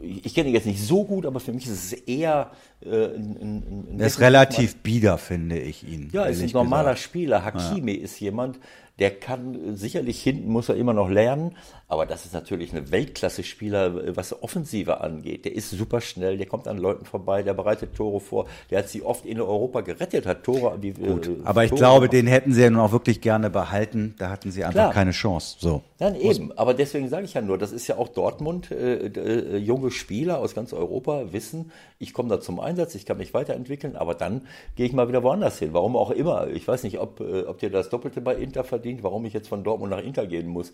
ich 0.02 0.34
kenne 0.34 0.48
ihn 0.48 0.54
jetzt 0.54 0.66
nicht 0.66 0.82
so 0.82 1.04
gut, 1.04 1.26
aber 1.26 1.40
für 1.40 1.52
mich 1.52 1.66
ist 1.66 1.92
es 1.92 1.92
eher 1.92 2.50
äh, 2.80 3.06
ein, 3.06 3.36
ein, 3.40 3.94
ein 3.94 4.00
Er 4.00 4.06
ist 4.06 4.20
relativ 4.20 4.76
bieder, 4.76 5.18
finde 5.18 5.58
ich 5.58 5.86
ihn. 5.86 6.08
Ja, 6.12 6.24
ist 6.24 6.40
ein 6.40 6.50
normaler 6.50 6.92
gesagt. 6.92 7.00
Spieler. 7.00 7.44
Hakimi 7.44 7.96
ja. 7.96 8.04
ist 8.04 8.18
jemand, 8.20 8.58
der 8.98 9.10
kann 9.10 9.76
sicherlich 9.76 10.22
hinten 10.22 10.50
muss 10.50 10.68
er 10.68 10.76
immer 10.76 10.92
noch 10.92 11.08
lernen, 11.08 11.56
aber 11.90 12.04
das 12.04 12.26
ist 12.26 12.34
natürlich 12.34 12.74
ein 12.74 12.90
Weltklasse-Spieler, 12.90 14.14
was 14.16 14.42
Offensive 14.42 15.00
angeht. 15.00 15.46
Der 15.46 15.54
ist 15.54 15.70
super 15.70 16.02
schnell, 16.02 16.36
der 16.36 16.46
kommt 16.46 16.68
an 16.68 16.76
Leuten 16.76 17.06
vorbei, 17.06 17.42
der 17.42 17.54
bereitet 17.54 17.94
Tore 17.94 18.20
vor, 18.20 18.46
der 18.70 18.80
hat 18.80 18.88
sie 18.88 19.02
oft 19.02 19.24
in 19.24 19.40
Europa 19.40 19.80
gerettet, 19.80 20.26
hat 20.26 20.44
Tore. 20.44 20.78
Die, 20.78 20.92
Gut, 20.92 21.28
äh, 21.28 21.36
aber 21.44 21.64
ich 21.64 21.70
Tore 21.70 21.78
glaube, 21.78 22.08
gemacht. 22.08 22.12
den 22.12 22.26
hätten 22.26 22.52
sie 22.52 22.62
ja 22.62 22.70
nun 22.70 22.80
auch 22.80 22.92
wirklich 22.92 23.20
gerne 23.22 23.48
behalten. 23.48 24.14
Da 24.18 24.28
hatten 24.28 24.50
sie 24.50 24.64
einfach 24.64 24.74
Klar. 24.74 24.92
keine 24.92 25.12
Chance. 25.12 25.56
So. 25.60 25.82
Nein, 25.98 26.14
eben. 26.20 26.52
Aber 26.58 26.74
deswegen 26.74 27.08
sage 27.08 27.24
ich 27.24 27.34
ja 27.34 27.40
nur, 27.40 27.56
das 27.56 27.72
ist 27.72 27.86
ja 27.86 27.96
auch 27.96 28.08
Dortmund. 28.08 28.70
Äh, 28.70 29.06
äh, 29.06 29.56
junge 29.56 29.90
Spieler 29.90 30.38
aus 30.38 30.54
ganz 30.54 30.72
Europa 30.72 31.32
wissen, 31.32 31.72
ich 31.98 32.12
komme 32.12 32.28
da 32.28 32.40
zum 32.40 32.60
Einsatz, 32.60 32.94
ich 32.94 33.06
kann 33.06 33.16
mich 33.18 33.34
weiterentwickeln, 33.34 33.96
aber 33.96 34.14
dann 34.14 34.42
gehe 34.76 34.86
ich 34.86 34.92
mal 34.92 35.08
wieder 35.08 35.22
woanders 35.22 35.58
hin. 35.58 35.70
Warum 35.72 35.96
auch 35.96 36.10
immer. 36.10 36.48
Ich 36.48 36.68
weiß 36.68 36.82
nicht, 36.82 36.98
ob, 37.00 37.20
äh, 37.20 37.42
ob 37.42 37.58
dir 37.58 37.70
das 37.70 37.88
Doppelte 37.88 38.20
bei 38.20 38.36
Inter 38.36 38.62
verdient, 38.62 38.87
warum 39.02 39.24
ich 39.24 39.32
jetzt 39.32 39.48
von 39.48 39.64
Dortmund 39.64 39.90
nach 39.90 40.02
Inter 40.02 40.26
gehen 40.26 40.48
muss. 40.48 40.72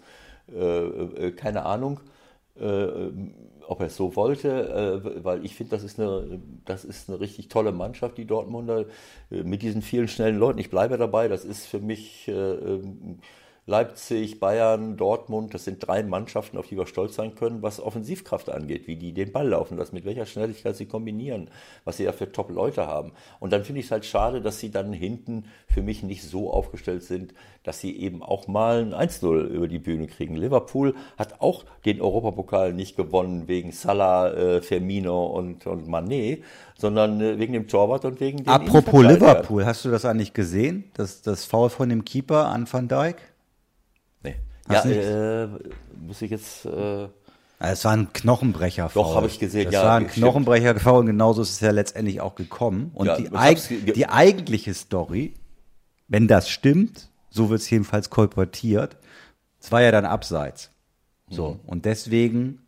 Äh, 0.52 0.58
äh 0.58 1.32
keine 1.32 1.64
Ahnung. 1.64 2.00
Äh, 2.58 3.10
ob 3.66 3.80
er 3.80 3.86
es 3.86 3.96
so 3.96 4.14
wollte, 4.14 5.02
äh, 5.04 5.24
weil 5.24 5.44
ich 5.44 5.56
finde, 5.56 5.76
das, 5.76 5.96
das 6.66 6.84
ist 6.84 7.08
eine 7.08 7.18
richtig 7.18 7.48
tolle 7.48 7.72
Mannschaft, 7.72 8.18
die 8.18 8.26
Dortmunder, 8.26 8.84
mit 9.30 9.62
diesen 9.62 9.80
vielen 9.80 10.06
schnellen 10.06 10.38
Leuten. 10.38 10.58
Ich 10.58 10.68
bleibe 10.68 10.98
dabei, 10.98 11.28
das 11.28 11.44
ist 11.46 11.66
für 11.66 11.80
mich 11.80 12.30
Leipzig, 13.66 14.40
Bayern, 14.40 14.98
Dortmund, 14.98 15.54
das 15.54 15.64
sind 15.64 15.86
drei 15.86 16.02
Mannschaften, 16.02 16.58
auf 16.58 16.66
die 16.66 16.76
wir 16.76 16.86
stolz 16.86 17.14
sein 17.14 17.34
können, 17.34 17.62
was 17.62 17.80
Offensivkraft 17.80 18.50
angeht, 18.50 18.86
wie 18.86 18.96
die 18.96 19.14
den 19.14 19.32
Ball 19.32 19.48
laufen 19.48 19.78
lassen, 19.78 19.94
mit 19.94 20.04
welcher 20.04 20.26
Schnelligkeit 20.26 20.76
sie 20.76 20.84
kombinieren, 20.84 21.48
was 21.84 21.96
sie 21.96 22.04
da 22.04 22.12
für 22.12 22.30
Top-Leute 22.30 22.86
haben. 22.86 23.12
Und 23.40 23.54
dann 23.54 23.64
finde 23.64 23.80
ich 23.80 23.86
es 23.86 23.92
halt 23.92 24.04
schade, 24.04 24.42
dass 24.42 24.60
sie 24.60 24.70
dann 24.70 24.92
hinten 24.92 25.46
für 25.66 25.80
mich 25.80 26.02
nicht 26.02 26.24
so 26.24 26.52
aufgestellt 26.52 27.04
sind, 27.04 27.32
dass 27.62 27.80
sie 27.80 27.98
eben 27.98 28.22
auch 28.22 28.48
mal 28.48 28.92
ein 28.92 29.08
1-0 29.08 29.46
über 29.46 29.66
die 29.66 29.78
Bühne 29.78 30.08
kriegen. 30.08 30.36
Liverpool 30.36 30.94
hat 31.16 31.40
auch 31.40 31.64
den 31.86 32.02
Europapokal 32.02 32.74
nicht 32.74 32.96
gewonnen 32.96 33.48
wegen 33.48 33.72
Salah, 33.72 34.30
äh, 34.34 34.60
Firmino 34.60 35.24
und, 35.24 35.66
und 35.66 35.88
Mané, 35.88 36.42
sondern 36.76 37.18
äh, 37.22 37.38
wegen 37.38 37.54
dem 37.54 37.66
Torwart 37.66 38.04
und 38.04 38.20
wegen 38.20 38.44
dem 38.44 38.48
Apropos 38.48 39.02
Liverpool, 39.02 39.64
hast 39.64 39.86
du 39.86 39.90
das 39.90 40.04
eigentlich 40.04 40.34
gesehen? 40.34 40.84
Das, 40.92 41.22
das 41.22 41.46
Foul 41.46 41.70
von 41.70 41.88
dem 41.88 42.04
Keeper 42.04 42.48
an 42.48 42.70
Van 42.70 42.88
Dijk? 42.88 43.33
Nee. 44.24 44.34
Ja, 44.68 44.84
äh, 44.84 45.48
muss 46.06 46.22
ich 46.22 46.30
jetzt. 46.30 46.64
Äh, 46.64 47.08
es 47.60 47.84
war 47.84 47.92
ein 47.92 48.12
Knochenbrecher. 48.12 48.86
-Foul. 48.88 48.94
Doch, 48.94 49.16
habe 49.16 49.26
ich 49.26 49.38
gesehen. 49.38 49.66
Das 49.66 49.74
ja, 49.74 49.84
war 49.84 49.96
ein 49.96 50.08
Knochenbrecher 50.08 50.72
-Foul 50.72 51.00
und 51.00 51.06
genauso 51.06 51.42
ist 51.42 51.52
es 51.52 51.60
ja 51.60 51.70
letztendlich 51.70 52.20
auch 52.20 52.34
gekommen. 52.34 52.90
Und 52.94 53.06
ja, 53.06 53.16
die, 53.16 53.32
eig 53.32 53.58
die 53.94 54.08
eigentliche 54.08 54.74
Story, 54.74 55.34
wenn 56.08 56.26
das 56.26 56.48
stimmt, 56.48 57.08
so 57.30 57.50
wird 57.50 57.60
es 57.60 57.70
jedenfalls 57.70 58.10
kolportiert, 58.10 58.96
es 59.60 59.70
war 59.72 59.82
ja 59.82 59.92
dann 59.92 60.04
abseits. 60.04 60.70
So, 61.30 61.50
mhm. 61.50 61.60
und 61.66 61.84
deswegen 61.84 62.60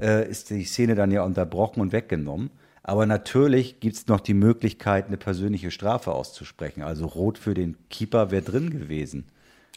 äh, 0.00 0.28
ist 0.28 0.50
die 0.50 0.64
Szene 0.64 0.94
dann 0.94 1.10
ja 1.10 1.22
unterbrochen 1.22 1.80
und 1.80 1.92
weggenommen. 1.92 2.50
Aber 2.82 3.04
natürlich 3.06 3.80
gibt 3.80 3.96
es 3.96 4.06
noch 4.06 4.20
die 4.20 4.34
Möglichkeit, 4.34 5.08
eine 5.08 5.18
persönliche 5.18 5.70
Strafe 5.70 6.12
auszusprechen. 6.12 6.82
Also 6.82 7.06
rot 7.06 7.36
für 7.36 7.54
den 7.54 7.76
Keeper 7.90 8.30
wäre 8.30 8.42
drin 8.42 8.70
gewesen. 8.70 9.26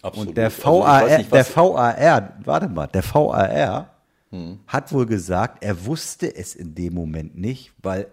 Absolut. 0.01 0.29
Und 0.29 0.37
der 0.37 0.51
VAR, 0.51 0.85
also 0.85 1.17
nicht, 1.17 1.31
der 1.31 1.55
VAR, 1.55 2.33
warte 2.43 2.69
mal, 2.69 2.87
der 2.87 3.03
VAR 3.03 3.89
hm. 4.31 4.59
hat 4.67 4.91
wohl 4.91 5.05
gesagt, 5.05 5.63
er 5.63 5.85
wusste 5.85 6.35
es 6.35 6.55
in 6.55 6.73
dem 6.73 6.93
Moment 6.93 7.37
nicht, 7.37 7.71
weil 7.81 8.07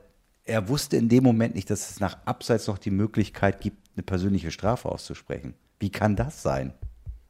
er 0.44 0.68
wusste 0.68 0.96
in 0.96 1.08
dem 1.08 1.24
Moment 1.24 1.54
nicht, 1.54 1.70
dass 1.70 1.90
es 1.90 2.00
nach 2.00 2.18
Abseits 2.24 2.66
noch 2.66 2.78
die 2.78 2.90
Möglichkeit 2.90 3.60
gibt, 3.60 3.76
eine 3.96 4.02
persönliche 4.02 4.50
Strafe 4.50 4.88
auszusprechen. 4.88 5.54
Wie 5.78 5.90
kann 5.90 6.16
das 6.16 6.42
sein? 6.42 6.72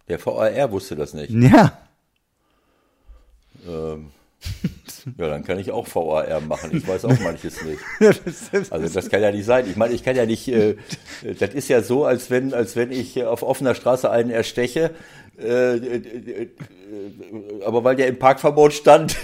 Der 0.09 0.25
VAR 0.25 0.71
wusste 0.71 0.97
das 0.97 1.15
nicht. 1.15 1.31
Ja. 1.31 1.79
Ähm, 3.67 4.11
ja, 5.17 5.29
dann 5.29 5.45
kann 5.45 5.59
ich 5.59 5.71
auch 5.71 5.87
VAR 5.93 6.41
machen. 6.41 6.77
Ich 6.77 6.87
weiß 6.87 7.05
auch 7.05 7.19
manches 7.21 7.59
nicht. 7.63 7.81
Also 8.71 8.93
das 8.93 9.09
kann 9.09 9.23
ja 9.23 9.31
nicht 9.31 9.45
sein. 9.45 9.67
Ich 9.69 9.77
meine, 9.77 9.95
ich 9.95 10.05
kann 10.05 10.17
ja 10.17 10.27
nicht. 10.27 10.49
Äh, 10.49 10.77
das 11.39 11.55
ist 11.55 11.69
ja 11.69 11.83
so, 11.83 12.05
als 12.05 12.31
wenn, 12.31 12.53
als 12.53 12.77
wenn 12.77 12.93
ich 12.93 13.23
auf 13.25 13.43
offener 13.43 13.75
Straße 13.75 14.11
einen 14.11 14.31
ersteche 14.31 14.91
äh, 15.41 15.77
äh, 15.77 15.97
äh, 15.97 16.49
aber 17.65 17.85
weil 17.85 17.97
der 17.97 18.09
im 18.09 18.19
Parkverbot 18.19 18.73
stand, 18.73 19.17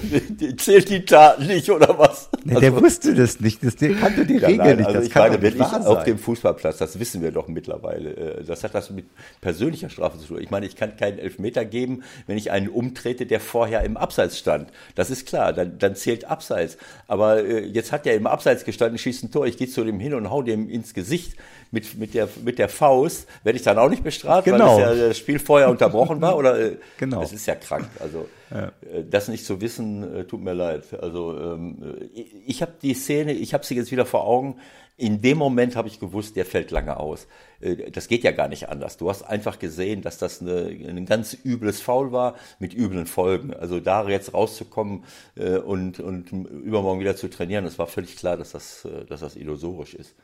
zählt 0.58 0.88
die 0.88 1.04
Taten 1.04 1.46
nicht 1.46 1.68
oder 1.70 1.98
was? 1.98 2.28
Nee, 2.44 2.54
also, 2.54 2.60
der 2.60 2.76
wusste 2.76 3.14
das 3.14 3.40
nicht, 3.40 3.64
das, 3.64 3.76
der 3.76 3.94
kannte 3.94 4.26
die 4.26 4.36
Regel 4.36 4.58
nein, 4.58 4.76
nicht. 4.76 4.86
Also 4.86 4.98
das 4.98 5.08
ich 5.08 5.14
meine, 5.14 5.42
wenn 5.42 5.54
ich 5.54 5.60
auf 5.60 6.04
dem 6.04 6.18
Fußballplatz, 6.18 6.78
das 6.78 7.00
wissen 7.00 7.22
wir 7.22 7.32
doch 7.32 7.48
mittlerweile, 7.48 8.44
das 8.46 8.62
hat 8.62 8.74
das 8.74 8.90
mit 8.90 9.06
persönlicher 9.40 9.88
Strafe 9.88 10.18
zu 10.18 10.26
tun. 10.26 10.38
Ich 10.40 10.50
meine, 10.50 10.66
ich 10.66 10.76
kann 10.76 10.96
keinen 10.96 11.18
Elfmeter 11.18 11.64
geben, 11.64 12.02
wenn 12.26 12.38
ich 12.38 12.50
einen 12.50 12.68
umtrete, 12.68 13.26
der 13.26 13.40
vorher 13.40 13.82
im 13.82 13.96
Abseits 13.96 14.38
stand. 14.38 14.70
Das 14.94 15.10
ist 15.10 15.26
klar, 15.26 15.52
dann, 15.52 15.78
dann 15.78 15.96
zählt 15.96 16.26
Abseits. 16.26 16.76
Aber 17.08 17.44
jetzt 17.44 17.92
hat 17.92 18.06
er 18.06 18.14
im 18.14 18.26
Abseits 18.26 18.64
gestanden, 18.64 18.98
schießt 18.98 19.24
ein 19.24 19.30
Tor, 19.32 19.46
ich 19.46 19.56
gehe 19.56 19.68
zu 19.68 19.82
dem 19.84 19.98
hin 19.98 20.14
und 20.14 20.30
hau 20.30 20.42
dem 20.42 20.68
ins 20.68 20.94
Gesicht 20.94 21.36
mit, 21.70 21.98
mit, 21.98 22.14
der, 22.14 22.28
mit 22.44 22.58
der 22.58 22.68
Faust, 22.68 23.26
werde 23.42 23.56
ich 23.58 23.64
dann 23.64 23.78
auch 23.78 23.88
nicht 23.88 24.04
bestraft, 24.04 24.44
genau. 24.44 24.76
weil 24.76 24.84
das, 24.84 24.98
ja 24.98 25.08
das 25.08 25.18
Spiel 25.18 25.38
vorher 25.56 25.70
unterbrochen 25.70 26.20
war? 26.20 26.36
Oder, 26.36 26.58
äh, 26.58 26.76
genau. 26.98 27.20
Das 27.20 27.32
ist 27.32 27.46
ja 27.46 27.54
krank. 27.54 27.88
Also 27.98 28.28
ja. 28.50 28.66
Äh, 28.66 29.04
das 29.08 29.28
nicht 29.28 29.44
zu 29.44 29.60
wissen, 29.60 30.16
äh, 30.16 30.24
tut 30.24 30.42
mir 30.42 30.52
leid. 30.52 30.84
Also 31.00 31.38
ähm, 31.38 32.10
ich, 32.14 32.34
ich 32.46 32.62
habe 32.62 32.72
die 32.82 32.92
Szene, 32.92 33.32
ich 33.32 33.54
habe 33.54 33.64
sie 33.64 33.74
jetzt 33.74 33.90
wieder 33.90 34.04
vor 34.04 34.26
Augen. 34.26 34.56
In 34.98 35.20
dem 35.20 35.36
Moment 35.36 35.76
habe 35.76 35.88
ich 35.88 36.00
gewusst, 36.00 36.36
der 36.36 36.46
fällt 36.46 36.70
lange 36.70 36.98
aus. 36.98 37.26
Das 37.92 38.08
geht 38.08 38.24
ja 38.24 38.30
gar 38.30 38.48
nicht 38.48 38.70
anders. 38.70 38.96
Du 38.96 39.10
hast 39.10 39.24
einfach 39.24 39.58
gesehen, 39.58 40.00
dass 40.00 40.16
das 40.16 40.40
eine, 40.40 40.68
ein 40.68 41.04
ganz 41.04 41.36
übles 41.44 41.82
Foul 41.82 42.12
war 42.12 42.34
mit 42.60 42.72
üblen 42.72 43.04
Folgen. 43.04 43.52
Also 43.52 43.78
da 43.78 44.08
jetzt 44.08 44.32
rauszukommen 44.32 45.04
und, 45.66 46.00
und 46.00 46.32
übermorgen 46.32 47.00
wieder 47.00 47.14
zu 47.14 47.28
trainieren, 47.28 47.66
das 47.66 47.78
war 47.78 47.88
völlig 47.88 48.16
klar, 48.16 48.38
dass 48.38 48.52
das, 48.52 48.88
dass 49.06 49.20
das 49.20 49.36
illusorisch 49.36 49.92
ist. 49.92 50.14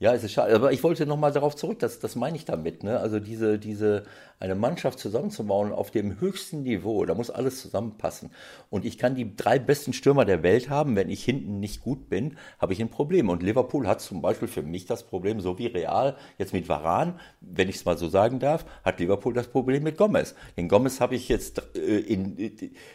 Ja, 0.00 0.14
es 0.14 0.24
ist 0.24 0.32
schade. 0.32 0.54
Aber 0.54 0.72
ich 0.72 0.82
wollte 0.82 1.04
nochmal 1.04 1.30
darauf 1.30 1.54
zurück, 1.54 1.78
das, 1.78 1.98
das 2.00 2.16
meine 2.16 2.34
ich 2.34 2.46
damit. 2.46 2.82
Ne? 2.82 2.98
Also 2.98 3.20
diese, 3.20 3.58
diese, 3.58 4.04
eine 4.38 4.54
Mannschaft 4.54 4.98
zusammenzubauen 4.98 5.72
auf 5.72 5.90
dem 5.90 6.18
höchsten 6.22 6.62
Niveau, 6.62 7.04
da 7.04 7.14
muss 7.14 7.28
alles 7.28 7.60
zusammenpassen. 7.60 8.30
Und 8.70 8.86
ich 8.86 8.96
kann 8.96 9.14
die 9.14 9.36
drei 9.36 9.58
besten 9.58 9.92
Stürmer 9.92 10.24
der 10.24 10.42
Welt 10.42 10.70
haben, 10.70 10.96
wenn 10.96 11.10
ich 11.10 11.22
hinten 11.22 11.60
nicht 11.60 11.82
gut 11.82 12.08
bin, 12.08 12.38
habe 12.58 12.72
ich 12.72 12.80
ein 12.80 12.88
Problem. 12.88 13.28
Und 13.28 13.42
Liverpool 13.42 13.86
hat 13.86 14.00
zum 14.00 14.22
Beispiel 14.22 14.48
für 14.48 14.62
mich 14.62 14.86
das 14.86 15.02
Problem, 15.02 15.38
so 15.38 15.58
wie 15.58 15.66
Real 15.66 16.16
jetzt 16.38 16.54
mit 16.54 16.66
Varan, 16.66 17.20
wenn 17.42 17.68
ich 17.68 17.76
es 17.76 17.84
mal 17.84 17.98
so 17.98 18.08
sagen 18.08 18.38
darf, 18.38 18.64
hat 18.82 19.00
Liverpool 19.00 19.34
das 19.34 19.48
Problem 19.48 19.82
mit 19.82 19.98
Gomez. 19.98 20.34
Den 20.56 20.68
Gomez 20.68 21.02
habe 21.02 21.14
ich 21.14 21.28
jetzt 21.28 21.62
äh, 21.76 21.98
in, 21.98 22.38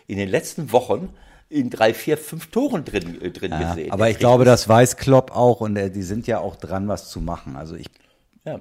in 0.08 0.18
den 0.18 0.30
letzten 0.30 0.72
Wochen 0.72 1.14
in 1.50 1.70
drei, 1.70 1.94
vier, 1.94 2.18
fünf 2.18 2.48
Toren 2.48 2.86
drin, 2.86 3.22
äh, 3.22 3.32
drin 3.32 3.52
ja, 3.52 3.74
gesehen. 3.74 3.92
Aber 3.92 4.10
ich 4.10 4.18
glaube, 4.18 4.46
das 4.46 4.68
weiß 4.68 4.98
Klopp 4.98 5.36
auch 5.36 5.62
und 5.62 5.76
äh, 5.78 5.92
die 5.92 6.04
sind 6.04 6.28
ja 6.28 6.40
auch 6.40 6.56
dran, 6.56 6.88
was 6.88 7.10
zu 7.10 7.22
machen. 7.22 7.56
Also 7.56 7.76
ich. 7.76 7.88
Ja. 8.46 8.60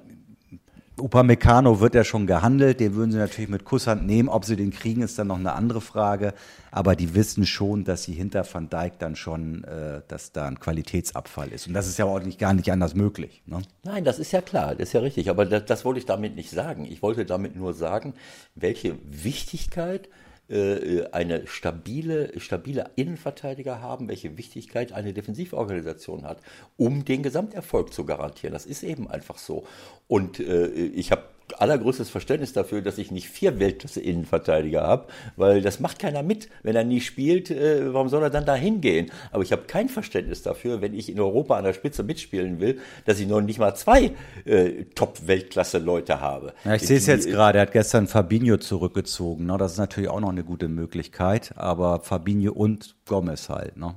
Upamecano 0.97 1.81
wird 1.81 1.97
ja 1.97 2.05
schon 2.05 2.29
gehandelt, 2.29 2.79
den 2.79 2.95
würden 2.95 3.11
sie 3.11 3.19
natürlich 3.19 3.51
mit 3.51 3.65
Kusshand 3.65 4.07
nehmen. 4.07 4.29
Ob 4.29 4.45
sie 4.45 4.55
den 4.55 4.71
kriegen, 4.71 5.03
ist 5.03 5.19
dann 5.19 5.27
noch 5.27 5.39
eine 5.39 5.53
andere 5.53 5.81
Frage. 5.81 6.35
Aber 6.71 6.95
die 6.95 7.17
wissen 7.17 7.47
schon, 7.47 7.83
dass 7.83 8.05
sie 8.05 8.13
hinter 8.13 8.47
Van 8.51 8.71
Dijk 8.71 9.01
dann 9.01 9.17
schon, 9.17 9.65
äh, 9.65 10.03
dass 10.07 10.31
da 10.31 10.47
ein 10.47 10.61
Qualitätsabfall 10.61 11.49
ist. 11.49 11.67
Und 11.67 11.75
das 11.75 11.89
ist 11.89 11.99
ja 11.99 12.05
auch 12.05 12.21
nicht, 12.21 12.39
gar 12.39 12.55
nicht 12.55 12.71
anders 12.71 12.95
möglich. 12.95 13.43
Ne? 13.47 13.63
Nein, 13.83 14.05
das 14.05 14.21
ist 14.21 14.31
ja 14.31 14.41
klar, 14.41 14.77
das 14.77 14.89
ist 14.89 14.93
ja 14.93 15.01
richtig. 15.01 15.31
Aber 15.31 15.47
das, 15.47 15.65
das 15.65 15.85
wollte 15.85 15.99
ich 15.99 16.07
damit 16.07 16.37
nicht 16.37 16.51
sagen. 16.51 16.85
Ich 16.85 17.03
wollte 17.03 17.25
damit 17.25 17.57
nur 17.57 17.75
sagen, 17.75 18.15
welche 18.55 18.97
Wichtigkeit 19.05 20.09
äh, 20.49 21.05
eine 21.13 21.47
stabile, 21.47 22.39
stabile 22.39 22.91
Innenverteidiger 22.97 23.81
haben, 23.81 24.09
welche 24.09 24.37
Wichtigkeit 24.37 24.93
eine 24.93 25.13
Defensivorganisation 25.13 26.25
hat, 26.25 26.39
um 26.77 27.05
den 27.05 27.23
Gesamterfolg 27.23 27.93
zu 27.93 28.05
garantieren. 28.05 28.53
Das 28.53 28.67
ist 28.67 28.83
eben 28.83 29.09
einfach 29.09 29.39
so. 29.39 29.67
Und 30.07 30.41
äh, 30.41 30.67
ich 30.67 31.13
habe 31.13 31.25
allergrößtes 31.59 32.11
Verständnis 32.11 32.53
dafür, 32.53 32.83
dass 32.83 32.99
ich 32.99 33.11
nicht 33.11 33.29
vier 33.29 33.59
Weltklasse-Innenverteidiger 33.59 34.83
habe, 34.83 35.07
weil 35.37 35.63
das 35.63 35.81
macht 35.81 35.99
keiner 35.99 36.23
mit. 36.23 36.49
Wenn 36.63 36.77
er 36.77 36.85
nie 36.85 37.01
spielt, 37.01 37.51
äh, 37.51 37.93
warum 37.93 38.09
soll 38.09 38.23
er 38.23 38.31
dann 38.31 38.47
da 38.47 38.55
hingehen? 38.55 39.11
Aber 39.31 39.43
ich 39.43 39.53
habe 39.53 39.63
kein 39.63 39.89
Verständnis 39.89 40.43
dafür, 40.43 40.81
wenn 40.81 40.95
ich 40.95 41.11
in 41.11 41.21
Europa 41.21 41.57
an 41.57 41.65
der 41.65 41.73
Spitze 41.75 42.03
mitspielen 42.03 42.61
will, 42.61 42.81
dass 43.05 43.21
ich 43.21 43.29
noch 43.29 43.41
nicht 43.41 43.59
mal 43.59 43.75
zwei 43.75 44.13
äh, 44.45 44.85
Top-Weltklasse-Leute 44.95 46.21
habe. 46.21 46.55
Ja, 46.65 46.75
ich 46.75 46.87
sehe 46.87 46.97
es 46.97 47.07
jetzt 47.07 47.29
gerade, 47.29 47.59
er 47.59 47.63
hat 47.63 47.73
gestern 47.73 48.07
Fabinho 48.07 48.57
zurückgezogen. 48.57 49.47
Ne? 49.47 49.59
Das 49.59 49.73
ist 49.73 49.79
natürlich 49.79 50.11
auch 50.11 50.21
noch 50.21 50.31
eine 50.31 50.45
gute 50.45 50.69
Möglichkeit, 50.69 51.53
aber 51.57 52.01
Fabinho 52.01 52.53
und 52.53 52.97
Gomez 53.07 53.49
halt. 53.49 53.77
Ne? 53.77 53.95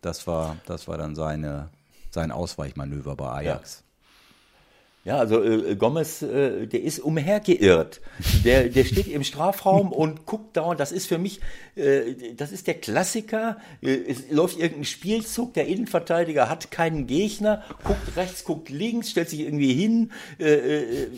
Das, 0.00 0.26
war, 0.26 0.56
das 0.66 0.88
war 0.88 0.98
dann 0.98 1.14
seine, 1.14 1.70
sein 2.10 2.30
Ausweichmanöver 2.30 3.16
bei 3.16 3.28
Ajax. 3.28 3.80
Ja. 3.80 3.85
Ja, 5.06 5.18
also 5.18 5.40
äh, 5.40 5.76
Gomez, 5.76 6.20
äh, 6.22 6.66
der 6.66 6.82
ist 6.82 6.98
umhergeirrt. 6.98 8.00
Der, 8.44 8.68
der 8.68 8.82
steht 8.82 9.06
im 9.06 9.22
Strafraum 9.22 9.92
und 9.92 10.26
guckt 10.26 10.56
dauernd. 10.56 10.80
Das 10.80 10.90
ist 10.90 11.06
für 11.06 11.16
mich, 11.16 11.40
äh, 11.76 12.34
das 12.36 12.50
ist 12.50 12.66
der 12.66 12.74
Klassiker. 12.74 13.58
Äh, 13.82 13.98
es 14.08 14.28
läuft 14.32 14.58
irgendein 14.58 14.84
Spielzug, 14.84 15.54
der 15.54 15.68
Innenverteidiger 15.68 16.50
hat 16.50 16.72
keinen 16.72 17.06
Gegner, 17.06 17.62
guckt 17.84 18.16
rechts, 18.16 18.42
guckt 18.42 18.68
links, 18.68 19.10
stellt 19.10 19.30
sich 19.30 19.42
irgendwie 19.42 19.74
hin. 19.74 20.10
Äh, 20.40 20.54
äh, 20.54 21.08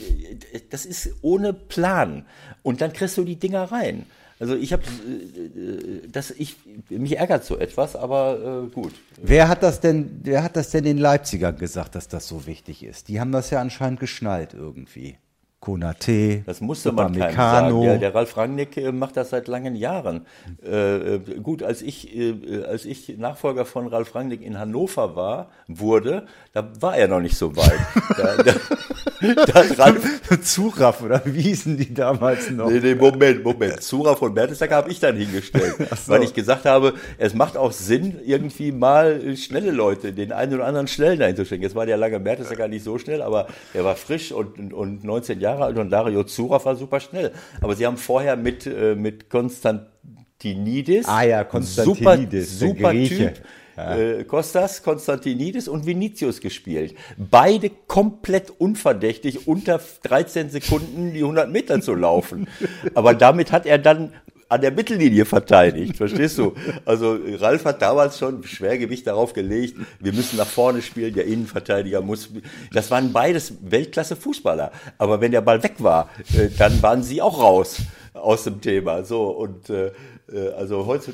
das 0.68 0.84
ist 0.84 1.14
ohne 1.22 1.55
Plan. 1.55 2.26
Und 2.62 2.82
dann 2.82 2.93
kriegst 2.93 3.16
du 3.16 3.24
die 3.24 3.36
Dinger 3.36 3.72
rein. 3.72 4.05
Also 4.41 4.55
ich 4.55 4.72
habe, 4.72 4.82
äh, 4.84 6.09
das 6.11 6.30
ich 6.30 6.57
mich 6.89 7.18
ärgert 7.18 7.45
so 7.45 7.59
etwas, 7.59 7.97
aber 7.97 8.66
äh, 8.66 8.74
gut. 8.74 8.95
Wer 9.20 9.49
hat 9.49 9.62
das 9.62 9.80
denn? 9.80 10.20
Wer 10.22 10.43
hat 10.45 10.57
das 10.57 10.70
denn 10.70 10.84
den 10.84 10.99
Leipzigern 10.99 11.57
gesagt, 11.57 11.95
dass 11.95 12.09
das 12.09 12.28
so 12.28 12.47
wichtig 12.47 12.84
ist? 12.84 13.09
Die 13.09 13.20
haben 13.20 13.32
das 13.32 13.51
ja 13.51 13.61
anscheinend 13.61 14.01
geschnallt 14.01 14.55
irgendwie. 14.55 15.16
Konate, 15.61 16.44
das 16.46 16.61
musste 16.61 16.92
man 16.92 17.12
keinem 17.12 17.34
sagen. 17.34 17.82
Ja, 17.82 17.96
der 17.96 18.14
Ralf 18.14 18.36
Rangnick 18.36 18.76
äh, 18.76 18.92
macht 18.92 19.16
das 19.16 19.30
seit 19.30 19.48
langen 19.48 19.74
Jahren. 19.74 20.24
Äh, 20.64 21.16
äh, 21.16 21.18
gut, 21.42 21.64
als 21.64 21.82
ich, 21.82 22.16
äh, 22.16 22.62
als 22.64 22.84
ich 22.84 23.18
Nachfolger 23.18 23.64
von 23.64 23.88
Ralf 23.88 24.14
Rangnick 24.14 24.40
in 24.40 24.56
Hannover 24.56 25.16
war, 25.16 25.50
wurde, 25.66 26.26
da 26.52 26.70
war 26.80 26.96
er 26.96 27.09
noch 27.09 27.18
nicht 27.18 27.36
so 27.36 27.56
weit. 27.56 27.80
da, 28.16 28.36
da, 28.44 29.46
da 29.46 29.82
Ralf, 29.82 30.20
Zuraff, 30.42 31.02
oder 31.02 31.22
wie 31.24 31.42
hießen 31.42 31.76
die 31.76 31.92
damals 31.92 32.50
noch? 32.50 32.70
Nee, 32.70 32.78
nee, 32.78 32.94
Moment, 32.94 33.42
Moment. 33.42 33.82
Zuraff 33.82 34.22
und 34.22 34.34
Mertesacker 34.34 34.76
habe 34.76 34.92
ich 34.92 35.00
dann 35.00 35.16
hingestellt, 35.16 35.74
so. 35.90 36.12
weil 36.12 36.22
ich 36.22 36.34
gesagt 36.34 36.66
habe, 36.66 36.94
es 37.18 37.34
macht 37.34 37.56
auch 37.56 37.72
Sinn, 37.72 38.20
irgendwie 38.24 38.70
mal 38.70 39.36
schnelle 39.36 39.72
Leute, 39.72 40.12
den 40.12 40.30
einen 40.30 40.54
oder 40.54 40.66
anderen 40.66 40.86
schnellen 40.86 41.20
einzustellen. 41.20 41.62
Jetzt 41.62 41.74
war 41.74 41.84
der 41.84 41.96
lange 41.96 42.20
Mertesacker 42.20 42.68
nicht 42.68 42.84
so 42.84 42.96
schnell, 42.96 43.22
aber 43.22 43.48
er 43.74 43.84
war 43.84 43.96
frisch 43.96 44.30
und, 44.30 44.72
und 44.72 45.02
19 45.02 45.40
Jahre 45.40 45.47
Jahre 45.49 45.64
alt 45.64 45.78
und 45.78 45.90
Dario 45.90 46.24
Zuraf 46.24 46.64
war 46.64 46.76
super 46.76 47.01
schnell. 47.01 47.32
Aber 47.61 47.74
sie 47.74 47.86
haben 47.86 47.96
vorher 47.96 48.36
mit, 48.36 48.66
äh, 48.66 48.94
mit 48.94 49.30
Konstantinidis, 49.30 51.07
Ah 51.07 51.22
ja, 51.22 51.44
Konstantinidis, 51.44 52.59
super, 52.59 52.92
super. 52.92 52.92
Typ, 52.92 53.42
äh, 53.78 54.24
Kostas, 54.24 54.82
Konstantinidis 54.82 55.68
und 55.68 55.86
Vinicius 55.86 56.40
gespielt. 56.40 56.94
Beide 57.16 57.70
komplett 57.86 58.51
unverdächtig, 58.59 59.46
unter 59.46 59.80
13 60.03 60.51
Sekunden 60.51 61.12
die 61.12 61.20
100 61.20 61.51
Meter 61.51 61.80
zu 61.80 61.94
laufen. 61.94 62.49
Aber 62.94 63.14
damit 63.14 63.53
hat 63.53 63.66
er 63.66 63.78
dann 63.78 64.12
an 64.49 64.61
der 64.61 64.72
Mittellinie 64.72 65.24
verteidigt, 65.24 65.96
verstehst 65.96 66.38
du? 66.38 66.55
Also 66.84 67.18
Ralf 67.38 67.64
hat 67.64 67.82
damals 67.82 68.18
schon 68.18 68.42
Schwergewicht 68.44 69.07
darauf 69.07 69.32
gelegt, 69.32 69.76
wir 70.01 70.12
müssen 70.12 70.36
nach 70.36 70.46
vorne 70.46 70.80
spielen, 70.80 71.14
der 71.14 71.26
Innenverteidiger 71.26 72.01
muss. 72.01 72.30
Das 72.72 72.90
waren 72.90 73.12
beides 73.12 73.53
Weltklasse-Fußballer. 73.62 74.72
Aber 74.96 75.20
wenn 75.20 75.32
der 75.32 75.42
Ball 75.42 75.62
weg 75.62 75.74
war, 75.78 76.09
äh, 76.34 76.49
dann 76.57 76.80
waren 76.82 77.03
sie 77.03 77.20
auch 77.20 77.38
raus 77.40 77.78
aus 78.14 78.44
dem 78.44 78.61
Thema. 78.61 79.05
So 79.05 79.28
und 79.28 79.68
äh, 79.68 79.92
äh, 80.32 80.49
also 80.57 80.86
heute, 80.86 81.12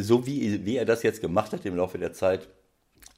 so 0.00 0.26
wie, 0.26 0.64
wie 0.64 0.76
er 0.76 0.84
das 0.84 1.02
jetzt 1.02 1.20
gemacht 1.20 1.52
hat 1.52 1.64
im 1.64 1.76
Laufe 1.76 1.98
der 1.98 2.12
Zeit, 2.12 2.48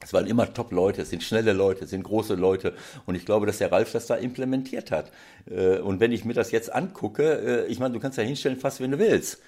es 0.03 0.13
waren 0.13 0.27
immer 0.27 0.53
Top-Leute, 0.53 1.01
es 1.03 1.09
sind 1.09 1.23
schnelle 1.23 1.53
Leute, 1.53 1.85
es 1.85 1.89
sind 1.91 2.03
große 2.03 2.35
Leute. 2.35 2.73
Und 3.05 3.15
ich 3.15 3.25
glaube, 3.25 3.45
dass 3.45 3.57
der 3.59 3.71
Ralf 3.71 3.91
das 3.91 4.07
da 4.07 4.15
implementiert 4.15 4.91
hat. 4.91 5.11
Äh, 5.49 5.77
Und 5.79 5.99
wenn 5.99 6.11
ich 6.11 6.25
mir 6.25 6.33
das 6.33 6.51
jetzt 6.51 6.73
angucke, 6.73 7.65
äh, 7.65 7.71
ich 7.71 7.79
meine, 7.79 7.93
du 7.93 7.99
kannst 7.99 8.17
ja 8.17 8.23
hinstellen, 8.23 8.57
fast 8.59 8.81
wenn 8.81 8.91
du 8.91 8.99
willst. 8.99 9.39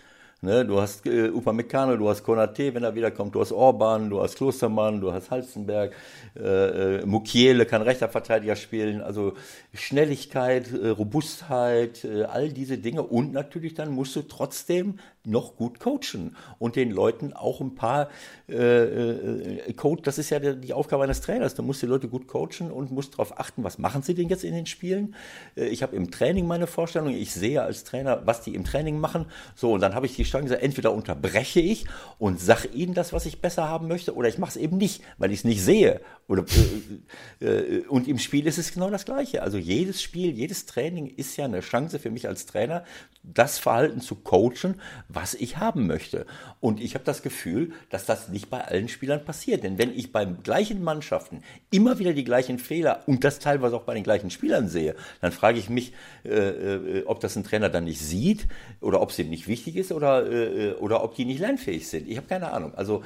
Ne, 0.41 0.65
du 0.65 0.79
hast 0.81 1.05
äh, 1.07 1.29
Upamecano, 1.29 1.95
du 1.97 2.09
hast 2.09 2.21
Konate, 2.23 2.73
wenn 2.75 2.83
er 2.83 2.93
wiederkommt, 2.93 3.33
du 3.33 3.41
hast 3.41 3.53
Orban, 3.53 4.09
du 4.09 4.21
hast 4.21 4.35
Klostermann, 4.35 4.99
du 5.01 5.11
hast 5.13 5.31
Halstenberg, 5.31 5.93
äh, 6.35 7.05
Mukiele 7.05 7.65
kann 7.65 7.81
rechter 7.81 8.09
Verteidiger 8.09 8.55
spielen, 8.57 9.01
also 9.01 9.33
Schnelligkeit, 9.73 10.67
Robustheit, 10.73 12.05
all 12.29 12.49
diese 12.49 12.77
Dinge 12.77 13.03
und 13.03 13.31
natürlich 13.31 13.75
dann 13.75 13.91
musst 13.91 14.15
du 14.15 14.23
trotzdem 14.23 14.99
noch 15.25 15.55
gut 15.55 15.79
coachen 15.79 16.35
und 16.59 16.75
den 16.75 16.91
Leuten 16.91 17.33
auch 17.33 17.61
ein 17.61 17.75
paar 17.75 18.09
äh, 18.49 18.55
äh, 18.55 19.73
Coach, 19.73 20.03
das 20.03 20.17
ist 20.17 20.29
ja 20.29 20.39
die 20.39 20.73
Aufgabe 20.73 21.03
eines 21.03 21.21
Trainers, 21.21 21.55
du 21.55 21.63
musst 21.63 21.81
die 21.81 21.85
Leute 21.85 22.07
gut 22.07 22.27
coachen 22.27 22.71
und 22.71 22.91
musst 22.91 23.13
darauf 23.13 23.39
achten, 23.39 23.63
was 23.63 23.77
machen 23.77 24.01
sie 24.01 24.13
denn 24.13 24.29
jetzt 24.29 24.43
in 24.43 24.53
den 24.53 24.65
Spielen. 24.65 25.15
Äh, 25.55 25.65
ich 25.65 25.83
habe 25.83 25.95
im 25.95 26.11
Training 26.11 26.47
meine 26.47 26.67
Vorstellung, 26.67 27.09
ich 27.09 27.33
sehe 27.33 27.61
als 27.61 27.83
Trainer, 27.83 28.21
was 28.25 28.41
die 28.41 28.55
im 28.55 28.63
Training 28.63 28.99
machen, 28.99 29.25
so 29.55 29.73
und 29.73 29.81
dann 29.81 29.95
habe 29.95 30.05
ich 30.05 30.15
die 30.15 30.23
Chance, 30.23 30.61
entweder 30.61 30.93
unterbreche 30.93 31.59
ich 31.59 31.85
und 32.19 32.39
sage 32.39 32.69
ihnen 32.69 32.93
das, 32.93 33.13
was 33.13 33.25
ich 33.25 33.41
besser 33.41 33.67
haben 33.67 33.87
möchte, 33.87 34.15
oder 34.15 34.27
ich 34.27 34.37
mache 34.37 34.51
es 34.51 34.57
eben 34.57 34.77
nicht, 34.77 35.01
weil 35.17 35.31
ich 35.31 35.39
es 35.39 35.43
nicht 35.43 35.63
sehe. 35.63 36.01
Oder, 36.27 36.43
äh, 37.39 37.45
äh, 37.45 37.87
und 37.87 38.07
im 38.07 38.17
Spiel 38.17 38.47
ist 38.47 38.57
es 38.57 38.73
genau 38.73 38.89
das 38.89 39.05
Gleiche. 39.05 39.43
Also 39.43 39.57
jedes 39.57 40.01
Spiel, 40.01 40.31
jedes 40.31 40.65
Training 40.65 41.07
ist 41.07 41.37
ja 41.37 41.45
eine 41.45 41.59
Chance 41.59 41.99
für 41.99 42.09
mich 42.09 42.27
als 42.27 42.47
Trainer, 42.47 42.83
das 43.21 43.59
Verhalten 43.59 44.01
zu 44.01 44.15
coachen, 44.15 44.81
was 45.07 45.35
ich 45.35 45.57
haben 45.57 45.85
möchte. 45.85 46.25
Und 46.59 46.81
ich 46.81 46.95
habe 46.95 47.05
das 47.05 47.21
Gefühl, 47.21 47.73
dass 47.89 48.05
das 48.05 48.29
nicht 48.29 48.49
bei 48.49 48.63
allen 48.63 48.87
Spielern 48.87 49.23
passiert. 49.23 49.63
Denn 49.63 49.77
wenn 49.77 49.93
ich 49.95 50.11
bei 50.11 50.25
gleichen 50.25 50.83
Mannschaften 50.83 51.43
immer 51.69 51.99
wieder 51.99 52.13
die 52.13 52.23
gleichen 52.23 52.57
Fehler 52.57 53.03
und 53.05 53.23
das 53.23 53.37
teilweise 53.37 53.75
auch 53.75 53.83
bei 53.83 53.93
den 53.93 54.03
gleichen 54.03 54.31
Spielern 54.31 54.67
sehe, 54.67 54.95
dann 55.21 55.31
frage 55.31 55.59
ich 55.59 55.69
mich, 55.69 55.93
äh, 56.23 56.29
äh, 56.29 57.03
ob 57.05 57.19
das 57.19 57.35
ein 57.35 57.43
Trainer 57.43 57.69
dann 57.69 57.83
nicht 57.83 57.99
sieht 57.99 58.47
oder 58.81 59.01
ob 59.01 59.11
es 59.11 59.19
ihm 59.19 59.29
nicht 59.29 59.47
wichtig 59.47 59.75
ist 59.75 59.91
oder, 59.91 60.31
äh, 60.31 60.73
oder 60.73 61.03
ob 61.03 61.15
die 61.15 61.25
nicht 61.25 61.39
lernfähig 61.39 61.87
sind. 61.87 62.07
Ich 62.07 62.17
habe 62.17 62.27
keine 62.27 62.51
Ahnung. 62.51 62.73
Also 62.73 63.03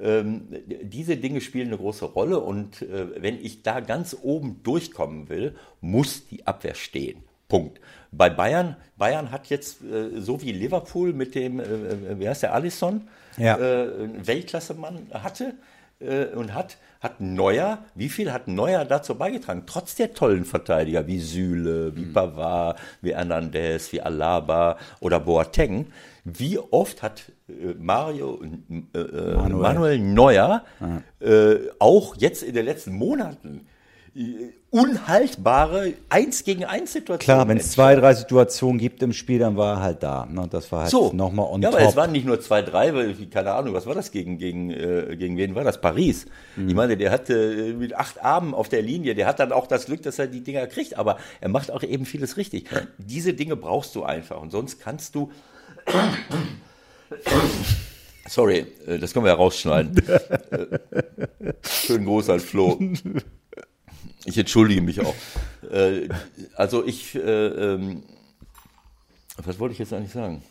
ähm, 0.00 0.48
diese 0.82 1.16
Dinge 1.16 1.40
spielen 1.40 1.68
eine 1.68 1.76
große 1.78 2.04
Rolle 2.06 2.40
und 2.40 2.82
äh, 2.82 3.20
wenn 3.22 3.38
ich 3.44 3.62
da 3.62 3.80
ganz 3.80 4.16
oben 4.22 4.60
durchkommen 4.62 5.28
will, 5.28 5.54
muss 5.80 6.26
die 6.28 6.46
Abwehr 6.46 6.74
stehen. 6.74 7.24
Punkt. 7.48 7.80
Bei 8.10 8.30
Bayern, 8.30 8.76
Bayern 8.96 9.30
hat 9.30 9.48
jetzt 9.48 9.82
äh, 9.82 10.20
so 10.20 10.40
wie 10.40 10.52
Liverpool 10.52 11.12
mit 11.12 11.34
dem, 11.34 11.60
äh, 11.60 11.64
äh, 11.64 12.18
wie 12.18 12.28
heißt 12.28 12.42
der, 12.44 12.54
Alisson, 12.54 13.08
Ja. 13.36 13.58
äh, 13.58 14.04
einen 14.04 14.26
Weltklasse-Mann 14.26 15.08
hatte 15.12 15.54
äh, 16.02 16.34
und 16.34 16.54
hat, 16.54 16.78
hat 17.00 17.20
Neuer, 17.20 17.78
wie 17.94 18.08
viel 18.08 18.32
hat 18.32 18.48
Neuer 18.48 18.84
dazu 18.84 19.14
beigetragen? 19.14 19.64
Trotz 19.66 19.94
der 19.94 20.14
tollen 20.14 20.44
Verteidiger 20.44 21.06
wie 21.06 21.20
Süle, 21.20 21.96
wie 21.96 22.04
Pavard, 22.04 22.78
wie 23.00 23.14
Hernandez, 23.14 23.92
wie 23.92 24.00
Alaba 24.00 24.78
oder 25.00 25.20
Boateng. 25.20 25.86
Wie 26.24 26.58
oft 26.58 27.02
hat 27.02 27.32
äh, 27.48 27.74
Mario 27.78 28.40
äh, 28.94 28.98
äh, 28.98 29.48
Manuel. 29.48 29.98
Neuer 29.98 30.64
äh, 31.20 31.56
auch 31.78 32.16
jetzt 32.16 32.42
in 32.42 32.54
den 32.54 32.64
letzten 32.64 32.92
Monaten 32.92 33.66
unhaltbare 34.70 35.94
Eins 36.10 36.44
gegen 36.44 36.64
eins 36.64 36.92
Situationen. 36.92 37.18
Klar, 37.18 37.48
wenn 37.48 37.56
es 37.56 37.70
zwei, 37.70 37.94
drei 37.94 38.12
Situationen 38.12 38.78
gibt 38.78 39.02
im 39.02 39.14
Spiel, 39.14 39.38
dann 39.38 39.56
war 39.56 39.76
er 39.76 39.82
halt 39.82 40.02
da. 40.02 40.26
Ne? 40.26 40.48
Das 40.50 40.70
war 40.70 40.82
halt 40.82 40.90
so, 40.90 41.12
nochmal 41.12 41.46
on 41.46 41.62
ja, 41.62 41.70
top. 41.70 41.80
aber 41.80 41.88
es 41.88 41.96
waren 41.96 42.12
nicht 42.12 42.26
nur 42.26 42.40
zwei, 42.40 42.60
drei, 42.60 42.94
weil, 42.94 43.14
keine 43.30 43.52
Ahnung, 43.52 43.72
was 43.72 43.86
war 43.86 43.94
das 43.94 44.10
gegen, 44.10 44.36
gegen, 44.36 44.70
äh, 44.70 45.16
gegen 45.16 45.38
wen 45.38 45.54
war 45.54 45.64
das? 45.64 45.80
Paris. 45.80 46.26
Mhm. 46.56 46.68
Ich 46.68 46.74
meine, 46.74 46.96
der 46.98 47.10
hatte 47.10 47.34
äh, 47.34 47.72
mit 47.72 47.94
acht 47.94 48.22
Armen 48.22 48.52
auf 48.52 48.68
der 48.68 48.82
Linie, 48.82 49.14
der 49.14 49.26
hat 49.26 49.40
dann 49.40 49.50
auch 49.50 49.66
das 49.66 49.86
Glück, 49.86 50.02
dass 50.02 50.18
er 50.18 50.26
die 50.26 50.42
Dinger 50.42 50.66
kriegt, 50.66 50.98
aber 50.98 51.16
er 51.40 51.48
macht 51.48 51.70
auch 51.70 51.82
eben 51.82 52.04
vieles 52.04 52.36
richtig. 52.36 52.66
Diese 52.98 53.32
Dinge 53.32 53.56
brauchst 53.56 53.94
du 53.94 54.04
einfach 54.04 54.40
und 54.40 54.50
sonst 54.50 54.78
kannst 54.78 55.14
du, 55.14 55.30
sorry, 58.28 58.66
äh, 58.86 58.98
das 58.98 59.14
können 59.14 59.24
wir 59.24 59.32
ja 59.32 59.36
rausschneiden. 59.36 60.02
Äh, 60.52 61.54
Schön 61.66 62.04
groß 62.04 62.28
als 62.30 62.44
Flo. 62.44 62.78
Ich 64.24 64.38
entschuldige 64.38 64.82
mich 64.82 65.00
auch. 65.00 65.14
Äh, 65.70 66.08
also 66.56 66.84
ich, 66.84 67.14
äh, 67.14 67.20
ähm, 67.20 68.02
was 69.42 69.60
wollte 69.60 69.74
ich 69.74 69.78
jetzt 69.78 69.92
eigentlich 69.92 70.10
sagen? 70.10 70.42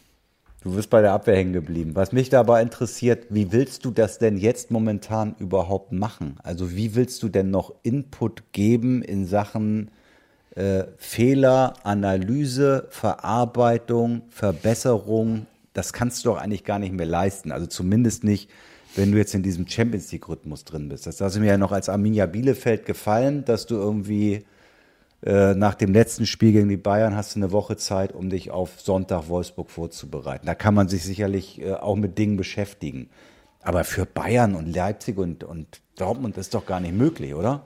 Du 0.63 0.73
bist 0.73 0.89
bei 0.89 1.01
der 1.01 1.11
Abwehr 1.11 1.35
hängen 1.35 1.53
geblieben. 1.53 1.95
Was 1.95 2.11
mich 2.11 2.29
dabei 2.29 2.61
interessiert, 2.61 3.25
wie 3.29 3.51
willst 3.51 3.83
du 3.83 3.91
das 3.91 4.19
denn 4.19 4.37
jetzt 4.37 4.71
momentan 4.71 5.35
überhaupt 5.37 5.91
machen? 5.91 6.37
Also 6.43 6.71
wie 6.71 6.95
willst 6.95 7.21
du 7.23 7.29
denn 7.29 7.51
noch 7.51 7.73
Input 7.83 8.51
geben 8.51 9.01
in 9.01 9.27
Sachen 9.27 9.91
äh, 10.55 10.85
Fehler, 10.97 11.73
Analyse, 11.83 12.87
Verarbeitung, 12.89 14.21
Verbesserung? 14.29 15.47
Das 15.73 15.93
kannst 15.93 16.23
du 16.23 16.29
doch 16.29 16.37
eigentlich 16.37 16.63
gar 16.63 16.79
nicht 16.79 16.93
mehr 16.93 17.05
leisten. 17.05 17.51
Also 17.51 17.67
zumindest 17.67 18.23
nicht, 18.23 18.49
wenn 18.95 19.11
du 19.11 19.17
jetzt 19.17 19.33
in 19.33 19.43
diesem 19.43 19.67
Champions 19.67 20.11
League-Rhythmus 20.11 20.65
drin 20.65 20.89
bist. 20.89 21.07
Das 21.07 21.21
hat 21.21 21.35
mir 21.35 21.47
ja 21.47 21.57
noch 21.57 21.71
als 21.71 21.89
Arminia 21.89 22.25
Bielefeld 22.25 22.85
gefallen, 22.85 23.45
dass 23.45 23.65
du 23.65 23.75
irgendwie 23.75 24.45
äh, 25.23 25.53
nach 25.53 25.75
dem 25.75 25.93
letzten 25.93 26.25
Spiel 26.25 26.51
gegen 26.51 26.69
die 26.69 26.77
Bayern 26.77 27.15
hast 27.15 27.35
du 27.35 27.39
eine 27.39 27.51
Woche 27.51 27.77
Zeit, 27.77 28.13
um 28.13 28.29
dich 28.29 28.51
auf 28.51 28.81
Sonntag 28.81 29.29
Wolfsburg 29.29 29.69
vorzubereiten. 29.69 30.47
Da 30.47 30.55
kann 30.55 30.73
man 30.73 30.87
sich 30.87 31.03
sicherlich 31.03 31.61
äh, 31.61 31.73
auch 31.73 31.95
mit 31.95 32.17
Dingen 32.17 32.37
beschäftigen. 32.37 33.09
Aber 33.61 33.83
für 33.83 34.05
Bayern 34.05 34.55
und 34.55 34.73
Leipzig 34.73 35.17
und, 35.17 35.43
und 35.43 35.81
Dortmund 35.95 36.37
ist 36.37 36.55
doch 36.55 36.65
gar 36.65 36.79
nicht 36.79 36.95
möglich, 36.95 37.35
oder? 37.35 37.63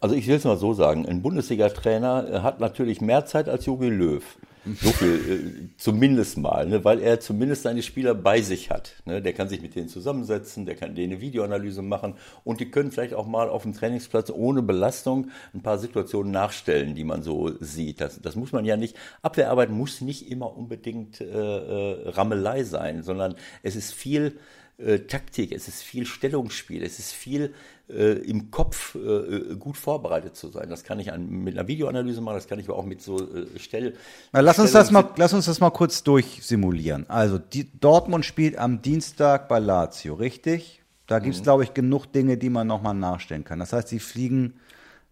Also 0.00 0.16
ich 0.16 0.26
will 0.26 0.34
es 0.34 0.44
mal 0.44 0.56
so 0.56 0.74
sagen, 0.74 1.06
ein 1.06 1.22
Bundesliga-Trainer 1.22 2.28
äh, 2.28 2.38
hat 2.40 2.58
natürlich 2.58 3.00
mehr 3.00 3.24
Zeit 3.24 3.48
als 3.48 3.66
Jogi 3.66 3.88
Löw. 3.88 4.24
So 4.64 4.90
viel, 4.90 5.08
äh, 5.08 5.76
zumindest 5.76 6.38
mal, 6.38 6.66
ne, 6.66 6.84
weil 6.84 7.00
er 7.00 7.18
zumindest 7.18 7.64
seine 7.64 7.82
Spieler 7.82 8.14
bei 8.14 8.42
sich 8.42 8.70
hat. 8.70 8.94
Ne, 9.04 9.20
der 9.20 9.32
kann 9.32 9.48
sich 9.48 9.60
mit 9.60 9.74
denen 9.74 9.88
zusammensetzen, 9.88 10.66
der 10.66 10.76
kann 10.76 10.94
denen 10.94 11.14
eine 11.14 11.20
Videoanalyse 11.20 11.82
machen 11.82 12.14
und 12.44 12.60
die 12.60 12.70
können 12.70 12.92
vielleicht 12.92 13.14
auch 13.14 13.26
mal 13.26 13.48
auf 13.48 13.62
dem 13.62 13.72
Trainingsplatz 13.72 14.30
ohne 14.30 14.62
Belastung 14.62 15.30
ein 15.52 15.62
paar 15.62 15.78
Situationen 15.78 16.30
nachstellen, 16.30 16.94
die 16.94 17.02
man 17.02 17.24
so 17.24 17.52
sieht. 17.58 18.00
Das, 18.00 18.20
das 18.20 18.36
muss 18.36 18.52
man 18.52 18.64
ja 18.64 18.76
nicht, 18.76 18.96
Abwehrarbeit 19.20 19.70
muss 19.70 20.00
nicht 20.00 20.30
immer 20.30 20.56
unbedingt 20.56 21.20
äh, 21.20 21.24
äh, 21.24 22.08
Rammelei 22.10 22.62
sein, 22.62 23.02
sondern 23.02 23.34
es 23.64 23.74
ist 23.74 23.92
viel 23.92 24.38
äh, 24.82 25.00
Taktik, 25.00 25.52
es 25.52 25.68
ist 25.68 25.82
viel 25.82 26.06
Stellungsspiel, 26.06 26.82
es 26.82 26.98
ist 26.98 27.12
viel 27.12 27.54
äh, 27.88 28.18
im 28.18 28.50
Kopf 28.50 28.94
äh, 28.94 29.54
gut 29.56 29.76
vorbereitet 29.76 30.36
zu 30.36 30.48
sein. 30.48 30.68
Das 30.68 30.84
kann 30.84 31.00
ich 31.00 31.12
an, 31.12 31.28
mit 31.28 31.56
einer 31.56 31.68
Videoanalyse 31.68 32.20
machen, 32.20 32.36
das 32.36 32.48
kann 32.48 32.58
ich 32.58 32.68
aber 32.68 32.78
auch 32.78 32.84
mit 32.84 33.02
so 33.02 33.18
äh, 33.18 33.46
Stell. 33.56 33.94
Na, 34.32 34.40
lass 34.40 34.58
uns 34.58 34.72
das 34.72 34.90
mal, 34.90 35.08
lass 35.16 35.32
uns 35.32 35.46
das 35.46 35.60
mal 35.60 35.70
kurz 35.70 36.02
durchsimulieren. 36.02 37.08
Also 37.08 37.38
die, 37.38 37.70
Dortmund 37.80 38.24
spielt 38.24 38.56
am 38.56 38.82
Dienstag 38.82 39.48
bei 39.48 39.58
Lazio, 39.58 40.14
richtig? 40.14 40.82
Da 41.06 41.18
gibt 41.18 41.34
es, 41.34 41.42
glaube 41.42 41.64
ich, 41.64 41.74
genug 41.74 42.06
Dinge, 42.06 42.38
die 42.38 42.48
man 42.48 42.66
nochmal 42.66 42.94
nachstellen 42.94 43.44
kann. 43.44 43.58
Das 43.58 43.72
heißt, 43.72 43.88
sie 43.88 43.98
fliegen 43.98 44.54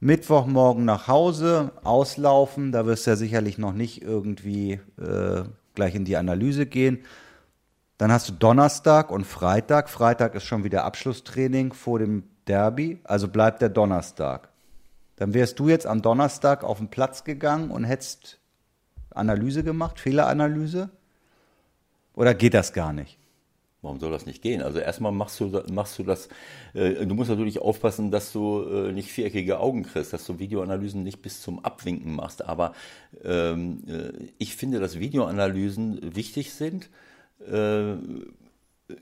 Mittwochmorgen 0.01 0.85
nach 0.85 1.09
Hause, 1.09 1.73
auslaufen. 1.85 2.73
Da 2.73 2.87
wirst 2.87 3.07
du 3.07 3.11
ja 3.11 3.17
sicherlich 3.17 3.59
noch 3.59 3.75
nicht 3.75 4.03
irgendwie 4.03 4.81
äh, 4.99 5.43
gleich 5.75 5.95
in 5.95 6.05
die 6.05 6.17
Analyse 6.17 6.67
gehen. 6.67 7.01
Dann 8.01 8.11
hast 8.11 8.31
du 8.31 8.33
Donnerstag 8.33 9.11
und 9.11 9.27
Freitag. 9.27 9.91
Freitag 9.91 10.35
ist 10.35 10.45
schon 10.45 10.65
wieder 10.65 10.87
Abschlusstraining 10.87 11.75
vor 11.75 11.99
dem 11.99 12.23
Derby, 12.49 12.99
also 13.05 13.29
bleibt 13.29 13.61
der 13.61 13.69
Donnerstag. 13.69 14.49
Dann 15.17 15.35
wärst 15.35 15.59
du 15.59 15.69
jetzt 15.69 15.87
am 15.87 16.01
Donnerstag 16.01 16.65
auf 16.65 16.79
den 16.79 16.89
Platz 16.89 17.25
gegangen 17.25 17.71
und 17.71 17.85
hättest 17.85 18.39
Analyse 19.11 19.65
gemacht, 19.65 20.01
Fehleranalyse? 20.01 20.89
Oder 22.15 22.33
geht 22.33 22.55
das 22.55 22.73
gar 22.73 22.95
nicht? 22.95 23.19
Warum 23.83 24.01
soll 24.01 24.13
das 24.13 24.25
nicht 24.25 24.41
gehen? 24.41 24.63
Also 24.63 24.79
erstmal 24.79 25.13
machst 25.13 25.39
du, 25.39 25.63
machst 25.71 25.99
du 25.99 26.03
das, 26.03 26.31
äh, 26.73 27.05
du 27.05 27.15
musst 27.15 27.29
natürlich 27.29 27.59
aufpassen, 27.59 28.11
dass 28.11 28.33
du 28.33 28.63
äh, 28.63 28.93
nicht 28.93 29.13
viereckige 29.13 29.61
Augen 29.61 29.83
kriegst, 29.83 30.15
dass 30.15 30.25
du 30.25 30.39
Videoanalysen 30.39 31.03
nicht 31.03 31.21
bis 31.21 31.43
zum 31.43 31.63
Abwinken 31.63 32.17
machst. 32.17 32.47
Aber 32.47 32.73
ähm, 33.23 33.83
äh, 33.87 34.31
ich 34.39 34.57
finde, 34.57 34.81
dass 34.81 34.99
Videoanalysen 34.99 36.17
wichtig 36.17 36.55
sind. 36.55 36.89
Äh, 37.41 37.95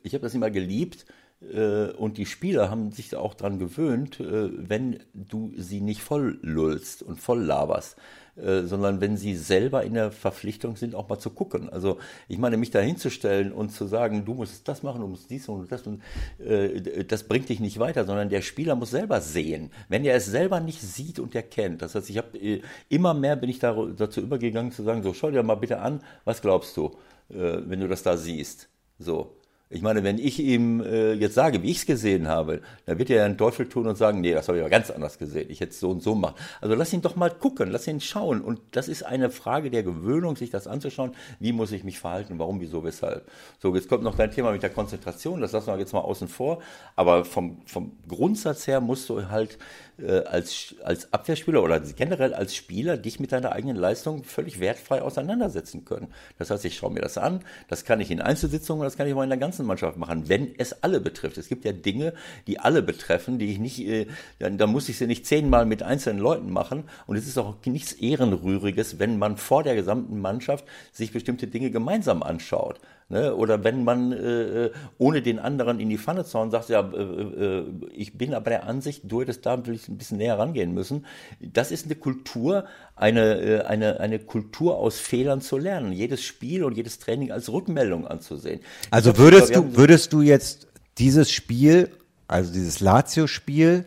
ich 0.02 0.12
habe 0.14 0.22
das 0.22 0.34
immer 0.34 0.50
geliebt 0.50 1.06
äh, 1.40 1.90
und 1.92 2.18
die 2.18 2.26
Spieler 2.26 2.70
haben 2.70 2.92
sich 2.92 3.14
auch 3.16 3.34
dran 3.34 3.58
gewöhnt, 3.58 4.20
äh, 4.20 4.50
wenn 4.68 5.00
du 5.14 5.52
sie 5.56 5.80
nicht 5.80 6.02
voll 6.02 6.38
lullst 6.42 7.02
und 7.02 7.20
voll 7.20 7.42
laberst 7.42 7.96
äh, 8.38 8.66
sondern 8.66 9.00
wenn 9.00 9.16
sie 9.16 9.34
selber 9.34 9.82
in 9.82 9.94
der 9.94 10.12
Verpflichtung 10.12 10.76
sind, 10.76 10.94
auch 10.94 11.08
mal 11.08 11.18
zu 11.18 11.30
gucken. 11.30 11.68
Also 11.70 11.98
ich 12.28 12.38
meine, 12.38 12.56
mich 12.56 12.70
da 12.70 12.78
hinzustellen 12.78 13.52
und 13.52 13.70
zu 13.70 13.86
sagen, 13.86 14.24
du 14.24 14.34
musst 14.34 14.68
das 14.68 14.84
machen, 14.84 15.00
du 15.00 15.08
musst 15.08 15.28
dies 15.28 15.48
und 15.48 15.72
das 15.72 15.82
und 15.88 16.00
äh, 16.38 17.04
das 17.04 17.24
bringt 17.24 17.48
dich 17.48 17.58
nicht 17.58 17.80
weiter, 17.80 18.04
sondern 18.04 18.28
der 18.28 18.42
Spieler 18.42 18.76
muss 18.76 18.90
selber 18.90 19.20
sehen. 19.20 19.70
Wenn 19.88 20.04
er 20.04 20.14
es 20.14 20.26
selber 20.26 20.60
nicht 20.60 20.80
sieht 20.80 21.18
und 21.18 21.34
erkennt, 21.34 21.82
das 21.82 21.96
heißt, 21.96 22.08
ich 22.10 22.18
habe 22.18 22.38
äh, 22.38 22.62
immer 22.88 23.12
mehr 23.12 23.34
bin 23.34 23.50
ich 23.50 23.58
da, 23.58 23.74
dazu 23.96 24.20
übergegangen 24.20 24.70
zu 24.70 24.84
sagen, 24.84 25.02
so 25.02 25.14
schau 25.14 25.32
dir 25.32 25.42
mal 25.42 25.56
bitte 25.56 25.80
an, 25.80 26.00
was 26.24 26.40
glaubst 26.40 26.76
du, 26.76 26.96
äh, 27.30 27.58
wenn 27.66 27.80
du 27.80 27.88
das 27.88 28.02
da 28.02 28.16
siehst. 28.16 28.68
So. 28.98 29.38
Ich 29.70 29.82
meine, 29.82 30.02
wenn 30.02 30.16
ich 30.16 30.40
ihm 30.40 30.80
äh, 30.80 31.12
jetzt 31.12 31.34
sage, 31.34 31.62
wie 31.62 31.70
ich 31.70 31.78
es 31.78 31.86
gesehen 31.86 32.26
habe, 32.26 32.62
dann 32.86 32.98
wird 32.98 33.10
er 33.10 33.26
einen 33.26 33.36
Teufel 33.36 33.68
tun 33.68 33.86
und 33.86 33.98
sagen, 33.98 34.22
nee, 34.22 34.32
das 34.32 34.48
habe 34.48 34.56
ich 34.56 34.62
aber 34.62 34.70
ganz 34.70 34.90
anders 34.90 35.18
gesehen. 35.18 35.50
Ich 35.50 35.60
hätte 35.60 35.72
es 35.72 35.80
so 35.80 35.90
und 35.90 36.02
so 36.02 36.14
machen. 36.14 36.36
Also 36.62 36.74
lass 36.74 36.90
ihn 36.94 37.02
doch 37.02 37.16
mal 37.16 37.30
gucken, 37.30 37.70
lass 37.70 37.86
ihn 37.86 38.00
schauen. 38.00 38.40
Und 38.40 38.60
das 38.70 38.88
ist 38.88 39.02
eine 39.02 39.28
Frage 39.28 39.70
der 39.70 39.82
Gewöhnung, 39.82 40.36
sich 40.36 40.48
das 40.48 40.66
anzuschauen. 40.66 41.12
Wie 41.38 41.52
muss 41.52 41.70
ich 41.72 41.84
mich 41.84 41.98
verhalten? 41.98 42.38
Warum, 42.38 42.62
wieso, 42.62 42.82
weshalb? 42.82 43.30
So, 43.58 43.74
jetzt 43.74 43.90
kommt 43.90 44.04
noch 44.04 44.16
dein 44.16 44.30
Thema 44.30 44.52
mit 44.52 44.62
der 44.62 44.70
Konzentration. 44.70 45.42
Das 45.42 45.52
lassen 45.52 45.66
wir 45.66 45.78
jetzt 45.78 45.92
mal 45.92 46.00
außen 46.00 46.28
vor. 46.28 46.62
Aber 46.96 47.26
vom, 47.26 47.60
vom 47.66 47.92
Grundsatz 48.08 48.66
her 48.66 48.80
musst 48.80 49.06
du 49.10 49.28
halt 49.28 49.58
äh, 50.00 50.24
als, 50.24 50.74
als 50.84 51.12
Abwehrspieler 51.12 51.62
oder 51.62 51.80
generell 51.80 52.34
als 52.34 52.54
Spieler 52.54 52.96
dich 52.96 53.20
mit 53.20 53.32
deiner 53.32 53.52
eigenen 53.52 53.76
Leistung 53.76 54.24
völlig 54.24 54.60
wertfrei 54.60 55.02
auseinandersetzen 55.02 55.84
können. 55.84 56.08
Das 56.38 56.50
heißt, 56.50 56.64
ich 56.64 56.76
schaue 56.76 56.92
mir 56.92 57.00
das 57.00 57.18
an. 57.18 57.40
Das 57.68 57.84
kann 57.84 58.00
ich 58.00 58.10
in 58.10 58.20
Einzelsitzungen, 58.20 58.84
das 58.84 58.96
kann 58.96 59.06
ich 59.06 59.14
auch 59.14 59.22
in 59.22 59.28
der 59.28 59.38
ganzen 59.38 59.66
Mannschaft 59.66 59.96
machen, 59.96 60.28
wenn 60.28 60.54
es 60.58 60.82
alle 60.82 61.00
betrifft. 61.00 61.38
Es 61.38 61.48
gibt 61.48 61.64
ja 61.64 61.72
Dinge, 61.72 62.14
die 62.46 62.60
alle 62.60 62.82
betreffen, 62.82 63.38
die 63.38 63.50
ich 63.50 63.58
nicht, 63.58 63.80
äh, 63.80 64.06
dann 64.38 64.70
muss 64.70 64.88
ich 64.88 64.98
sie 64.98 65.06
nicht 65.06 65.26
zehnmal 65.26 65.66
mit 65.66 65.82
einzelnen 65.82 66.20
Leuten 66.20 66.52
machen. 66.52 66.84
Und 67.06 67.16
es 67.16 67.26
ist 67.26 67.38
auch 67.38 67.56
nichts 67.66 67.92
Ehrenrühriges, 67.92 68.98
wenn 68.98 69.18
man 69.18 69.36
vor 69.36 69.62
der 69.62 69.74
gesamten 69.74 70.20
Mannschaft 70.20 70.64
sich 70.92 71.12
bestimmte 71.12 71.46
Dinge 71.48 71.70
gemeinsam 71.70 72.22
anschaut. 72.22 72.80
Ne? 73.10 73.34
Oder 73.34 73.64
wenn 73.64 73.84
man 73.84 74.12
äh, 74.12 74.66
äh, 74.66 74.72
ohne 74.98 75.22
den 75.22 75.38
anderen 75.38 75.80
in 75.80 75.88
die 75.88 75.96
Pfanne 75.96 76.24
zu 76.24 76.38
hauen 76.38 76.50
sagt, 76.50 76.68
ja, 76.68 76.80
äh, 76.80 77.00
äh, 77.00 77.64
ich 77.94 78.18
bin 78.18 78.34
aber 78.34 78.50
der 78.50 78.66
Ansicht, 78.66 79.02
du 79.04 79.22
hättest 79.22 79.46
da 79.46 79.56
natürlich 79.56 79.87
ein 79.88 79.96
bisschen 79.96 80.18
näher 80.18 80.38
rangehen 80.38 80.74
müssen. 80.74 81.06
Das 81.40 81.70
ist 81.70 81.86
eine 81.86 81.94
Kultur, 81.94 82.66
eine, 82.96 83.40
äh, 83.40 83.60
eine, 83.62 84.00
eine 84.00 84.18
Kultur 84.18 84.76
aus 84.76 84.98
Fehlern 84.98 85.40
zu 85.40 85.58
lernen. 85.58 85.92
Jedes 85.92 86.22
Spiel 86.22 86.64
und 86.64 86.76
jedes 86.76 86.98
Training 86.98 87.32
als 87.32 87.50
Rückmeldung 87.50 88.06
anzusehen. 88.06 88.60
Also 88.90 89.16
würdest 89.18 89.54
du, 89.54 89.76
würdest 89.76 90.12
du 90.12 90.22
jetzt 90.22 90.68
dieses 90.98 91.30
Spiel, 91.30 91.90
also 92.26 92.52
dieses 92.52 92.80
Lazio-Spiel, 92.80 93.84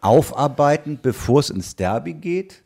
aufarbeiten, 0.00 0.98
bevor 1.02 1.40
es 1.40 1.50
ins 1.50 1.76
Derby 1.76 2.14
geht? 2.14 2.62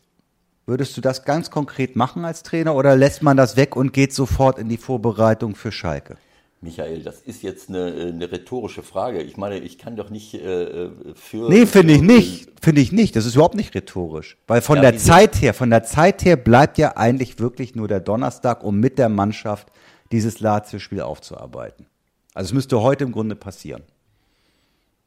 Würdest 0.67 0.97
du 0.97 1.01
das 1.01 1.25
ganz 1.25 1.51
konkret 1.51 1.97
machen 1.97 2.25
als 2.25 2.43
Trainer 2.43 2.75
oder 2.75 2.95
lässt 2.97 3.23
man 3.23 3.37
das 3.37 3.57
weg 3.57 3.75
und 3.75 3.93
geht 3.93 4.13
sofort 4.13 4.59
in 4.59 4.69
die 4.69 4.77
Vorbereitung 4.77 5.55
für 5.57 5.73
Schalke? 5.73 6.17
Michael, 6.63 7.03
das 7.03 7.21
ist 7.21 7.43
jetzt 7.43 7.69
eine, 7.69 8.13
eine 8.15 8.31
rhetorische 8.31 8.85
Frage. 8.85 9.21
Ich 9.21 9.37
meine, 9.37 9.59
ich 9.59 9.79
kann 9.79 9.97
doch 9.97 10.11
nicht 10.11 10.35
äh, 10.35 10.91
für. 11.15 11.49
Nee, 11.51 11.67
finde 11.67 11.95
ich 11.95 12.03
nicht. 12.03 12.49
Finde 12.63 12.81
ich 12.81 12.93
nicht. 12.93 13.17
Das 13.17 13.27
ist 13.27 13.35
überhaupt 13.35 13.57
nicht 13.57 13.75
rhetorisch. 13.75 14.37
Weil 14.47 14.63
von 14.63 14.77
ja, 14.77 14.83
der 14.83 14.97
Zeit 14.97 15.43
her, 15.43 15.55
von 15.55 15.71
der 15.71 15.83
Zeit 15.83 16.25
her 16.25 16.37
bleibt 16.37 16.79
ja 16.79 16.97
eigentlich 16.97 17.41
wirklich 17.41 17.75
nur 17.75 17.89
der 17.89 17.99
Donnerstag, 17.99 18.63
um 18.63 18.79
mit 18.79 18.99
der 18.99 19.09
Mannschaft 19.09 19.73
dieses 20.13 20.39
Lazio-Spiel 20.39 21.01
aufzuarbeiten. 21.01 21.87
Also 22.33 22.51
es 22.51 22.53
müsste 22.53 22.81
heute 22.81 23.03
im 23.05 23.13
Grunde 23.13 23.35
passieren. 23.35 23.83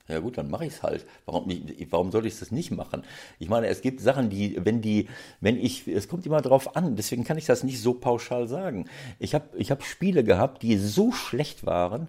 Ja 0.08 0.20
gut, 0.20 0.38
dann 0.38 0.52
mache 0.52 0.66
ich 0.66 0.74
es 0.74 0.84
halt. 0.84 1.06
Warum, 1.26 1.52
warum 1.90 2.12
soll 2.12 2.28
ich 2.28 2.38
das 2.38 2.52
nicht 2.52 2.72
machen? 2.72 3.04
Ich 3.40 3.50
meine, 3.50 3.68
es 3.68 3.82
gibt 3.82 4.02
Sachen, 4.02 4.30
die, 4.30 4.58
wenn 4.64 4.82
die, 4.82 5.08
wenn 5.42 5.58
ich, 5.58 5.88
es 5.88 6.08
kommt 6.08 6.26
immer 6.28 6.42
drauf 6.42 6.76
an, 6.76 6.96
deswegen 6.96 7.24
kann 7.24 7.38
ich 7.38 7.46
das 7.46 7.64
nicht 7.64 7.82
so 7.82 7.96
pauschal 7.96 8.48
sagen. 8.48 8.86
Ich 9.18 9.34
habe 9.34 9.46
ich 9.56 9.72
hab 9.72 9.84
Spiele 9.84 10.24
gehabt, 10.24 10.62
die 10.62 10.78
so 10.78 11.12
schlecht 11.12 11.66
waren, 11.66 12.08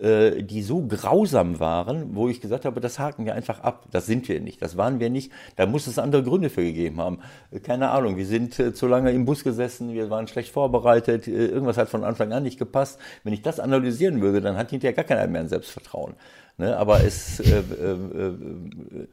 äh, 0.00 0.42
die 0.42 0.62
so 0.62 0.82
grausam 0.86 1.60
waren, 1.60 2.16
wo 2.16 2.28
ich 2.28 2.40
gesagt 2.40 2.64
habe, 2.64 2.80
das 2.80 2.98
haken 2.98 3.26
wir 3.26 3.34
einfach 3.34 3.60
ab. 3.60 3.86
Das 3.90 4.06
sind 4.06 4.28
wir 4.28 4.40
nicht, 4.40 4.60
das 4.62 4.76
waren 4.76 4.98
wir 4.98 5.10
nicht. 5.10 5.32
Da 5.56 5.66
muss 5.66 5.86
es 5.86 5.98
andere 5.98 6.22
Gründe 6.22 6.50
für 6.50 6.62
gegeben 6.62 7.00
haben. 7.00 7.20
Keine 7.62 7.90
Ahnung, 7.90 8.16
wir 8.16 8.26
sind 8.26 8.58
äh, 8.58 8.74
zu 8.74 8.86
lange 8.88 9.12
im 9.12 9.24
Bus 9.24 9.44
gesessen, 9.44 9.92
wir 9.92 10.10
waren 10.10 10.26
schlecht 10.26 10.50
vorbereitet, 10.52 11.28
äh, 11.28 11.46
irgendwas 11.46 11.78
hat 11.78 11.88
von 11.88 12.04
Anfang 12.04 12.32
an 12.32 12.42
nicht 12.42 12.58
gepasst. 12.58 12.98
Wenn 13.22 13.32
ich 13.32 13.42
das 13.42 13.60
analysieren 13.60 14.20
würde, 14.20 14.40
dann 14.40 14.56
hat 14.56 14.70
hinterher 14.70 14.94
gar 14.94 15.04
keiner 15.04 15.26
mehr 15.28 15.42
ein 15.42 15.48
Selbstvertrauen. 15.48 16.14
Ne, 16.56 16.76
aber 16.76 17.02
es, 17.02 17.40
äh, 17.40 17.58
äh, 17.58 18.28
äh, 18.28 19.08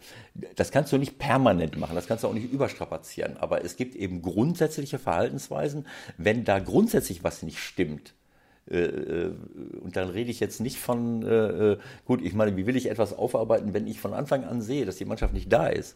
das 0.55 0.69
kannst 0.69 0.93
du 0.93 0.99
nicht 0.99 1.17
permanent 1.17 1.75
machen, 1.75 1.95
das 1.95 2.05
kannst 2.05 2.23
du 2.23 2.27
auch 2.27 2.33
nicht 2.33 2.51
überstrapazieren. 2.51 3.37
Aber 3.37 3.65
es 3.65 3.77
gibt 3.77 3.95
eben 3.95 4.21
grundsätzliche 4.21 4.99
Verhaltensweisen, 4.99 5.87
wenn 6.17 6.43
da 6.43 6.59
grundsätzlich 6.59 7.23
was 7.23 7.41
nicht 7.41 7.57
stimmt. 7.57 8.13
Äh, 8.69 8.83
äh, 8.83 9.33
und 9.81 9.95
dann 9.95 10.09
rede 10.09 10.29
ich 10.29 10.39
jetzt 10.39 10.61
nicht 10.61 10.77
von, 10.77 11.79
gut, 12.05 12.21
ich 12.21 12.35
meine, 12.35 12.55
wie 12.57 12.67
will 12.67 12.75
ich 12.75 12.89
etwas 12.89 13.17
aufarbeiten, 13.17 13.73
wenn 13.73 13.87
ich 13.87 13.99
von 13.99 14.13
Anfang 14.13 14.43
an 14.43 14.61
sehe, 14.61 14.85
dass 14.85 14.97
die 14.97 15.05
Mannschaft 15.05 15.33
nicht 15.33 15.51
da 15.51 15.67
ist? 15.67 15.95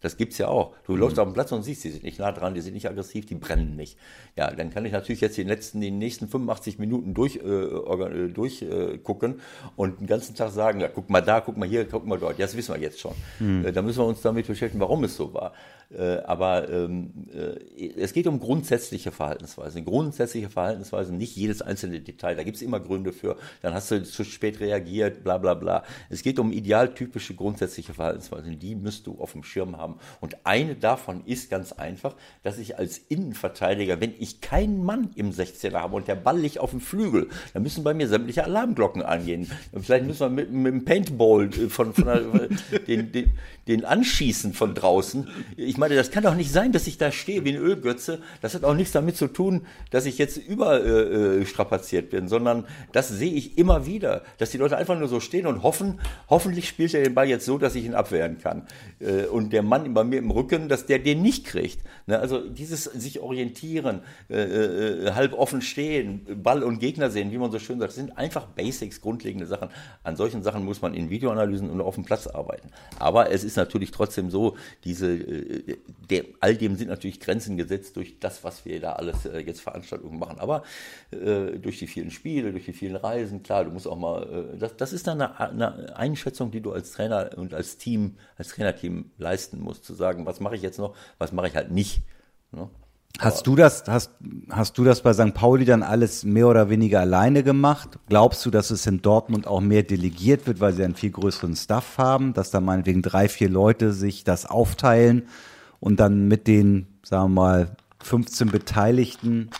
Das 0.00 0.16
gibt's 0.16 0.38
ja 0.38 0.48
auch. 0.48 0.74
Du 0.86 0.92
mhm. 0.92 1.00
läufst 1.00 1.18
auf 1.18 1.26
dem 1.26 1.34
Platz 1.34 1.52
und 1.52 1.62
siehst, 1.62 1.84
die 1.84 1.90
sind 1.90 2.04
nicht 2.04 2.18
nah 2.18 2.32
dran, 2.32 2.54
die 2.54 2.60
sind 2.60 2.74
nicht 2.74 2.88
aggressiv, 2.88 3.26
die 3.26 3.34
brennen 3.34 3.76
nicht. 3.76 3.98
Ja, 4.36 4.50
dann 4.50 4.70
kann 4.70 4.84
ich 4.84 4.92
natürlich 4.92 5.20
jetzt 5.20 5.36
die 5.36 5.42
letzten, 5.42 5.80
die 5.80 5.90
nächsten 5.90 6.28
85 6.28 6.78
Minuten 6.78 7.14
durch, 7.14 7.36
äh, 7.36 7.40
äh, 7.40 8.28
durchgucken 8.28 9.34
äh, 9.34 9.38
und 9.76 10.00
den 10.00 10.06
ganzen 10.06 10.34
Tag 10.34 10.50
sagen, 10.50 10.80
ja, 10.80 10.88
guck 10.88 11.10
mal 11.10 11.20
da, 11.20 11.40
guck 11.40 11.56
mal 11.56 11.68
hier, 11.68 11.84
guck 11.86 12.06
mal 12.06 12.18
dort. 12.18 12.38
Ja, 12.38 12.46
das 12.46 12.56
wissen 12.56 12.74
wir 12.74 12.80
jetzt 12.80 13.00
schon. 13.00 13.14
Mhm. 13.40 13.66
Äh, 13.66 13.72
da 13.72 13.82
müssen 13.82 13.98
wir 13.98 14.06
uns 14.06 14.22
damit 14.22 14.46
beschäftigen, 14.46 14.80
warum 14.80 15.04
es 15.04 15.16
so 15.16 15.34
war. 15.34 15.52
Äh, 15.90 16.18
aber 16.18 16.68
ähm, 16.68 17.12
äh, 17.32 17.88
es 17.96 18.12
geht 18.12 18.26
um 18.26 18.40
grundsätzliche 18.40 19.10
Verhaltensweisen. 19.10 19.84
Grundsätzliche 19.86 20.50
Verhaltensweisen, 20.50 21.16
nicht 21.16 21.34
jedes 21.34 21.62
einzelne 21.62 22.00
Detail. 22.00 22.36
Da 22.36 22.42
gibt's 22.42 22.60
immer 22.60 22.78
Gründe 22.78 23.12
für. 23.12 23.36
Dann 23.62 23.72
hast 23.72 23.90
du 23.90 24.02
zu 24.04 24.24
spät 24.24 24.60
reagiert, 24.60 25.24
bla 25.24 25.38
bla 25.38 25.54
bla. 25.54 25.84
Es 26.10 26.22
geht 26.22 26.38
um 26.38 26.52
idealtypische 26.52 27.34
grundsätzliche 27.34 27.94
Verhaltensweisen. 27.94 28.58
Die 28.58 28.74
müsst 28.74 29.06
du 29.06 29.18
auf 29.18 29.32
dem 29.32 29.42
Schirm 29.42 29.78
haben. 29.78 29.87
Und 30.20 30.36
eine 30.44 30.74
davon 30.74 31.22
ist 31.26 31.50
ganz 31.50 31.72
einfach, 31.72 32.14
dass 32.42 32.58
ich 32.58 32.78
als 32.78 32.98
Innenverteidiger, 32.98 34.00
wenn 34.00 34.14
ich 34.18 34.40
keinen 34.40 34.84
Mann 34.84 35.10
im 35.14 35.32
16er 35.32 35.74
habe 35.74 35.96
und 35.96 36.08
der 36.08 36.14
Ball 36.14 36.38
liegt 36.38 36.58
auf 36.58 36.70
dem 36.70 36.80
Flügel, 36.80 37.28
dann 37.52 37.62
müssen 37.62 37.84
bei 37.84 37.94
mir 37.94 38.08
sämtliche 38.08 38.44
Alarmglocken 38.44 39.02
angehen. 39.02 39.50
Vielleicht 39.80 40.06
müssen 40.06 40.20
wir 40.20 40.30
mit, 40.30 40.52
mit 40.52 40.72
dem 40.72 40.84
Paintball 40.84 41.46
äh, 41.46 41.68
von, 41.68 41.92
von 41.94 42.04
der, 42.04 42.78
den, 42.86 43.12
den, 43.12 43.32
den 43.68 43.84
anschießen 43.84 44.54
von 44.54 44.74
draußen. 44.74 45.28
Ich 45.56 45.76
meine, 45.76 45.94
das 45.94 46.10
kann 46.10 46.24
doch 46.24 46.34
nicht 46.34 46.50
sein, 46.50 46.72
dass 46.72 46.86
ich 46.86 46.98
da 46.98 47.12
stehe 47.12 47.44
wie 47.44 47.50
ein 47.50 47.56
Ölgötze. 47.56 48.20
Das 48.40 48.54
hat 48.54 48.64
auch 48.64 48.74
nichts 48.74 48.92
damit 48.92 49.16
zu 49.16 49.28
tun, 49.28 49.66
dass 49.90 50.06
ich 50.06 50.18
jetzt 50.18 50.36
überstrapaziert 50.36 52.06
äh, 52.06 52.16
bin, 52.16 52.28
sondern 52.28 52.64
das 52.92 53.08
sehe 53.08 53.32
ich 53.32 53.58
immer 53.58 53.86
wieder, 53.86 54.22
dass 54.38 54.50
die 54.50 54.58
Leute 54.58 54.76
einfach 54.76 54.98
nur 54.98 55.08
so 55.08 55.20
stehen 55.20 55.46
und 55.46 55.62
hoffen, 55.62 56.00
hoffentlich 56.28 56.68
spielt 56.68 56.94
er 56.94 57.02
den 57.02 57.14
Ball 57.14 57.28
jetzt 57.28 57.44
so, 57.44 57.58
dass 57.58 57.74
ich 57.74 57.84
ihn 57.84 57.94
abwehren 57.94 58.38
kann. 58.38 58.66
Äh, 59.00 59.26
und 59.26 59.52
der 59.52 59.62
Mann 59.62 59.77
bei 59.84 60.04
mir 60.04 60.18
im 60.18 60.30
Rücken, 60.30 60.68
dass 60.68 60.86
der 60.86 60.98
den 60.98 61.22
nicht 61.22 61.44
kriegt. 61.44 61.80
Ne, 62.06 62.18
also 62.18 62.48
dieses 62.48 62.84
sich 62.84 63.20
orientieren, 63.20 64.00
äh, 64.30 64.42
äh, 64.42 65.12
halb 65.12 65.34
offen 65.34 65.62
stehen, 65.62 66.42
Ball 66.42 66.62
und 66.62 66.78
Gegner 66.78 67.10
sehen, 67.10 67.32
wie 67.32 67.38
man 67.38 67.50
so 67.50 67.58
schön 67.58 67.78
sagt, 67.78 67.92
sind 67.92 68.16
einfach 68.16 68.46
Basics, 68.46 69.00
grundlegende 69.00 69.46
Sachen. 69.46 69.68
An 70.02 70.16
solchen 70.16 70.42
Sachen 70.42 70.64
muss 70.64 70.82
man 70.82 70.94
in 70.94 71.10
Videoanalysen 71.10 71.70
und 71.70 71.80
auf 71.80 71.94
dem 71.94 72.04
Platz 72.04 72.26
arbeiten. 72.26 72.70
Aber 72.98 73.30
es 73.30 73.44
ist 73.44 73.56
natürlich 73.56 73.90
trotzdem 73.90 74.30
so, 74.30 74.56
diese, 74.84 75.12
äh, 75.12 75.76
der, 76.10 76.24
all 76.40 76.56
dem 76.56 76.76
sind 76.76 76.88
natürlich 76.88 77.20
Grenzen 77.20 77.56
gesetzt 77.56 77.96
durch 77.96 78.18
das, 78.20 78.44
was 78.44 78.64
wir 78.64 78.80
da 78.80 78.92
alles 78.94 79.26
äh, 79.26 79.40
jetzt 79.40 79.60
Veranstaltungen 79.60 80.18
machen. 80.18 80.38
Aber 80.38 80.62
äh, 81.10 81.58
durch 81.58 81.78
die 81.78 81.86
vielen 81.86 82.10
Spiele, 82.10 82.52
durch 82.52 82.64
die 82.64 82.72
vielen 82.72 82.96
Reisen, 82.96 83.42
klar, 83.42 83.64
du 83.64 83.70
musst 83.70 83.86
auch 83.86 83.98
mal, 83.98 84.54
äh, 84.54 84.58
das, 84.58 84.76
das 84.76 84.92
ist 84.92 85.06
dann 85.06 85.20
eine, 85.20 85.38
eine 85.38 85.96
Einschätzung, 85.96 86.50
die 86.50 86.60
du 86.60 86.72
als 86.72 86.92
Trainer 86.92 87.30
und 87.36 87.54
als 87.54 87.78
Team, 87.78 88.16
als 88.36 88.48
Trainerteam 88.48 89.10
leisten 89.18 89.60
musst, 89.60 89.67
zu 89.74 89.94
sagen, 89.94 90.26
was 90.26 90.40
mache 90.40 90.56
ich 90.56 90.62
jetzt 90.62 90.78
noch, 90.78 90.94
was 91.18 91.32
mache 91.32 91.48
ich 91.48 91.56
halt 91.56 91.70
nicht. 91.70 92.02
Ne? 92.52 92.68
Hast 93.18 93.48
du 93.48 93.56
das, 93.56 93.82
hast, 93.88 94.12
hast 94.48 94.78
du 94.78 94.84
das 94.84 95.02
bei 95.02 95.12
St. 95.12 95.34
Pauli 95.34 95.64
dann 95.64 95.82
alles 95.82 96.22
mehr 96.22 96.46
oder 96.46 96.70
weniger 96.70 97.00
alleine 97.00 97.42
gemacht? 97.42 97.98
Glaubst 98.08 98.46
du, 98.46 98.50
dass 98.50 98.70
es 98.70 98.86
in 98.86 99.02
Dortmund 99.02 99.48
auch 99.48 99.60
mehr 99.60 99.82
delegiert 99.82 100.46
wird, 100.46 100.60
weil 100.60 100.72
sie 100.72 100.84
einen 100.84 100.94
viel 100.94 101.10
größeren 101.10 101.56
Staff 101.56 101.98
haben, 101.98 102.32
dass 102.32 102.50
da 102.50 102.60
meinetwegen 102.60 103.02
drei, 103.02 103.28
vier 103.28 103.48
Leute 103.48 103.92
sich 103.92 104.22
das 104.22 104.46
aufteilen 104.46 105.26
und 105.80 105.98
dann 105.98 106.28
mit 106.28 106.46
den, 106.46 106.86
sagen 107.02 107.34
wir 107.34 107.40
mal, 107.40 107.76
15 108.04 108.50
Beteiligten 108.50 109.50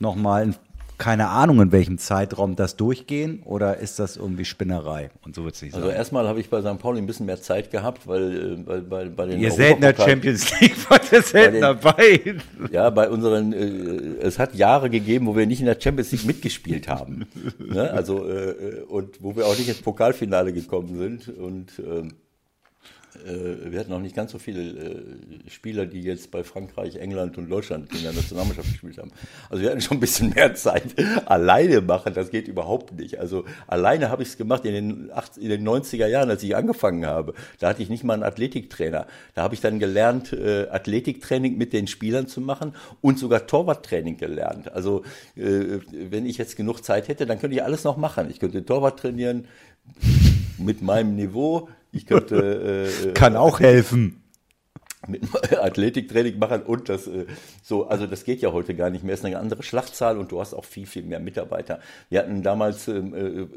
nochmal 0.00 0.54
keine 0.98 1.28
Ahnung, 1.28 1.60
in 1.60 1.72
welchem 1.72 1.98
Zeitraum 1.98 2.56
das 2.56 2.76
durchgehen 2.76 3.42
oder 3.44 3.78
ist 3.78 3.98
das 3.98 4.16
irgendwie 4.16 4.44
Spinnerei? 4.44 5.10
Und 5.24 5.34
so 5.34 5.44
wird 5.44 5.54
es 5.56 5.62
nicht 5.62 5.74
Also 5.74 5.88
sein. 5.88 5.96
erstmal 5.96 6.28
habe 6.28 6.40
ich 6.40 6.48
bei 6.50 6.60
St. 6.60 6.78
Pauli 6.78 6.98
ein 7.00 7.06
bisschen 7.06 7.26
mehr 7.26 7.40
Zeit 7.40 7.70
gehabt, 7.70 8.06
weil 8.06 8.54
äh, 8.68 8.76
bei, 8.80 9.04
bei, 9.06 9.26
den 9.26 9.40
Ihr 9.40 9.50
Europapokal- 9.52 10.06
Champions 10.08 10.60
League, 10.60 10.76
wart 10.90 11.10
ihr 11.12 11.22
selten 11.22 11.60
dabei. 11.60 12.36
Ja, 12.70 12.90
bei 12.90 13.08
unseren, 13.10 13.52
äh, 13.52 14.16
es 14.24 14.38
hat 14.38 14.54
Jahre 14.54 14.88
gegeben, 14.90 15.26
wo 15.26 15.36
wir 15.36 15.46
nicht 15.46 15.60
in 15.60 15.66
der 15.66 15.80
Champions 15.80 16.12
League 16.12 16.24
mitgespielt 16.26 16.88
haben. 16.88 17.26
ne? 17.58 17.90
Also, 17.90 18.28
äh, 18.28 18.82
und 18.88 19.22
wo 19.22 19.34
wir 19.36 19.46
auch 19.46 19.58
nicht 19.58 19.68
ins 19.68 19.82
Pokalfinale 19.82 20.52
gekommen 20.52 20.96
sind. 20.98 21.28
Und 21.36 21.72
ähm, 21.78 22.08
äh, 22.08 22.10
wir 23.24 23.78
hatten 23.78 23.92
auch 23.92 24.00
nicht 24.00 24.16
ganz 24.16 24.32
so 24.32 24.38
viele 24.38 24.62
äh, 24.62 25.02
Spieler, 25.48 25.86
die 25.86 26.02
jetzt 26.02 26.30
bei 26.30 26.42
Frankreich, 26.42 26.96
England 26.96 27.38
und 27.38 27.48
Deutschland 27.48 27.94
in 27.94 28.02
der 28.02 28.12
Nationalmannschaft 28.12 28.70
gespielt 28.70 28.98
haben. 28.98 29.12
Also 29.48 29.62
wir 29.62 29.70
hatten 29.70 29.80
schon 29.80 29.98
ein 29.98 30.00
bisschen 30.00 30.30
mehr 30.30 30.54
Zeit. 30.54 30.94
Alleine 31.26 31.80
machen, 31.80 32.14
das 32.14 32.30
geht 32.30 32.48
überhaupt 32.48 32.92
nicht. 32.92 33.20
Also 33.20 33.44
alleine 33.66 34.10
habe 34.10 34.22
ich 34.22 34.30
es 34.30 34.36
gemacht 34.36 34.64
in 34.64 34.72
den, 34.72 35.12
80, 35.12 35.42
in 35.42 35.48
den 35.50 35.66
90er 35.66 36.06
Jahren, 36.06 36.28
als 36.28 36.42
ich 36.42 36.56
angefangen 36.56 37.06
habe. 37.06 37.34
Da 37.60 37.68
hatte 37.68 37.82
ich 37.82 37.88
nicht 37.88 38.04
mal 38.04 38.14
einen 38.14 38.22
Athletiktrainer. 38.22 39.06
Da 39.34 39.42
habe 39.42 39.54
ich 39.54 39.60
dann 39.60 39.78
gelernt, 39.78 40.32
äh, 40.32 40.68
Athletiktraining 40.68 41.56
mit 41.56 41.72
den 41.72 41.86
Spielern 41.86 42.26
zu 42.26 42.40
machen 42.40 42.74
und 43.00 43.18
sogar 43.18 43.46
Torwarttraining 43.46 44.16
gelernt. 44.16 44.72
Also 44.72 45.04
äh, 45.36 45.78
wenn 45.90 46.26
ich 46.26 46.38
jetzt 46.38 46.56
genug 46.56 46.84
Zeit 46.84 47.08
hätte, 47.08 47.26
dann 47.26 47.38
könnte 47.38 47.56
ich 47.56 47.62
alles 47.62 47.84
noch 47.84 47.96
machen. 47.96 48.28
Ich 48.30 48.40
könnte 48.40 48.64
Torwart 48.64 48.98
trainieren 48.98 49.46
mit 50.58 50.82
meinem 50.82 51.16
Niveau. 51.16 51.68
Ich 51.92 52.06
könnte 52.06 52.88
äh, 53.06 53.12
Kann 53.12 53.36
auch 53.36 53.60
helfen. 53.60 54.22
mit 55.06 55.22
Athletiktraining 55.58 56.38
machen 56.38 56.62
und 56.62 56.88
das 56.88 57.06
äh, 57.06 57.26
so, 57.62 57.86
also 57.86 58.06
das 58.06 58.24
geht 58.24 58.40
ja 58.40 58.52
heute 58.52 58.74
gar 58.74 58.90
nicht 58.90 59.04
mehr. 59.04 59.14
Es 59.14 59.20
ist 59.20 59.26
eine 59.26 59.38
andere 59.38 59.62
Schlachtzahl 59.62 60.18
und 60.18 60.32
du 60.32 60.40
hast 60.40 60.54
auch 60.54 60.64
viel, 60.64 60.86
viel 60.86 61.02
mehr 61.02 61.20
Mitarbeiter. 61.20 61.80
Wir 62.08 62.20
hatten 62.20 62.42
damals, 62.42 62.88
ähm, 62.88 63.14
äh, 63.14 63.20
äh, 63.20 63.48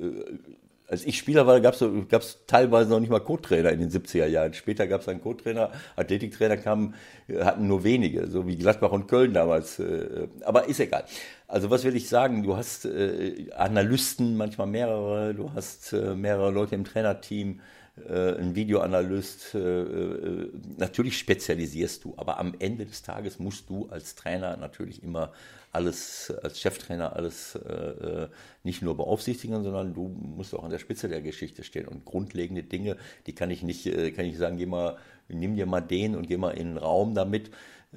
als 0.89 1.05
ich 1.05 1.17
Spieler 1.17 1.45
war, 1.45 1.59
gab 1.59 1.73
es 1.73 2.45
teilweise 2.47 2.89
noch 2.89 3.01
nicht 3.01 3.09
mal 3.09 3.19
Co-Trainer 3.19 3.71
in 3.71 3.79
den 3.79 3.89
70er 3.89 4.25
Jahren. 4.25 4.53
Später 4.53 4.87
gab 4.87 5.01
es 5.01 5.09
einen 5.09 5.21
Co-Trainer, 5.21 5.71
Athletiktrainer 5.97 6.57
kamen, 6.57 6.95
äh, 7.27 7.43
hatten 7.43 7.67
nur 7.67 7.83
wenige, 7.83 8.27
so 8.27 8.47
wie 8.47 8.55
Gladbach 8.55 8.91
und 8.91 9.07
Köln 9.07 9.33
damals. 9.33 9.79
Äh, 9.79 10.27
aber 10.41 10.67
ist 10.67 10.79
egal. 10.79 11.03
Also 11.47 11.69
was 11.69 11.83
will 11.85 11.95
ich 11.95 12.09
sagen? 12.09 12.43
Du 12.43 12.57
hast 12.57 12.85
äh, 12.85 13.51
Analysten, 13.55 14.35
manchmal 14.35 14.67
mehrere, 14.67 15.33
du 15.33 15.53
hast 15.53 15.93
äh, 15.93 16.13
mehrere 16.13 16.51
Leute 16.51 16.75
im 16.75 16.83
Trainerteam 16.83 17.61
äh, 18.05 18.37
ein 18.37 18.53
Videoanalyst, 18.55 19.55
äh, 19.55 19.59
äh, 19.59 20.51
natürlich 20.77 21.17
spezialisierst 21.17 22.03
du, 22.03 22.13
aber 22.17 22.37
am 22.39 22.53
Ende 22.59 22.85
des 22.85 23.01
Tages 23.01 23.39
musst 23.39 23.69
du 23.69 23.87
als 23.89 24.15
Trainer 24.15 24.57
natürlich 24.57 25.01
immer 25.03 25.31
alles, 25.71 26.33
als 26.43 26.59
Cheftrainer 26.59 27.15
alles 27.15 27.55
äh, 27.55 28.27
nicht 28.63 28.81
nur 28.81 28.97
beaufsichtigen, 28.97 29.63
sondern 29.63 29.93
du 29.93 30.09
musst 30.09 30.53
auch 30.53 30.65
an 30.65 30.69
der 30.69 30.79
Spitze 30.79 31.07
der 31.07 31.21
Geschichte 31.21 31.63
stehen 31.63 31.87
und 31.87 32.03
grundlegende 32.03 32.63
Dinge, 32.63 32.97
die 33.25 33.33
kann 33.33 33.51
ich 33.51 33.63
nicht, 33.63 33.85
kann 34.15 34.25
ich 34.25 34.37
sagen, 34.37 34.57
geh 34.57 34.65
mal, 34.65 34.97
nimm 35.29 35.55
dir 35.55 35.65
mal 35.65 35.81
den 35.81 36.15
und 36.15 36.27
geh 36.27 36.37
mal 36.37 36.51
in 36.51 36.69
den 36.69 36.77
Raum 36.77 37.15
damit. 37.15 37.51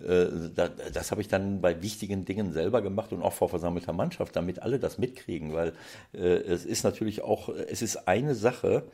Äh, 0.06 0.50
da- 0.54 0.68
Das 0.92 1.10
habe 1.10 1.20
ich 1.20 1.28
dann 1.28 1.60
bei 1.60 1.82
wichtigen 1.82 2.24
Dingen 2.24 2.52
selber 2.52 2.82
gemacht 2.82 3.12
und 3.12 3.22
auch 3.22 3.32
vor 3.32 3.48
versammelter 3.48 3.92
Mannschaft, 3.92 4.36
damit 4.36 4.62
alle 4.62 4.78
das 4.78 4.98
mitkriegen, 4.98 5.52
weil 5.52 5.72
äh, 6.12 6.18
es 6.18 6.64
ist 6.64 6.84
natürlich 6.84 7.22
auch, 7.22 7.48
es 7.48 7.82
ist 7.82 8.08
eine 8.08 8.34
Sache, 8.34 8.84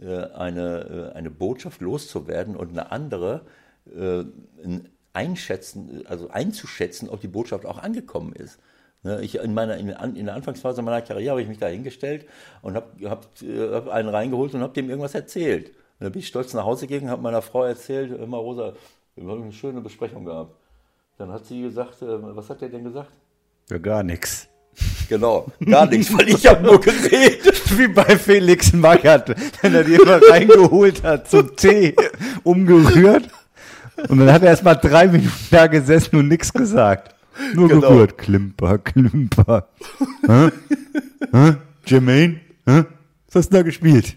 äh, 0.00 0.24
eine, 0.32 1.12
eine 1.14 1.30
Botschaft 1.30 1.80
loszuwerden 1.80 2.56
und 2.56 2.70
eine 2.70 2.90
andere 2.92 3.42
ein 4.62 4.88
einschätzen, 5.12 6.04
also 6.06 6.28
einzuschätzen, 6.30 7.08
ob 7.08 7.20
die 7.20 7.28
Botschaft 7.28 7.66
auch 7.66 7.78
angekommen 7.78 8.32
ist. 8.34 8.58
Ne, 9.02 9.20
Ich 9.22 9.36
in, 9.36 9.54
meiner, 9.54 9.76
in, 9.76 9.86
der 9.88 10.34
Anfangsphase 10.34 10.82
meiner 10.82 11.02
Karriere 11.02 11.30
habe 11.30 11.42
ich 11.42 11.48
mich 11.48 11.58
da 11.58 11.66
hingestellt 11.66 12.26
und 12.62 12.74
habe 12.76 13.08
hab, 13.08 13.26
hab 13.42 13.88
einen 13.88 14.08
reingeholt 14.08 14.54
und 14.54 14.60
habe 14.60 14.74
dem 14.74 14.88
irgendwas 14.88 15.14
erzählt. 15.14 15.68
Und 15.70 16.04
dann 16.04 16.12
bin 16.12 16.20
ich 16.20 16.28
stolz 16.28 16.54
nach 16.54 16.64
Hause 16.64 16.86
gegangen, 16.86 17.10
habe 17.10 17.22
meiner 17.22 17.42
Frau 17.42 17.64
erzählt, 17.64 18.12
immer 18.12 18.38
Rosa, 18.38 18.74
wir 19.26 19.32
haben 19.32 19.42
eine 19.42 19.52
schöne 19.52 19.80
Besprechung 19.80 20.24
gehabt. 20.24 20.54
Dann 21.18 21.30
hat 21.30 21.44
sie 21.46 21.62
gesagt, 21.62 22.02
äh, 22.02 22.06
was 22.36 22.48
hat 22.50 22.60
der 22.60 22.68
denn 22.70 22.84
gesagt? 22.84 23.10
Ja, 23.70 23.78
gar 23.78 24.02
nichts. 24.02 24.48
Genau, 25.08 25.46
gar 25.68 25.86
nichts, 25.86 26.16
weil 26.16 26.28
ich 26.28 26.46
habe 26.46 26.62
nur 26.62 26.80
geredet. 26.80 27.62
Wie 27.78 27.88
bei 27.88 28.16
Felix 28.16 28.72
Magath, 28.72 29.34
wenn 29.62 29.74
er 29.74 29.84
die 29.84 29.94
immer 29.94 30.20
reingeholt 30.30 31.02
hat 31.02 31.28
zum 31.28 31.54
Tee, 31.56 31.94
umgerührt. 32.44 33.28
Und 34.08 34.18
dann 34.20 34.32
hat 34.32 34.42
er 34.42 34.48
erst 34.50 34.62
mal 34.64 34.76
drei 34.76 35.08
Minuten 35.08 35.30
da 35.50 35.66
gesessen 35.66 36.16
und 36.16 36.28
nichts 36.28 36.52
gesagt. 36.52 37.14
Nur 37.54 37.68
Genau. 37.68 37.80
gerührt. 37.88 38.16
Klimper, 38.16 38.78
Klimper. 38.78 39.68
Hä? 40.26 40.50
Hä? 41.32 41.54
Jermaine? 41.86 42.40
Hä? 42.66 42.84
Was 43.32 43.44
hast 43.44 43.52
du 43.52 43.58
da 43.58 43.62
gespielt? 43.62 44.16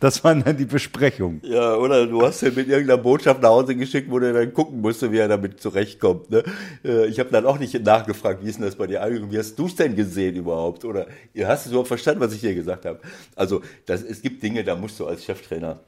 Das 0.00 0.24
war 0.24 0.34
dann 0.34 0.56
die 0.56 0.64
Besprechung. 0.64 1.40
Ja, 1.44 1.76
oder 1.76 2.06
du 2.08 2.22
hast 2.22 2.42
ihn 2.42 2.52
mit 2.54 2.68
irgendeiner 2.68 3.00
Botschaft 3.00 3.40
nach 3.40 3.50
Hause 3.50 3.76
geschickt, 3.76 4.10
wo 4.10 4.18
der 4.18 4.32
dann 4.32 4.52
gucken 4.52 4.80
musste, 4.80 5.12
wie 5.12 5.18
er 5.18 5.28
damit 5.28 5.60
zurechtkommt. 5.60 6.28
Ne? 6.28 6.42
Äh, 6.84 7.06
Ich 7.06 7.20
habe 7.20 7.30
dann 7.30 7.46
auch 7.46 7.58
nicht 7.58 7.72
nachgefragt, 7.84 8.42
wie 8.42 8.48
ist 8.48 8.56
denn 8.58 8.64
das 8.64 8.74
bei 8.74 8.88
dir 8.88 9.00
angekommen? 9.00 9.30
Wie 9.30 9.38
hast 9.38 9.56
du 9.56 9.66
es 9.66 9.76
denn 9.76 9.94
gesehen 9.94 10.34
überhaupt? 10.34 10.84
Oder 10.84 11.06
hast 11.38 11.66
es 11.66 11.70
überhaupt 11.70 11.88
verstanden, 11.88 12.20
was 12.20 12.34
ich 12.34 12.40
dir 12.40 12.54
gesagt 12.54 12.84
habe? 12.84 12.98
Also 13.36 13.62
das, 13.86 14.02
es 14.02 14.22
gibt 14.22 14.42
Dinge, 14.42 14.64
da 14.64 14.74
musst 14.74 14.98
du 14.98 15.06
als 15.06 15.24
Cheftrainer. 15.24 15.78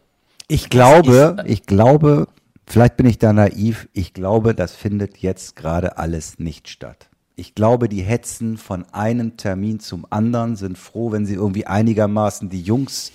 Ich 0.46 0.70
glaube, 0.70 1.42
ich 1.44 1.66
glaube, 1.66 2.28
vielleicht 2.68 2.96
bin 2.96 3.06
ich 3.06 3.18
da 3.18 3.32
naiv, 3.32 3.88
ich 3.92 4.14
glaube, 4.14 4.54
das 4.54 4.76
findet 4.76 5.18
jetzt 5.18 5.56
gerade 5.56 5.98
alles 5.98 6.38
nicht 6.38 6.68
statt. 6.68 7.08
Ich 7.38 7.54
glaube, 7.54 7.90
die 7.90 8.00
hetzen 8.00 8.56
von 8.56 8.86
einem 8.92 9.36
Termin 9.36 9.78
zum 9.78 10.06
anderen, 10.08 10.56
sind 10.56 10.78
froh, 10.78 11.12
wenn 11.12 11.26
sie 11.26 11.34
irgendwie 11.34 11.66
einigermaßen 11.66 12.48
die 12.48 12.62
Jungs 12.62 13.12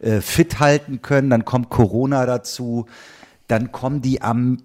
äh, 0.00 0.20
fit 0.20 0.58
halten 0.58 1.02
können. 1.02 1.30
Dann 1.30 1.44
kommt 1.44 1.70
Corona 1.70 2.26
dazu, 2.26 2.86
dann 3.46 3.70
kommen 3.70 4.02
die 4.02 4.22
am, 4.22 4.58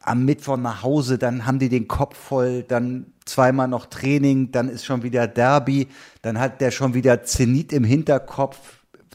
am 0.00 0.24
Mittwoch 0.24 0.56
nach 0.56 0.82
Hause, 0.82 1.18
dann 1.18 1.44
haben 1.44 1.58
die 1.58 1.68
den 1.68 1.86
Kopf 1.86 2.16
voll, 2.16 2.62
dann 2.62 3.12
zweimal 3.26 3.68
noch 3.68 3.84
Training, 3.84 4.52
dann 4.52 4.70
ist 4.70 4.86
schon 4.86 5.02
wieder 5.02 5.26
Derby, 5.26 5.88
dann 6.22 6.40
hat 6.40 6.62
der 6.62 6.70
schon 6.70 6.94
wieder 6.94 7.24
Zenit 7.24 7.74
im 7.74 7.84
Hinterkopf. 7.84 8.56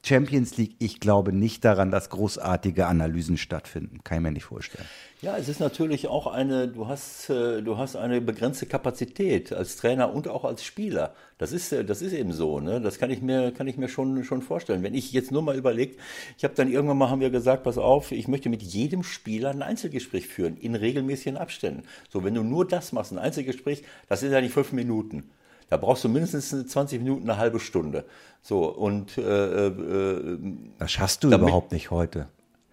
Champions 0.05 0.57
League, 0.57 0.75
ich 0.79 0.99
glaube 0.99 1.33
nicht 1.33 1.65
daran, 1.65 1.89
dass 1.89 2.09
großartige 2.09 2.85
Analysen 2.87 3.37
stattfinden. 3.37 4.03
Kann 4.03 4.17
ich 4.17 4.23
mir 4.23 4.31
nicht 4.33 4.43
vorstellen. 4.43 4.85
Ja, 5.23 5.37
es 5.37 5.47
ist 5.47 5.61
natürlich 5.61 6.09
auch 6.09 6.27
eine, 6.27 6.67
du 6.67 6.89
hast, 6.89 7.29
äh, 7.29 7.61
du 7.61 7.77
hast 7.77 7.95
eine 7.95 8.19
begrenzte 8.19 8.65
Kapazität 8.65 9.53
als 9.53 9.77
Trainer 9.77 10.13
und 10.13 10.27
auch 10.27 10.43
als 10.43 10.65
Spieler. 10.65 11.13
Das 11.37 11.53
ist, 11.53 11.71
äh, 11.71 11.85
das 11.85 12.01
ist 12.01 12.11
eben 12.11 12.33
so, 12.33 12.59
ne? 12.59 12.81
Das 12.81 12.99
kann 12.99 13.09
ich 13.09 13.21
mir, 13.21 13.51
kann 13.53 13.65
ich 13.69 13.77
mir 13.77 13.87
schon, 13.87 14.25
schon 14.25 14.41
vorstellen. 14.41 14.83
Wenn 14.83 14.93
ich 14.93 15.13
jetzt 15.13 15.31
nur 15.31 15.41
mal 15.41 15.55
überlegt, 15.55 15.97
ich 16.37 16.43
habe 16.43 16.55
dann 16.55 16.69
irgendwann 16.69 16.97
mal 16.97 17.09
haben 17.09 17.21
wir 17.21 17.29
gesagt, 17.29 17.63
pass 17.63 17.77
auf, 17.77 18.11
ich 18.11 18.27
möchte 18.27 18.49
mit 18.49 18.61
jedem 18.63 19.01
Spieler 19.01 19.51
ein 19.51 19.61
Einzelgespräch 19.61 20.27
führen, 20.27 20.57
in 20.57 20.75
regelmäßigen 20.75 21.37
Abständen. 21.37 21.83
So, 22.11 22.25
wenn 22.25 22.33
du 22.33 22.43
nur 22.43 22.67
das 22.67 22.91
machst, 22.91 23.13
ein 23.13 23.17
Einzelgespräch, 23.17 23.83
das 24.09 24.19
sind 24.19 24.33
ja 24.33 24.41
nicht 24.41 24.51
fünf 24.53 24.73
Minuten. 24.73 25.29
Da 25.69 25.77
brauchst 25.77 26.03
du 26.03 26.09
mindestens 26.09 26.49
20 26.67 26.99
Minuten, 26.99 27.29
eine 27.29 27.39
halbe 27.39 27.61
Stunde. 27.61 28.03
So, 28.41 28.65
und 28.65 29.17
äh, 29.17 29.67
äh, 29.67 30.37
Das 30.79 30.91
schaffst 30.91 31.23
du 31.23 31.29
Damit- 31.29 31.47
überhaupt 31.47 31.71
nicht 31.71 31.91
heute. 31.91 32.27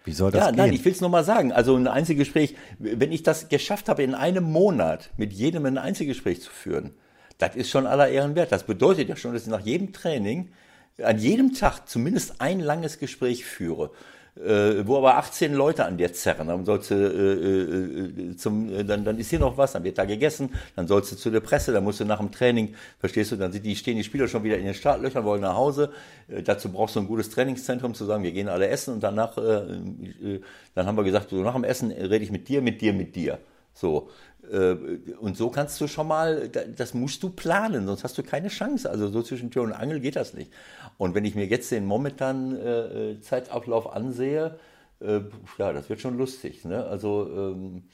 Wie 0.04 0.12
soll 0.12 0.30
das 0.30 0.40
ja, 0.40 0.50
gehen? 0.50 0.56
nein, 0.56 0.72
ich 0.72 0.84
will 0.84 0.92
es 0.92 1.00
nochmal 1.00 1.24
sagen. 1.24 1.52
Also 1.52 1.76
ein 1.76 1.86
Einzelgespräch, 1.86 2.56
wenn 2.78 3.12
ich 3.12 3.22
das 3.22 3.48
geschafft 3.48 3.88
habe, 3.88 4.02
in 4.02 4.14
einem 4.14 4.44
Monat 4.44 5.10
mit 5.16 5.32
jedem 5.32 5.66
ein 5.66 5.78
Einzelgespräch 5.78 6.40
zu 6.40 6.50
führen, 6.50 6.92
das 7.38 7.56
ist 7.56 7.70
schon 7.70 7.86
aller 7.86 8.08
Ehren 8.08 8.34
wert. 8.34 8.52
Das 8.52 8.64
bedeutet 8.64 9.08
ja 9.08 9.16
schon, 9.16 9.32
dass 9.32 9.42
ich 9.42 9.48
nach 9.48 9.60
jedem 9.60 9.92
Training, 9.92 10.50
an 11.02 11.18
jedem 11.18 11.54
Tag 11.54 11.88
zumindest 11.88 12.40
ein 12.40 12.60
langes 12.60 12.98
Gespräch 12.98 13.44
führe. 13.44 13.90
Äh, 14.36 14.86
wo 14.86 14.96
aber 14.96 15.16
18 15.16 15.54
Leute 15.54 15.84
an 15.84 15.96
dir 15.96 16.12
zerren, 16.12 16.46
dann 16.46 16.64
sollst 16.64 16.92
du, 16.92 16.94
äh, 16.94 18.30
äh, 18.30 18.36
zum, 18.36 18.72
äh, 18.72 18.84
dann, 18.84 19.04
dann 19.04 19.18
ist 19.18 19.30
hier 19.30 19.40
noch 19.40 19.58
was, 19.58 19.72
dann 19.72 19.82
wird 19.82 19.98
da 19.98 20.04
gegessen, 20.04 20.50
dann 20.76 20.86
sollst 20.86 21.10
du 21.10 21.16
zu 21.16 21.30
der 21.30 21.40
Presse, 21.40 21.72
dann 21.72 21.82
musst 21.82 21.98
du 21.98 22.04
nach 22.04 22.18
dem 22.18 22.30
Training, 22.30 22.74
verstehst 23.00 23.32
du, 23.32 23.36
dann 23.36 23.50
sind 23.50 23.66
die, 23.66 23.74
stehen 23.74 23.96
die 23.96 24.04
Spieler 24.04 24.28
schon 24.28 24.44
wieder 24.44 24.56
in 24.56 24.64
den 24.64 24.74
Startlöchern, 24.74 25.24
wollen 25.24 25.42
nach 25.42 25.56
Hause. 25.56 25.90
Äh, 26.28 26.42
dazu 26.42 26.70
brauchst 26.70 26.94
du 26.94 27.00
ein 27.00 27.08
gutes 27.08 27.28
Trainingszentrum, 27.30 27.92
zu 27.92 28.04
sagen, 28.04 28.22
wir 28.22 28.32
gehen 28.32 28.48
alle 28.48 28.68
essen 28.68 28.94
und 28.94 29.02
danach, 29.02 29.36
äh, 29.36 29.40
äh, 29.40 30.40
dann 30.74 30.86
haben 30.86 30.96
wir 30.96 31.04
gesagt, 31.04 31.30
so 31.30 31.36
nach 31.42 31.54
dem 31.54 31.64
Essen 31.64 31.90
rede 31.90 32.24
ich 32.24 32.30
mit 32.30 32.48
dir, 32.48 32.62
mit 32.62 32.80
dir, 32.80 32.92
mit 32.92 33.16
dir. 33.16 33.38
So. 33.80 34.10
Äh, 34.50 34.74
Und 35.20 35.36
so 35.36 35.50
kannst 35.50 35.80
du 35.80 35.86
schon 35.88 36.08
mal, 36.08 36.48
da- 36.48 36.64
das 36.64 36.94
musst 36.94 37.22
du 37.22 37.30
planen, 37.30 37.86
sonst 37.86 38.04
hast 38.04 38.16
du 38.18 38.22
keine 38.22 38.48
Chance. 38.48 38.88
Also 38.90 39.08
so 39.08 39.22
zwischen 39.22 39.50
Tür 39.50 39.62
und 39.64 39.72
Angel 39.72 40.00
geht 40.00 40.16
das 40.16 40.34
nicht. 40.34 40.50
Und 40.98 41.14
wenn 41.14 41.24
ich 41.24 41.34
mir 41.34 41.46
jetzt 41.46 41.70
den 41.70 41.86
momentanen 41.86 42.56
äh, 42.58 43.10
äh, 43.12 43.20
Zeitablauf 43.20 43.92
ansehe, 43.92 44.58
ja, 45.58 45.72
das 45.72 45.88
wird 45.88 46.00
schon 46.00 46.18
lustig. 46.18 46.64
Ne? 46.66 46.84
Also 46.84 47.26
ähm, 47.34 47.84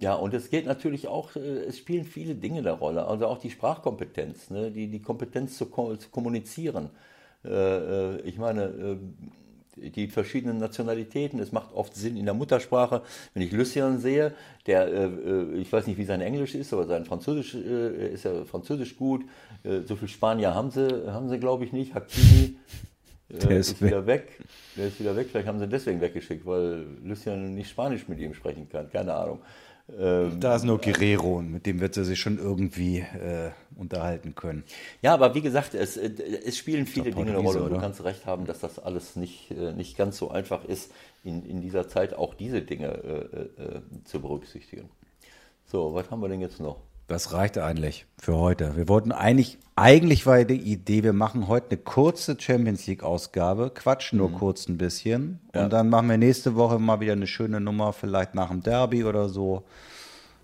ja, 0.00 0.14
und 0.14 0.34
es 0.34 0.50
geht 0.50 0.66
natürlich 0.66 1.08
auch, 1.08 1.34
es 1.36 1.78
spielen 1.78 2.04
viele 2.04 2.34
Dinge 2.34 2.58
eine 2.58 2.72
Rolle, 2.72 3.06
also 3.06 3.26
auch 3.26 3.38
die 3.38 3.50
Sprachkompetenz, 3.50 4.50
ne? 4.50 4.70
die, 4.70 4.88
die 4.88 5.00
Kompetenz 5.02 5.56
zu, 5.56 5.66
zu 5.66 6.08
kommunizieren. 6.10 6.90
Ich 8.24 8.38
meine, 8.38 8.62
äh, 8.64 8.96
die 9.76 10.08
verschiedenen 10.08 10.58
Nationalitäten. 10.58 11.38
Es 11.40 11.52
macht 11.52 11.72
oft 11.74 11.94
Sinn 11.94 12.16
in 12.16 12.24
der 12.24 12.34
Muttersprache. 12.34 13.02
Wenn 13.32 13.42
ich 13.42 13.52
Lucien 13.52 13.98
sehe, 13.98 14.34
der, 14.66 14.86
äh, 14.88 15.04
äh, 15.04 15.54
ich 15.56 15.72
weiß 15.72 15.86
nicht, 15.86 15.98
wie 15.98 16.04
sein 16.04 16.20
Englisch 16.20 16.54
ist, 16.54 16.72
aber 16.72 16.86
sein 16.86 17.04
Französisch 17.04 17.54
äh, 17.54 18.12
ist 18.12 18.24
ja 18.24 18.44
Französisch 18.44 18.96
gut. 18.96 19.24
Äh, 19.62 19.80
so 19.80 19.96
viel 19.96 20.08
Spanier 20.08 20.54
haben 20.54 20.70
sie, 20.70 21.10
haben 21.10 21.28
sie 21.28 21.38
glaube 21.38 21.64
ich 21.64 21.72
nicht. 21.72 21.94
Hakimi 21.94 22.56
äh, 23.28 23.38
Der 23.38 23.58
ist, 23.58 23.72
ist 23.72 23.82
wieder 23.82 24.06
weg. 24.06 24.40
Der 24.76 24.88
ist 24.88 25.00
wieder 25.00 25.16
weg. 25.16 25.28
Vielleicht 25.30 25.48
haben 25.48 25.58
sie 25.58 25.64
ihn 25.64 25.70
deswegen 25.70 26.00
weggeschickt, 26.00 26.46
weil 26.46 26.86
Lucien 27.02 27.54
nicht 27.54 27.70
Spanisch 27.70 28.08
mit 28.08 28.18
ihm 28.20 28.34
sprechen 28.34 28.68
kann. 28.68 28.90
Keine 28.90 29.14
Ahnung. 29.14 29.40
Ähm, 29.98 30.40
Da 30.40 30.56
ist 30.56 30.64
nur 30.64 30.78
Guerrero, 30.78 31.42
mit 31.42 31.66
dem 31.66 31.80
wird 31.80 31.94
sie 31.94 32.04
sich 32.04 32.18
schon 32.18 32.38
irgendwie 32.38 33.00
äh, 33.00 33.50
unterhalten 33.76 34.34
können. 34.34 34.64
Ja, 35.02 35.12
aber 35.12 35.34
wie 35.34 35.42
gesagt, 35.42 35.74
es, 35.74 35.96
äh, 35.96 36.10
es 36.44 36.56
spielen 36.56 36.86
viele 36.86 37.10
Dinge 37.10 37.32
eine 37.32 37.38
Rolle. 37.38 37.64
Und 37.64 37.72
du 37.72 37.78
kannst 37.78 38.02
recht 38.02 38.24
haben, 38.24 38.46
dass 38.46 38.60
das 38.60 38.78
alles 38.78 39.16
nicht, 39.16 39.50
äh, 39.50 39.72
nicht 39.72 39.96
ganz 39.96 40.16
so 40.16 40.30
einfach 40.30 40.64
ist, 40.64 40.90
in, 41.22 41.44
in 41.44 41.60
dieser 41.60 41.88
Zeit 41.88 42.14
auch 42.14 42.34
diese 42.34 42.62
Dinge 42.62 42.88
äh, 42.88 43.62
äh, 43.62 43.80
zu 44.04 44.20
berücksichtigen. 44.20 44.88
So, 45.66 45.94
was 45.94 46.10
haben 46.10 46.20
wir 46.20 46.28
denn 46.28 46.40
jetzt 46.40 46.60
noch? 46.60 46.78
Das 47.06 47.32
reicht 47.32 47.58
eigentlich 47.58 48.06
für 48.18 48.36
heute. 48.36 48.76
Wir 48.76 48.88
wollten 48.88 49.12
eigentlich, 49.12 49.58
eigentlich 49.76 50.24
war 50.24 50.42
die 50.44 50.54
Idee, 50.56 51.02
wir 51.02 51.12
machen 51.12 51.48
heute 51.48 51.66
eine 51.72 51.76
kurze 51.78 52.36
Champions 52.40 52.86
League 52.86 53.02
Ausgabe, 53.02 53.70
quatschen 53.74 54.18
nur 54.18 54.32
kurz 54.32 54.68
ein 54.68 54.78
bisschen 54.78 55.40
Ja. 55.54 55.64
und 55.64 55.72
dann 55.72 55.90
machen 55.90 56.08
wir 56.08 56.16
nächste 56.16 56.54
Woche 56.54 56.78
mal 56.78 57.00
wieder 57.00 57.12
eine 57.12 57.26
schöne 57.26 57.60
Nummer, 57.60 57.92
vielleicht 57.92 58.34
nach 58.34 58.48
dem 58.48 58.62
Derby 58.62 59.04
oder 59.04 59.28
so. 59.28 59.64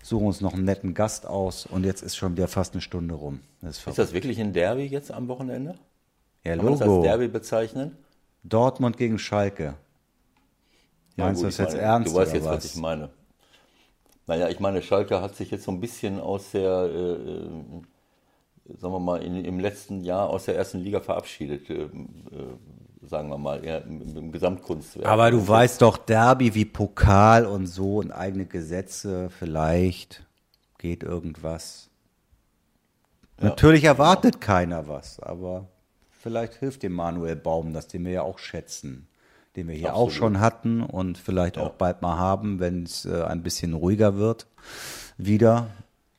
Suchen 0.03 0.27
uns 0.27 0.41
noch 0.41 0.53
einen 0.53 0.65
netten 0.65 0.93
Gast 0.93 1.25
aus 1.27 1.65
und 1.65 1.83
jetzt 1.83 2.01
ist 2.03 2.15
schon 2.15 2.35
wieder 2.35 2.47
fast 2.47 2.73
eine 2.73 2.81
Stunde 2.81 3.15
rum. 3.15 3.39
Das 3.61 3.77
ist 3.79 3.87
Ist 3.87 3.97
das 3.99 4.13
wirklich 4.13 4.39
ein 4.39 4.53
Derby 4.53 4.85
jetzt 4.85 5.11
am 5.11 5.27
Wochenende? 5.27 5.75
Ja, 6.43 6.55
Kann 6.55 6.65
man 6.65 6.73
das 6.73 6.81
als 6.81 6.87
Logo. 6.87 7.03
Derby 7.03 7.27
bezeichnen? 7.27 7.97
Dortmund 8.43 8.97
gegen 8.97 9.17
Schalke. 9.19 9.75
Ja, 11.15 11.25
Meinst 11.25 11.41
du 11.41 11.45
gut, 11.45 11.53
das 11.53 11.59
ich 11.59 11.59
jetzt 11.65 11.73
meine, 11.73 11.81
ernst 11.83 12.11
Du 12.11 12.15
weißt 12.17 12.31
oder 12.31 12.37
jetzt, 12.39 12.45
was? 12.47 12.55
was? 12.57 12.65
ich 12.65 12.75
meine. 12.81 13.09
Naja, 14.31 14.47
ich 14.47 14.61
meine, 14.61 14.81
Schalke 14.81 15.21
hat 15.21 15.35
sich 15.35 15.51
jetzt 15.51 15.65
so 15.65 15.71
ein 15.71 15.81
bisschen 15.81 16.21
aus 16.21 16.51
der, 16.51 16.85
äh, 16.85 17.11
äh, 17.11 18.77
sagen 18.77 18.93
wir 18.93 18.99
mal, 18.99 19.21
in, 19.21 19.43
im 19.43 19.59
letzten 19.59 20.05
Jahr 20.05 20.29
aus 20.29 20.45
der 20.45 20.55
ersten 20.55 20.79
Liga 20.79 21.01
verabschiedet, 21.01 21.69
äh, 21.69 21.81
äh, 21.81 21.89
sagen 23.01 23.27
wir 23.27 23.37
mal, 23.37 23.61
eher 23.61 23.83
im, 23.83 24.15
im 24.15 24.31
Gesamtkunstwerk. 24.31 25.05
Aber 25.05 25.31
du 25.31 25.45
weißt 25.45 25.81
doch, 25.81 25.97
Derby 25.97 26.55
wie 26.55 26.63
Pokal 26.63 27.45
und 27.45 27.67
so 27.67 27.97
und 27.97 28.13
eigene 28.13 28.45
Gesetze, 28.45 29.29
vielleicht 29.29 30.25
geht 30.77 31.03
irgendwas. 31.03 31.89
Natürlich 33.37 33.83
erwartet 33.83 34.39
keiner 34.39 34.87
was, 34.87 35.19
aber 35.19 35.67
vielleicht 36.09 36.53
hilft 36.53 36.83
dem 36.83 36.93
Manuel 36.93 37.35
Baum, 37.35 37.73
das 37.73 37.89
den 37.89 38.05
wir 38.05 38.13
ja 38.13 38.21
auch 38.21 38.39
schätzen, 38.39 39.09
den 39.55 39.67
wir 39.67 39.75
hier 39.75 39.95
auch 39.95 40.07
Absolut. 40.07 40.13
schon 40.13 40.39
hatten 40.39 40.81
und 40.81 41.17
vielleicht 41.17 41.57
auch 41.57 41.71
bald 41.71 42.01
mal 42.01 42.17
haben, 42.17 42.59
wenn 42.59 42.83
es 42.83 43.05
äh, 43.05 43.23
ein 43.23 43.43
bisschen 43.43 43.73
ruhiger 43.73 44.17
wird 44.17 44.47
wieder, 45.17 45.67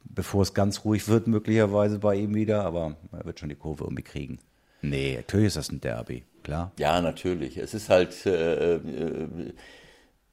bevor 0.04 0.42
es 0.42 0.54
ganz 0.54 0.84
ruhig 0.84 1.08
wird 1.08 1.26
möglicherweise 1.26 1.98
bei 1.98 2.16
ihm 2.16 2.34
wieder, 2.34 2.64
aber 2.64 2.96
er 3.12 3.24
wird 3.24 3.40
schon 3.40 3.48
die 3.48 3.54
Kurve 3.54 3.84
irgendwie 3.84 4.02
kriegen. 4.02 4.38
Nee, 4.82 5.16
natürlich 5.16 5.46
ist 5.46 5.56
das 5.56 5.70
ein 5.70 5.80
Derby, 5.80 6.24
klar. 6.42 6.72
Ja, 6.78 7.00
natürlich. 7.00 7.56
Es 7.56 7.72
ist 7.72 7.88
halt, 7.88 8.26
äh, 8.26 8.74
äh, 8.74 9.52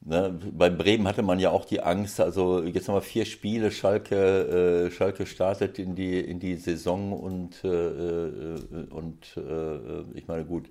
ne, 0.00 0.38
bei 0.52 0.68
Bremen 0.68 1.06
hatte 1.06 1.22
man 1.22 1.38
ja 1.38 1.50
auch 1.50 1.64
die 1.64 1.80
Angst, 1.80 2.20
also 2.20 2.62
jetzt 2.62 2.88
haben 2.88 2.96
wir 2.96 3.02
vier 3.02 3.24
Spiele, 3.24 3.70
Schalke, 3.70 4.86
äh, 4.86 4.90
Schalke 4.90 5.24
startet 5.24 5.78
in 5.78 5.94
die, 5.94 6.18
in 6.18 6.40
die 6.40 6.56
Saison 6.56 7.12
und, 7.12 7.64
äh, 7.64 7.68
äh, 7.68 8.86
und 8.90 9.36
äh, 9.36 10.18
ich 10.18 10.26
meine, 10.26 10.44
gut, 10.44 10.68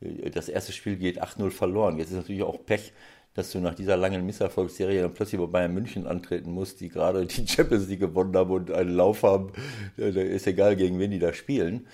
das 0.00 0.48
erste 0.48 0.72
Spiel 0.72 0.96
geht 0.96 1.22
8-0 1.22 1.50
verloren. 1.50 1.98
Jetzt 1.98 2.10
ist 2.10 2.16
natürlich 2.16 2.42
auch 2.42 2.64
Pech, 2.64 2.92
dass 3.36 3.52
du 3.52 3.58
nach 3.60 3.74
dieser 3.74 3.98
langen 3.98 4.24
Misserfolgsserie 4.24 5.02
dann 5.02 5.12
plötzlich 5.12 5.38
bei 5.40 5.46
Bayern 5.46 5.74
München 5.74 6.06
antreten 6.06 6.52
musst, 6.52 6.80
die 6.80 6.88
gerade 6.88 7.26
die 7.26 7.46
Champions 7.46 7.86
League 7.86 8.00
gewonnen 8.00 8.34
haben 8.34 8.50
und 8.50 8.70
einen 8.70 8.94
Lauf 8.94 9.22
haben. 9.22 9.52
Da 9.96 10.06
ist 10.06 10.46
egal, 10.46 10.74
gegen 10.76 10.98
wen 10.98 11.10
die 11.10 11.18
da 11.18 11.34
spielen. 11.34 11.86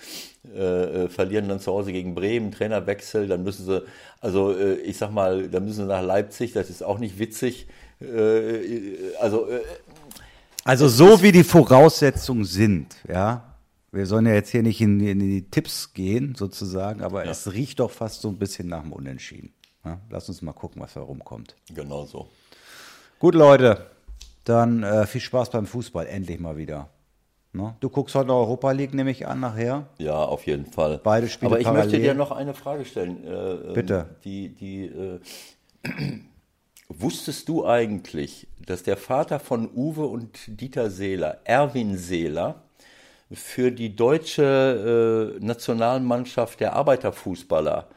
Äh, 0.54 1.04
äh, 1.04 1.08
verlieren 1.08 1.48
dann 1.48 1.60
zu 1.60 1.72
Hause 1.72 1.92
gegen 1.92 2.14
Bremen, 2.16 2.50
Trainerwechsel, 2.50 3.28
dann 3.28 3.44
müssen 3.44 3.64
sie, 3.64 3.84
also 4.20 4.52
äh, 4.52 4.74
ich 4.74 4.98
sag 4.98 5.12
mal, 5.12 5.48
dann 5.48 5.64
müssen 5.64 5.82
sie 5.82 5.86
nach 5.86 6.02
Leipzig, 6.02 6.52
das 6.52 6.68
ist 6.70 6.82
auch 6.82 6.98
nicht 6.98 7.18
witzig. 7.18 7.68
Also 9.20 9.46
Also 10.64 10.88
so 10.88 11.22
wie 11.22 11.30
die 11.30 11.44
Voraussetzungen 11.44 12.44
sind, 12.44 12.96
ja. 13.08 13.51
Wir 13.94 14.06
sollen 14.06 14.24
ja 14.24 14.32
jetzt 14.32 14.48
hier 14.48 14.62
nicht 14.62 14.80
in, 14.80 15.00
in 15.00 15.18
die 15.18 15.50
Tipps 15.50 15.92
gehen, 15.92 16.34
sozusagen, 16.34 17.02
aber 17.02 17.26
es 17.26 17.52
riecht 17.52 17.78
doch 17.78 17.90
fast 17.90 18.22
so 18.22 18.28
ein 18.28 18.38
bisschen 18.38 18.66
nach 18.68 18.82
dem 18.82 18.92
Unentschieden. 18.92 19.52
Ja? 19.84 20.00
Lass 20.08 20.30
uns 20.30 20.40
mal 20.40 20.54
gucken, 20.54 20.80
was 20.80 20.94
da 20.94 21.02
rumkommt. 21.02 21.54
genau 21.74 22.06
so. 22.06 22.28
Gut, 23.18 23.34
Leute, 23.34 23.90
dann 24.44 24.82
äh, 24.82 25.06
viel 25.06 25.20
Spaß 25.20 25.50
beim 25.50 25.66
Fußball, 25.66 26.06
endlich 26.06 26.40
mal 26.40 26.56
wieder. 26.56 26.88
Ne? 27.52 27.76
Du 27.80 27.90
guckst 27.90 28.14
heute 28.14 28.32
Europa 28.32 28.70
League, 28.70 28.94
nehme 28.94 29.10
ich 29.10 29.26
an, 29.26 29.40
nachher. 29.40 29.86
Ja, 29.98 30.24
auf 30.24 30.46
jeden 30.46 30.64
Fall. 30.64 30.98
Beide 31.04 31.28
Spiele 31.28 31.50
Aber 31.50 31.60
ich 31.60 31.66
möchte 31.66 31.90
parallel. 31.90 32.00
dir 32.00 32.14
noch 32.14 32.30
eine 32.30 32.54
Frage 32.54 32.86
stellen. 32.86 33.22
Äh, 33.26 33.28
ähm, 33.28 33.74
Bitte. 33.74 34.06
Die, 34.24 34.48
die, 34.48 34.86
äh, 34.86 35.20
wusstest 36.88 37.46
du 37.46 37.66
eigentlich, 37.66 38.48
dass 38.64 38.84
der 38.84 38.96
Vater 38.96 39.38
von 39.38 39.68
Uwe 39.74 40.06
und 40.06 40.38
Dieter 40.46 40.90
Seeler, 40.90 41.40
Erwin 41.44 41.98
Seeler, 41.98 42.62
für 43.34 43.70
die 43.70 43.94
deutsche 43.96 45.36
äh, 45.40 45.44
Nationalmannschaft 45.44 46.60
der 46.60 46.74
Arbeiterfußballer 46.74 47.88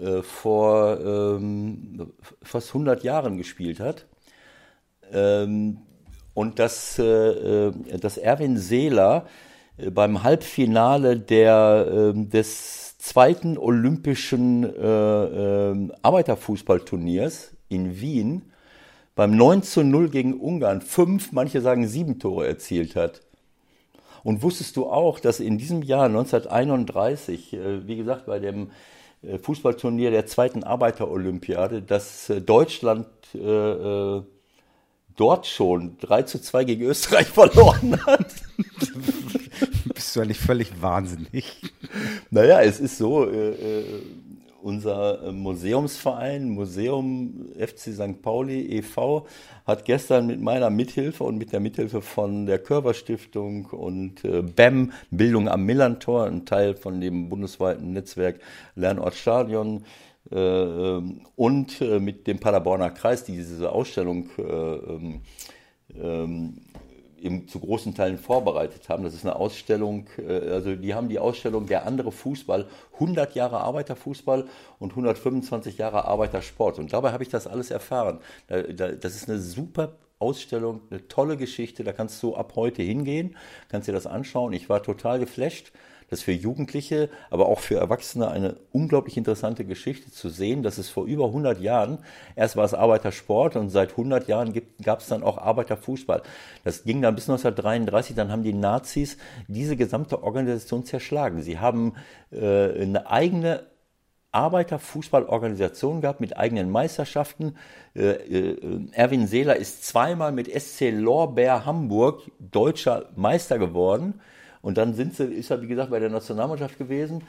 äh, 0.00 0.22
vor 0.22 1.00
ähm, 1.00 2.12
fast 2.42 2.68
100 2.68 3.04
Jahren 3.04 3.36
gespielt 3.36 3.80
hat? 3.80 4.06
Ähm, 5.12 5.78
und 6.34 6.58
dass, 6.58 6.98
äh, 6.98 7.04
äh, 7.04 7.72
dass 7.98 8.18
Erwin 8.18 8.58
Seeler 8.58 9.26
äh, 9.76 9.90
beim 9.90 10.22
Halbfinale 10.22 11.18
der, 11.18 11.86
ähm, 11.90 12.28
des 12.28 12.98
zweiten 12.98 13.56
olympischen 13.56 14.64
äh, 14.64 15.70
ähm, 15.70 15.92
Arbeiterfußballturniers 16.02 17.54
in 17.68 18.00
Wien 18.00 18.50
beim 19.14 19.36
9 19.36 19.62
zu 19.62 19.84
0 19.84 20.08
gegen 20.08 20.34
Ungarn 20.40 20.80
fünf, 20.80 21.30
manche 21.30 21.60
sagen 21.60 21.86
sieben 21.86 22.18
Tore 22.18 22.46
erzielt 22.46 22.96
hat. 22.96 23.20
Und 24.24 24.42
wusstest 24.42 24.76
du 24.76 24.86
auch, 24.86 25.20
dass 25.20 25.38
in 25.38 25.58
diesem 25.58 25.82
Jahr 25.82 26.06
1931, 26.06 27.52
äh, 27.52 27.86
wie 27.86 27.96
gesagt, 27.96 28.26
bei 28.26 28.40
dem 28.40 28.70
äh, 29.22 29.38
Fußballturnier 29.38 30.10
der 30.10 30.26
zweiten 30.26 30.64
Arbeiterolympiade, 30.64 31.82
dass 31.82 32.30
äh, 32.30 32.40
Deutschland 32.40 33.06
äh, 33.34 34.22
dort 35.16 35.46
schon 35.46 35.98
3 35.98 36.22
zu 36.22 36.40
2 36.40 36.64
gegen 36.64 36.84
Österreich 36.84 37.26
verloren 37.28 38.00
hat? 38.06 38.34
Bist 39.94 40.16
du 40.16 40.20
eigentlich 40.20 40.40
völlig 40.40 40.80
wahnsinnig? 40.80 41.60
Naja, 42.30 42.62
es 42.62 42.80
ist 42.80 42.98
so, 42.98 43.30
äh, 43.30 43.82
unser 44.64 45.22
äh, 45.22 45.32
Museumsverein, 45.32 46.48
Museum 46.48 47.50
FC 47.58 47.92
St. 47.92 48.22
Pauli 48.22 48.78
e.V., 48.78 49.26
hat 49.66 49.84
gestern 49.84 50.26
mit 50.26 50.40
meiner 50.40 50.70
Mithilfe 50.70 51.24
und 51.24 51.36
mit 51.36 51.52
der 51.52 51.60
Mithilfe 51.60 52.00
von 52.00 52.46
der 52.46 52.58
Körber 52.58 52.94
Stiftung 52.94 53.66
und 53.66 54.24
äh, 54.24 54.42
BEM, 54.42 54.92
Bildung 55.10 55.48
am 55.48 55.64
Millantor, 55.64 56.24
ein 56.24 56.46
Teil 56.46 56.74
von 56.74 57.00
dem 57.00 57.28
bundesweiten 57.28 57.92
Netzwerk 57.92 58.40
Lernort 58.74 59.14
Stadion, 59.14 59.84
äh, 60.30 60.36
ähm, 60.36 61.20
und 61.36 61.80
mit 61.80 62.26
dem 62.26 62.38
Paderborner 62.38 62.90
Kreis, 62.90 63.24
die 63.24 63.32
diese 63.32 63.70
Ausstellung 63.70 64.30
äh, 64.38 64.42
ähm, 64.42 65.20
ähm, 66.00 66.54
eben 67.24 67.48
zu 67.48 67.58
großen 67.60 67.94
Teilen 67.94 68.18
vorbereitet 68.18 68.88
haben. 68.88 69.02
Das 69.04 69.14
ist 69.14 69.24
eine 69.24 69.36
Ausstellung, 69.36 70.06
äh, 70.18 70.50
also 70.50 70.74
die 70.76 70.94
haben 70.94 71.08
die 71.08 71.18
Ausstellung 71.18 71.66
Der 71.66 71.86
andere 71.86 72.12
Fußball, 72.12 72.66
100 72.94 73.34
Jahre 73.34 73.60
Arbeiterfußball 73.60 74.44
und 74.78 74.90
125 74.90 75.78
Jahre 75.78 76.04
Arbeitersport. 76.04 76.78
Und 76.78 76.92
dabei 76.92 77.12
habe 77.12 77.22
ich 77.22 77.28
das 77.30 77.46
alles 77.46 77.70
erfahren. 77.70 78.18
Da- 78.48 78.62
da- 78.62 78.92
Das 78.92 79.14
ist 79.16 79.28
eine 79.28 79.38
super 79.40 79.92
Ausstellung, 80.18 80.80
eine 80.90 81.06
tolle 81.08 81.36
Geschichte. 81.36 81.82
Da 81.84 81.92
kannst 81.92 82.22
du 82.22 82.36
ab 82.36 82.52
heute 82.56 82.82
hingehen, 82.82 83.36
kannst 83.68 83.88
dir 83.88 83.92
das 83.92 84.06
anschauen. 84.06 84.52
Ich 84.52 84.68
war 84.68 84.82
total 84.82 85.18
geflasht. 85.18 85.72
Das 86.14 86.20
ist 86.20 86.26
für 86.26 86.32
Jugendliche, 86.32 87.08
aber 87.28 87.46
auch 87.46 87.58
für 87.58 87.74
Erwachsene 87.74 88.28
eine 88.28 88.54
unglaublich 88.70 89.16
interessante 89.16 89.64
Geschichte 89.64 90.12
zu 90.12 90.28
sehen, 90.28 90.62
dass 90.62 90.78
es 90.78 90.88
vor 90.88 91.06
über 91.06 91.24
100 91.24 91.60
Jahren, 91.60 91.98
erst 92.36 92.54
war 92.54 92.64
es 92.64 92.72
Arbeitersport 92.72 93.56
und 93.56 93.70
seit 93.70 93.90
100 93.90 94.28
Jahren 94.28 94.54
gab 94.80 95.00
es 95.00 95.08
dann 95.08 95.24
auch 95.24 95.38
Arbeiterfußball. 95.38 96.22
Das 96.62 96.84
ging 96.84 97.02
dann 97.02 97.16
bis 97.16 97.28
1933, 97.28 98.14
dann 98.14 98.30
haben 98.30 98.44
die 98.44 98.52
Nazis 98.52 99.16
diese 99.48 99.76
gesamte 99.76 100.22
Organisation 100.22 100.84
zerschlagen. 100.84 101.42
Sie 101.42 101.58
haben 101.58 101.94
äh, 102.30 102.82
eine 102.82 103.10
eigene 103.10 103.66
Arbeiterfußballorganisation 104.30 106.00
gehabt 106.00 106.20
mit 106.20 106.36
eigenen 106.36 106.70
Meisterschaften. 106.70 107.56
Äh, 107.96 108.02
äh, 108.02 108.88
Erwin 108.92 109.26
Seeler 109.26 109.56
ist 109.56 109.84
zweimal 109.84 110.30
mit 110.30 110.46
SC 110.48 110.92
Lorbeer 110.92 111.66
Hamburg 111.66 112.22
deutscher 112.38 113.06
Meister 113.16 113.58
geworden. 113.58 114.20
Und 114.64 114.78
dann 114.78 114.94
sind 114.94 115.14
sie, 115.14 115.24
ist 115.24 115.50
er, 115.50 115.60
wie 115.60 115.66
gesagt, 115.66 115.90
bei 115.90 115.98
der 115.98 116.08
Nationalmannschaft 116.08 116.78
gewesen. 116.78 117.24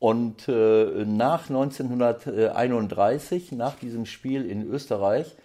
Und 0.00 0.48
äh, 0.48 1.04
nach 1.06 1.48
1931, 1.48 3.52
nach 3.52 3.76
diesem 3.76 4.04
Spiel 4.04 4.44
in 4.44 4.68
Österreich, 4.68 5.36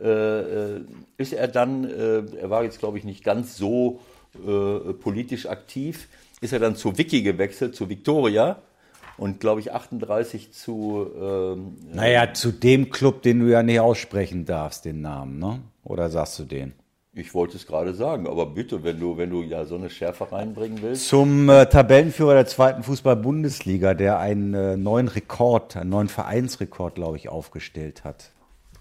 äh, 0.00 0.76
ist 1.16 1.32
er 1.32 1.48
dann, 1.48 1.90
äh, 1.90 2.22
er 2.40 2.50
war 2.50 2.62
jetzt 2.62 2.78
glaube 2.78 2.98
ich 2.98 3.04
nicht 3.04 3.24
ganz 3.24 3.56
so 3.56 3.98
äh, 4.34 4.92
politisch 4.92 5.46
aktiv, 5.46 6.06
ist 6.40 6.52
er 6.52 6.60
dann 6.60 6.76
zu 6.76 6.96
Vicky 6.96 7.22
gewechselt, 7.22 7.74
zu 7.74 7.88
Victoria 7.88 8.62
und 9.16 9.40
glaube 9.40 9.60
ich 9.60 9.72
38 9.72 10.52
zu. 10.52 11.10
Ähm, 11.20 11.78
naja, 11.92 12.32
zu 12.32 12.52
dem 12.52 12.90
Club, 12.90 13.22
den 13.22 13.40
du 13.40 13.50
ja 13.50 13.64
nicht 13.64 13.80
aussprechen 13.80 14.44
darfst, 14.44 14.84
den 14.84 15.00
Namen, 15.00 15.40
ne? 15.40 15.62
Oder 15.82 16.10
sagst 16.10 16.38
du 16.38 16.44
den? 16.44 16.74
Ich 17.18 17.32
wollte 17.32 17.56
es 17.56 17.66
gerade 17.66 17.94
sagen, 17.94 18.26
aber 18.26 18.44
bitte, 18.44 18.84
wenn 18.84 19.00
du, 19.00 19.16
wenn 19.16 19.30
du 19.30 19.40
ja 19.40 19.64
so 19.64 19.76
eine 19.76 19.88
Schärfe 19.88 20.30
reinbringen 20.30 20.82
willst. 20.82 21.08
Zum 21.08 21.48
äh, 21.48 21.64
Tabellenführer 21.64 22.34
der 22.34 22.44
zweiten 22.44 22.82
Fußball-Bundesliga, 22.82 23.94
der 23.94 24.18
einen 24.18 24.52
äh, 24.52 24.76
neuen 24.76 25.08
Rekord, 25.08 25.78
einen 25.78 25.88
neuen 25.88 26.08
Vereinsrekord, 26.08 26.96
glaube 26.96 27.16
ich, 27.16 27.30
aufgestellt 27.30 28.04
hat. 28.04 28.32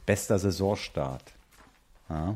Bester 0.05 0.37
Saisonstart. 0.37 1.23
Ja. 2.09 2.35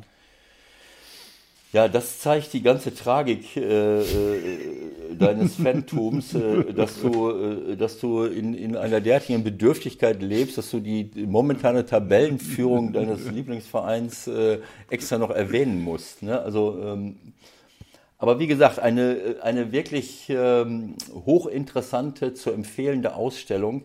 Ja, 1.72 1.88
das 1.88 2.20
zeigt 2.20 2.53
die 2.53 2.63
ganze 2.63 2.95
Tragik 2.95 3.55
äh, 3.55 4.01
äh, 4.01 5.15
deines 5.20 5.55
Phantoms, 5.55 6.34
äh, 6.34 6.74
dass 6.74 6.99
du, 6.99 7.30
äh, 7.30 7.78
dass 7.78 7.99
du 7.99 8.24
in, 8.24 8.55
in 8.55 8.76
einer 8.76 9.01
derartigen 9.01 9.43
Bedürftigkeit 9.43 10.20
lebst, 10.20 10.57
dass 10.57 10.72
du 10.72 10.80
die 10.80 11.11
momentane 11.28 11.86
Tabellenführung 11.86 12.91
deines 12.91 13.30
Lieblingsvereins 13.30 14.26
äh, 14.26 14.61
extra 14.89 15.20
noch 15.20 15.30
erwähnen 15.30 15.80
musst. 15.84 16.24
Ne? 16.24 16.41
Also, 16.41 16.80
ähm, 16.84 17.17
aber 18.17 18.39
wie 18.39 18.47
gesagt, 18.47 18.80
eine, 18.80 19.36
eine 19.43 19.72
wirklich 19.72 20.26
ähm, 20.30 20.95
hochinteressante, 21.13 22.34
zu 22.34 22.49
empfehlende 22.49 23.13
Ausstellung 23.13 23.84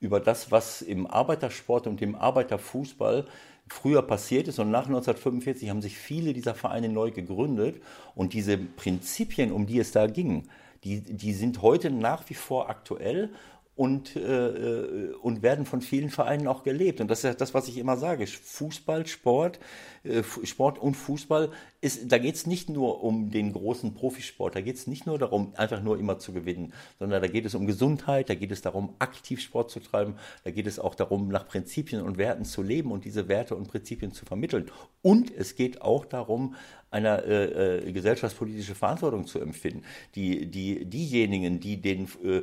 über 0.00 0.20
das, 0.20 0.50
was 0.50 0.80
im 0.80 1.06
Arbeitersport 1.06 1.86
und 1.86 2.00
im 2.00 2.14
Arbeiterfußball 2.14 3.26
früher 3.68 4.02
passiert 4.02 4.48
ist. 4.48 4.58
Und 4.58 4.70
nach 4.70 4.86
1945 4.86 5.70
haben 5.70 5.82
sich 5.82 5.96
viele 5.96 6.32
dieser 6.32 6.54
Vereine 6.54 6.88
neu 6.88 7.10
gegründet. 7.10 7.82
Und 8.14 8.32
diese 8.32 8.58
Prinzipien, 8.58 9.52
um 9.52 9.66
die 9.66 9.78
es 9.78 9.92
da 9.92 10.06
ging, 10.06 10.48
die, 10.84 11.00
die 11.00 11.32
sind 11.32 11.62
heute 11.62 11.90
nach 11.90 12.28
wie 12.28 12.34
vor 12.34 12.68
aktuell 12.70 13.30
und, 13.76 14.16
äh, 14.16 15.10
und 15.20 15.42
werden 15.42 15.66
von 15.66 15.82
vielen 15.82 16.10
Vereinen 16.10 16.48
auch 16.48 16.62
gelebt. 16.62 17.00
Und 17.00 17.10
das 17.10 17.24
ist 17.24 17.40
das, 17.40 17.52
was 17.52 17.68
ich 17.68 17.76
immer 17.76 17.98
sage. 17.98 18.26
Fußball, 18.26 19.06
Sport, 19.06 19.58
äh, 19.58 19.60
Sport 20.44 20.78
und 20.78 20.94
Fußball, 20.94 21.50
ist, 21.80 22.10
da 22.10 22.18
geht 22.18 22.34
es 22.34 22.46
nicht 22.46 22.68
nur 22.68 23.02
um 23.02 23.30
den 23.30 23.52
großen 23.52 23.94
Profisport, 23.94 24.56
da 24.56 24.60
geht 24.60 24.76
es 24.76 24.86
nicht 24.86 25.06
nur 25.06 25.18
darum, 25.18 25.52
einfach 25.56 25.82
nur 25.82 25.98
immer 25.98 26.18
zu 26.18 26.32
gewinnen, 26.32 26.72
sondern 26.98 27.22
da 27.22 27.28
geht 27.28 27.46
es 27.46 27.54
um 27.54 27.66
Gesundheit, 27.66 28.28
da 28.28 28.34
geht 28.34 28.50
es 28.50 28.62
darum, 28.62 28.94
aktiv 28.98 29.40
Sport 29.40 29.70
zu 29.70 29.80
treiben, 29.80 30.14
da 30.44 30.50
geht 30.50 30.66
es 30.66 30.78
auch 30.78 30.94
darum, 30.94 31.28
nach 31.28 31.46
Prinzipien 31.46 32.02
und 32.02 32.18
Werten 32.18 32.44
zu 32.44 32.62
leben 32.62 32.92
und 32.92 33.04
diese 33.04 33.28
Werte 33.28 33.54
und 33.54 33.68
Prinzipien 33.68 34.12
zu 34.12 34.24
vermitteln. 34.24 34.70
Und 35.02 35.32
es 35.34 35.54
geht 35.54 35.82
auch 35.82 36.04
darum, 36.04 36.54
eine 36.90 37.22
äh, 37.24 37.88
äh, 37.88 37.92
gesellschaftspolitische 37.92 38.74
Verantwortung 38.74 39.26
zu 39.26 39.40
empfinden. 39.40 39.82
Die, 40.14 40.46
die, 40.46 40.84
diejenigen, 40.84 41.60
die 41.60 41.80
den 41.80 42.08
äh, 42.24 42.42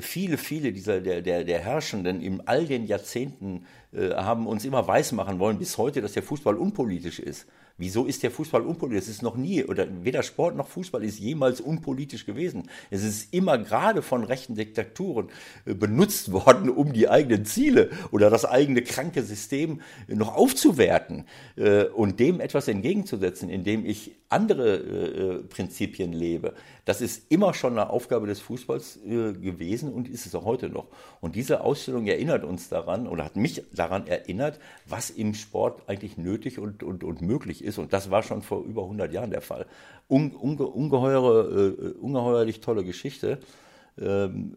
viele, 0.00 0.38
viele 0.38 0.72
dieser 0.72 1.00
der, 1.00 1.20
der, 1.20 1.44
der 1.44 1.58
Herrschenden 1.58 2.22
in 2.22 2.46
all 2.46 2.64
den 2.64 2.86
Jahrzehnten 2.86 3.58
äh, 3.58 3.81
haben 3.92 4.46
uns 4.46 4.64
immer 4.64 4.86
weismachen 4.86 5.38
wollen, 5.38 5.58
bis 5.58 5.78
heute, 5.78 6.00
dass 6.00 6.12
der 6.12 6.22
Fußball 6.22 6.56
unpolitisch 6.56 7.18
ist. 7.18 7.46
Wieso 7.82 8.06
ist 8.06 8.22
der 8.22 8.30
Fußball 8.30 8.62
unpolitisch? 8.62 9.02
Es 9.02 9.08
ist 9.08 9.22
noch 9.22 9.36
nie, 9.36 9.64
oder 9.64 9.88
weder 10.04 10.22
Sport 10.22 10.54
noch 10.54 10.68
Fußball 10.68 11.02
ist 11.02 11.18
jemals 11.18 11.60
unpolitisch 11.60 12.24
gewesen. 12.24 12.70
Es 12.90 13.02
ist 13.02 13.34
immer 13.34 13.58
gerade 13.58 14.02
von 14.02 14.22
rechten 14.22 14.54
Diktaturen 14.54 15.30
äh, 15.64 15.74
benutzt 15.74 16.30
worden, 16.30 16.70
um 16.70 16.92
die 16.92 17.08
eigenen 17.08 17.44
Ziele 17.44 17.90
oder 18.12 18.30
das 18.30 18.44
eigene 18.44 18.82
kranke 18.82 19.24
System 19.24 19.80
noch 20.06 20.36
aufzuwerten 20.36 21.24
äh, 21.56 21.86
und 21.86 22.20
dem 22.20 22.40
etwas 22.40 22.68
entgegenzusetzen, 22.68 23.48
indem 23.48 23.84
ich 23.84 24.12
andere 24.28 24.76
äh, 24.76 25.38
Prinzipien 25.42 26.12
lebe. 26.12 26.54
Das 26.84 27.00
ist 27.00 27.32
immer 27.32 27.52
schon 27.52 27.72
eine 27.72 27.90
Aufgabe 27.90 28.26
des 28.26 28.40
Fußballs 28.40 29.00
gewesen 29.04 29.92
und 29.92 30.08
ist 30.08 30.26
es 30.26 30.34
auch 30.34 30.44
heute 30.44 30.68
noch. 30.68 30.86
Und 31.20 31.36
diese 31.36 31.60
Ausstellung 31.60 32.06
erinnert 32.06 32.42
uns 32.42 32.68
daran 32.68 33.06
oder 33.06 33.24
hat 33.24 33.36
mich 33.36 33.62
daran 33.72 34.08
erinnert, 34.08 34.58
was 34.86 35.10
im 35.10 35.34
Sport 35.34 35.88
eigentlich 35.88 36.16
nötig 36.16 36.58
und, 36.58 36.82
und, 36.82 37.04
und 37.04 37.22
möglich 37.22 37.62
ist. 37.62 37.71
Und 37.78 37.92
das 37.92 38.10
war 38.10 38.22
schon 38.22 38.42
vor 38.42 38.64
über 38.64 38.82
100 38.82 39.12
Jahren 39.12 39.30
der 39.30 39.40
Fall. 39.40 39.66
Unge, 40.08 40.36
ungeheure, 40.36 41.74
äh, 41.78 41.92
ungeheuerlich 41.98 42.60
tolle 42.60 42.84
Geschichte. 42.84 43.38
Ähm, 44.00 44.54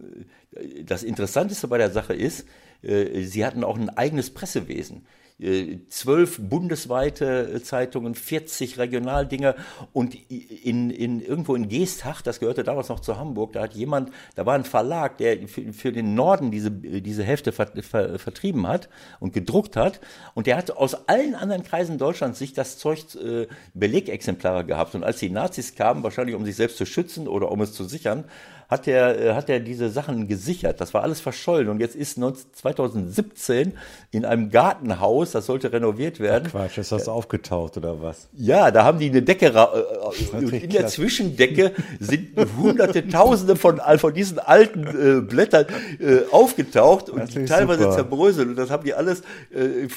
das 0.86 1.03
Interessanteste 1.03 1.68
bei 1.68 1.78
der 1.78 1.91
Sache 1.91 2.13
ist, 2.13 2.45
äh, 2.82 3.22
sie 3.24 3.45
hatten 3.45 3.63
auch 3.63 3.78
ein 3.78 3.89
eigenes 3.89 4.34
Pressewesen. 4.34 5.05
Äh, 5.38 5.80
zwölf 5.90 6.40
bundesweite 6.40 7.62
Zeitungen, 7.62 8.16
40 8.16 8.78
Regionaldinger. 8.78 9.56
Und 9.92 10.16
in, 10.32 10.90
in, 10.90 11.20
irgendwo 11.20 11.56
in 11.56 11.68
Geestach, 11.68 12.22
das 12.22 12.40
gehörte 12.40 12.64
damals 12.64 12.88
noch 12.88 13.02
zu 13.02 13.18
Hamburg, 13.18 13.52
da 13.52 13.64
hat 13.64 13.74
jemand, 13.74 14.12
da 14.36 14.46
war 14.46 14.56
ein 14.56 14.64
Verlag, 14.64 15.18
der 15.18 15.46
für, 15.50 15.74
für 15.74 15.92
den 15.92 16.16
Norden 16.16 16.52
diese, 16.52 16.72
diese 16.72 17.24
Hefte 17.26 17.52
ver, 17.52 17.68
ver, 17.82 18.18
vertrieben 18.18 18.66
hat 18.66 18.88
und 19.20 19.34
gedruckt 19.34 19.76
hat. 19.76 20.00
Und 20.36 20.48
der 20.48 20.56
hat 20.56 20.72
aus 20.72 21.10
allen 21.10 21.36
anderen 21.36 21.64
Kreisen 21.64 21.98
Deutschlands 21.98 22.40
sich 22.40 22.54
das 22.54 22.78
Zeug 22.78 23.04
äh, 23.16 23.48
Belegexemplare 23.74 24.64
gehabt. 24.64 24.96
Und 24.96 25.04
als 25.04 25.20
die 25.20 25.30
Nazis 25.30 25.76
kamen, 25.76 26.02
wahrscheinlich 26.04 26.36
um 26.36 26.46
sich 26.46 26.56
selbst 26.56 26.78
zu 26.78 26.86
schützen 26.86 27.28
oder 27.28 27.52
um 27.52 27.60
es 27.60 27.74
zu 27.74 27.84
sichern, 27.84 28.24
hat 28.68 28.88
er, 28.88 29.20
äh, 29.20 29.34
hat 29.34 29.49
er 29.49 29.59
diese 29.59 29.89
Sachen 29.89 30.28
gesichert. 30.28 30.82
Das 30.82 30.93
war 30.93 31.03
alles 31.03 31.20
verschollen. 31.20 31.70
Und 31.70 31.80
jetzt 31.80 31.95
ist 31.95 32.16
2017 32.16 33.74
in 34.11 34.26
einem 34.26 34.49
Gartenhaus, 34.49 35.32
das 35.32 35.45
sollte 35.45 35.72
renoviert 35.72 36.20
werden. 36.20 36.45
Ach 36.47 36.51
Quatsch, 36.51 36.78
ist 36.78 36.91
das 36.91 37.07
aufgetaucht 37.07 37.78
oder 37.78 38.01
was? 38.01 38.28
Ja, 38.34 38.72
da 38.72 38.84
haben 38.84 38.99
die 38.99 39.09
eine 39.09 39.22
Decke, 39.22 39.47
äh, 39.47 40.36
und 40.36 40.53
in 40.53 40.70
der 40.70 40.88
Zwischendecke 40.88 41.74
sind 41.99 42.30
hunderte, 42.57 43.07
tausende 43.07 43.55
von, 43.55 43.80
von 43.97 44.13
diesen 44.13 44.39
alten 44.39 44.86
äh, 44.86 45.22
Blättern 45.22 45.66
äh, 45.99 46.20
aufgetaucht 46.32 47.09
und 47.09 47.47
teilweise 47.47 47.84
super. 47.84 47.95
zerbröselt. 47.95 48.49
Und 48.49 48.55
das 48.55 48.70
haben 48.70 48.84
die 48.84 48.93
alles 48.93 49.22
äh, 49.51 49.88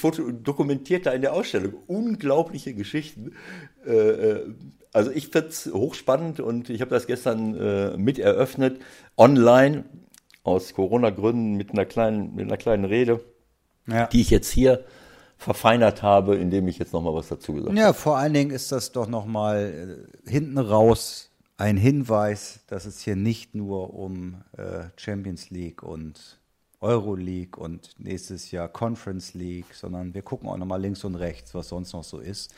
dokumentiert 0.43 1.07
da 1.07 1.13
in 1.13 1.23
der 1.23 1.33
Ausstellung. 1.33 1.75
Unglaubliche 1.87 2.75
Geschichten. 2.75 3.33
Also 4.93 5.11
ich 5.11 5.29
finde 5.29 5.49
es 5.49 5.67
hochspannend 5.73 6.41
und 6.41 6.71
ich 6.71 6.81
habe 6.81 6.91
das 6.91 7.07
gestern 7.07 7.55
äh, 7.55 7.97
mit 7.97 8.19
eröffnet, 8.19 8.81
online, 9.17 9.85
aus 10.45 10.73
Corona-Gründen 10.73 11.55
mit 11.55 11.73
einer 11.73 11.85
kleinen, 11.85 12.35
mit 12.35 12.47
einer 12.47 12.57
kleinen 12.57 12.85
Rede, 12.85 13.21
ja. 13.87 14.07
die 14.07 14.23
ich 14.23 14.31
jetzt 14.31 14.51
hier 14.51 14.85
verfeinert 15.37 16.03
habe, 16.03 16.37
indem 16.37 16.69
ich 16.69 16.79
jetzt 16.79 16.93
nochmal 16.93 17.15
was 17.15 17.29
dazu 17.29 17.53
gesagt 17.53 17.71
habe. 17.71 17.79
Ja, 17.79 17.93
vor 17.93 18.17
allen 18.17 18.33
Dingen 18.33 18.51
ist 18.51 18.73
das 18.73 18.93
doch 18.93 19.07
nochmal 19.07 20.07
äh, 20.27 20.31
hinten 20.31 20.59
raus 20.59 21.31
ein 21.59 21.77
Hinweis, 21.77 22.61
dass 22.69 22.87
es 22.87 23.01
hier 23.01 23.17
nicht 23.17 23.55
nur 23.55 23.95
um 23.95 24.43
äh, 24.57 24.85
Champions 24.97 25.51
League 25.51 25.83
und 25.83 26.38
Euroleague 26.81 27.61
und 27.61 27.91
nächstes 27.99 28.51
Jahr 28.53 28.69
Conference 28.69 29.35
League, 29.35 29.75
sondern 29.75 30.15
wir 30.15 30.23
gucken 30.23 30.49
auch 30.49 30.57
nochmal 30.57 30.81
links 30.81 31.03
und 31.05 31.17
rechts, 31.17 31.55
was 31.55 31.69
sonst 31.69 31.93
noch 31.93 32.05
so 32.05 32.19
ist. 32.19 32.53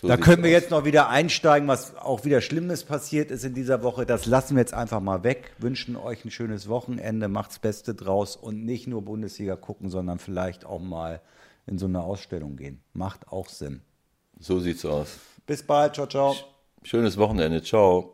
So 0.00 0.08
da 0.08 0.16
können 0.16 0.44
wir 0.44 0.50
aus. 0.50 0.62
jetzt 0.62 0.70
noch 0.70 0.84
wieder 0.84 1.08
einsteigen, 1.08 1.66
was 1.66 1.96
auch 1.96 2.24
wieder 2.24 2.40
Schlimmes 2.40 2.84
passiert 2.84 3.32
ist 3.32 3.44
in 3.44 3.54
dieser 3.54 3.82
Woche. 3.82 4.06
Das 4.06 4.26
lassen 4.26 4.54
wir 4.54 4.60
jetzt 4.60 4.74
einfach 4.74 5.00
mal 5.00 5.24
weg. 5.24 5.52
Wünschen 5.58 5.96
euch 5.96 6.24
ein 6.24 6.30
schönes 6.30 6.68
Wochenende, 6.68 7.28
macht's 7.28 7.58
Beste 7.58 7.94
draus 7.94 8.36
und 8.36 8.64
nicht 8.64 8.86
nur 8.86 9.02
Bundesliga 9.02 9.56
gucken, 9.56 9.90
sondern 9.90 10.20
vielleicht 10.20 10.64
auch 10.64 10.80
mal 10.80 11.20
in 11.66 11.78
so 11.78 11.86
eine 11.86 12.02
Ausstellung 12.02 12.56
gehen. 12.56 12.80
Macht 12.92 13.28
auch 13.28 13.48
Sinn. 13.48 13.82
So 14.38 14.60
sieht's 14.60 14.84
aus. 14.84 15.18
Bis 15.46 15.62
bald, 15.62 15.94
ciao, 15.94 16.06
ciao. 16.06 16.36
Schönes 16.82 17.16
Wochenende, 17.16 17.62
ciao. 17.62 18.13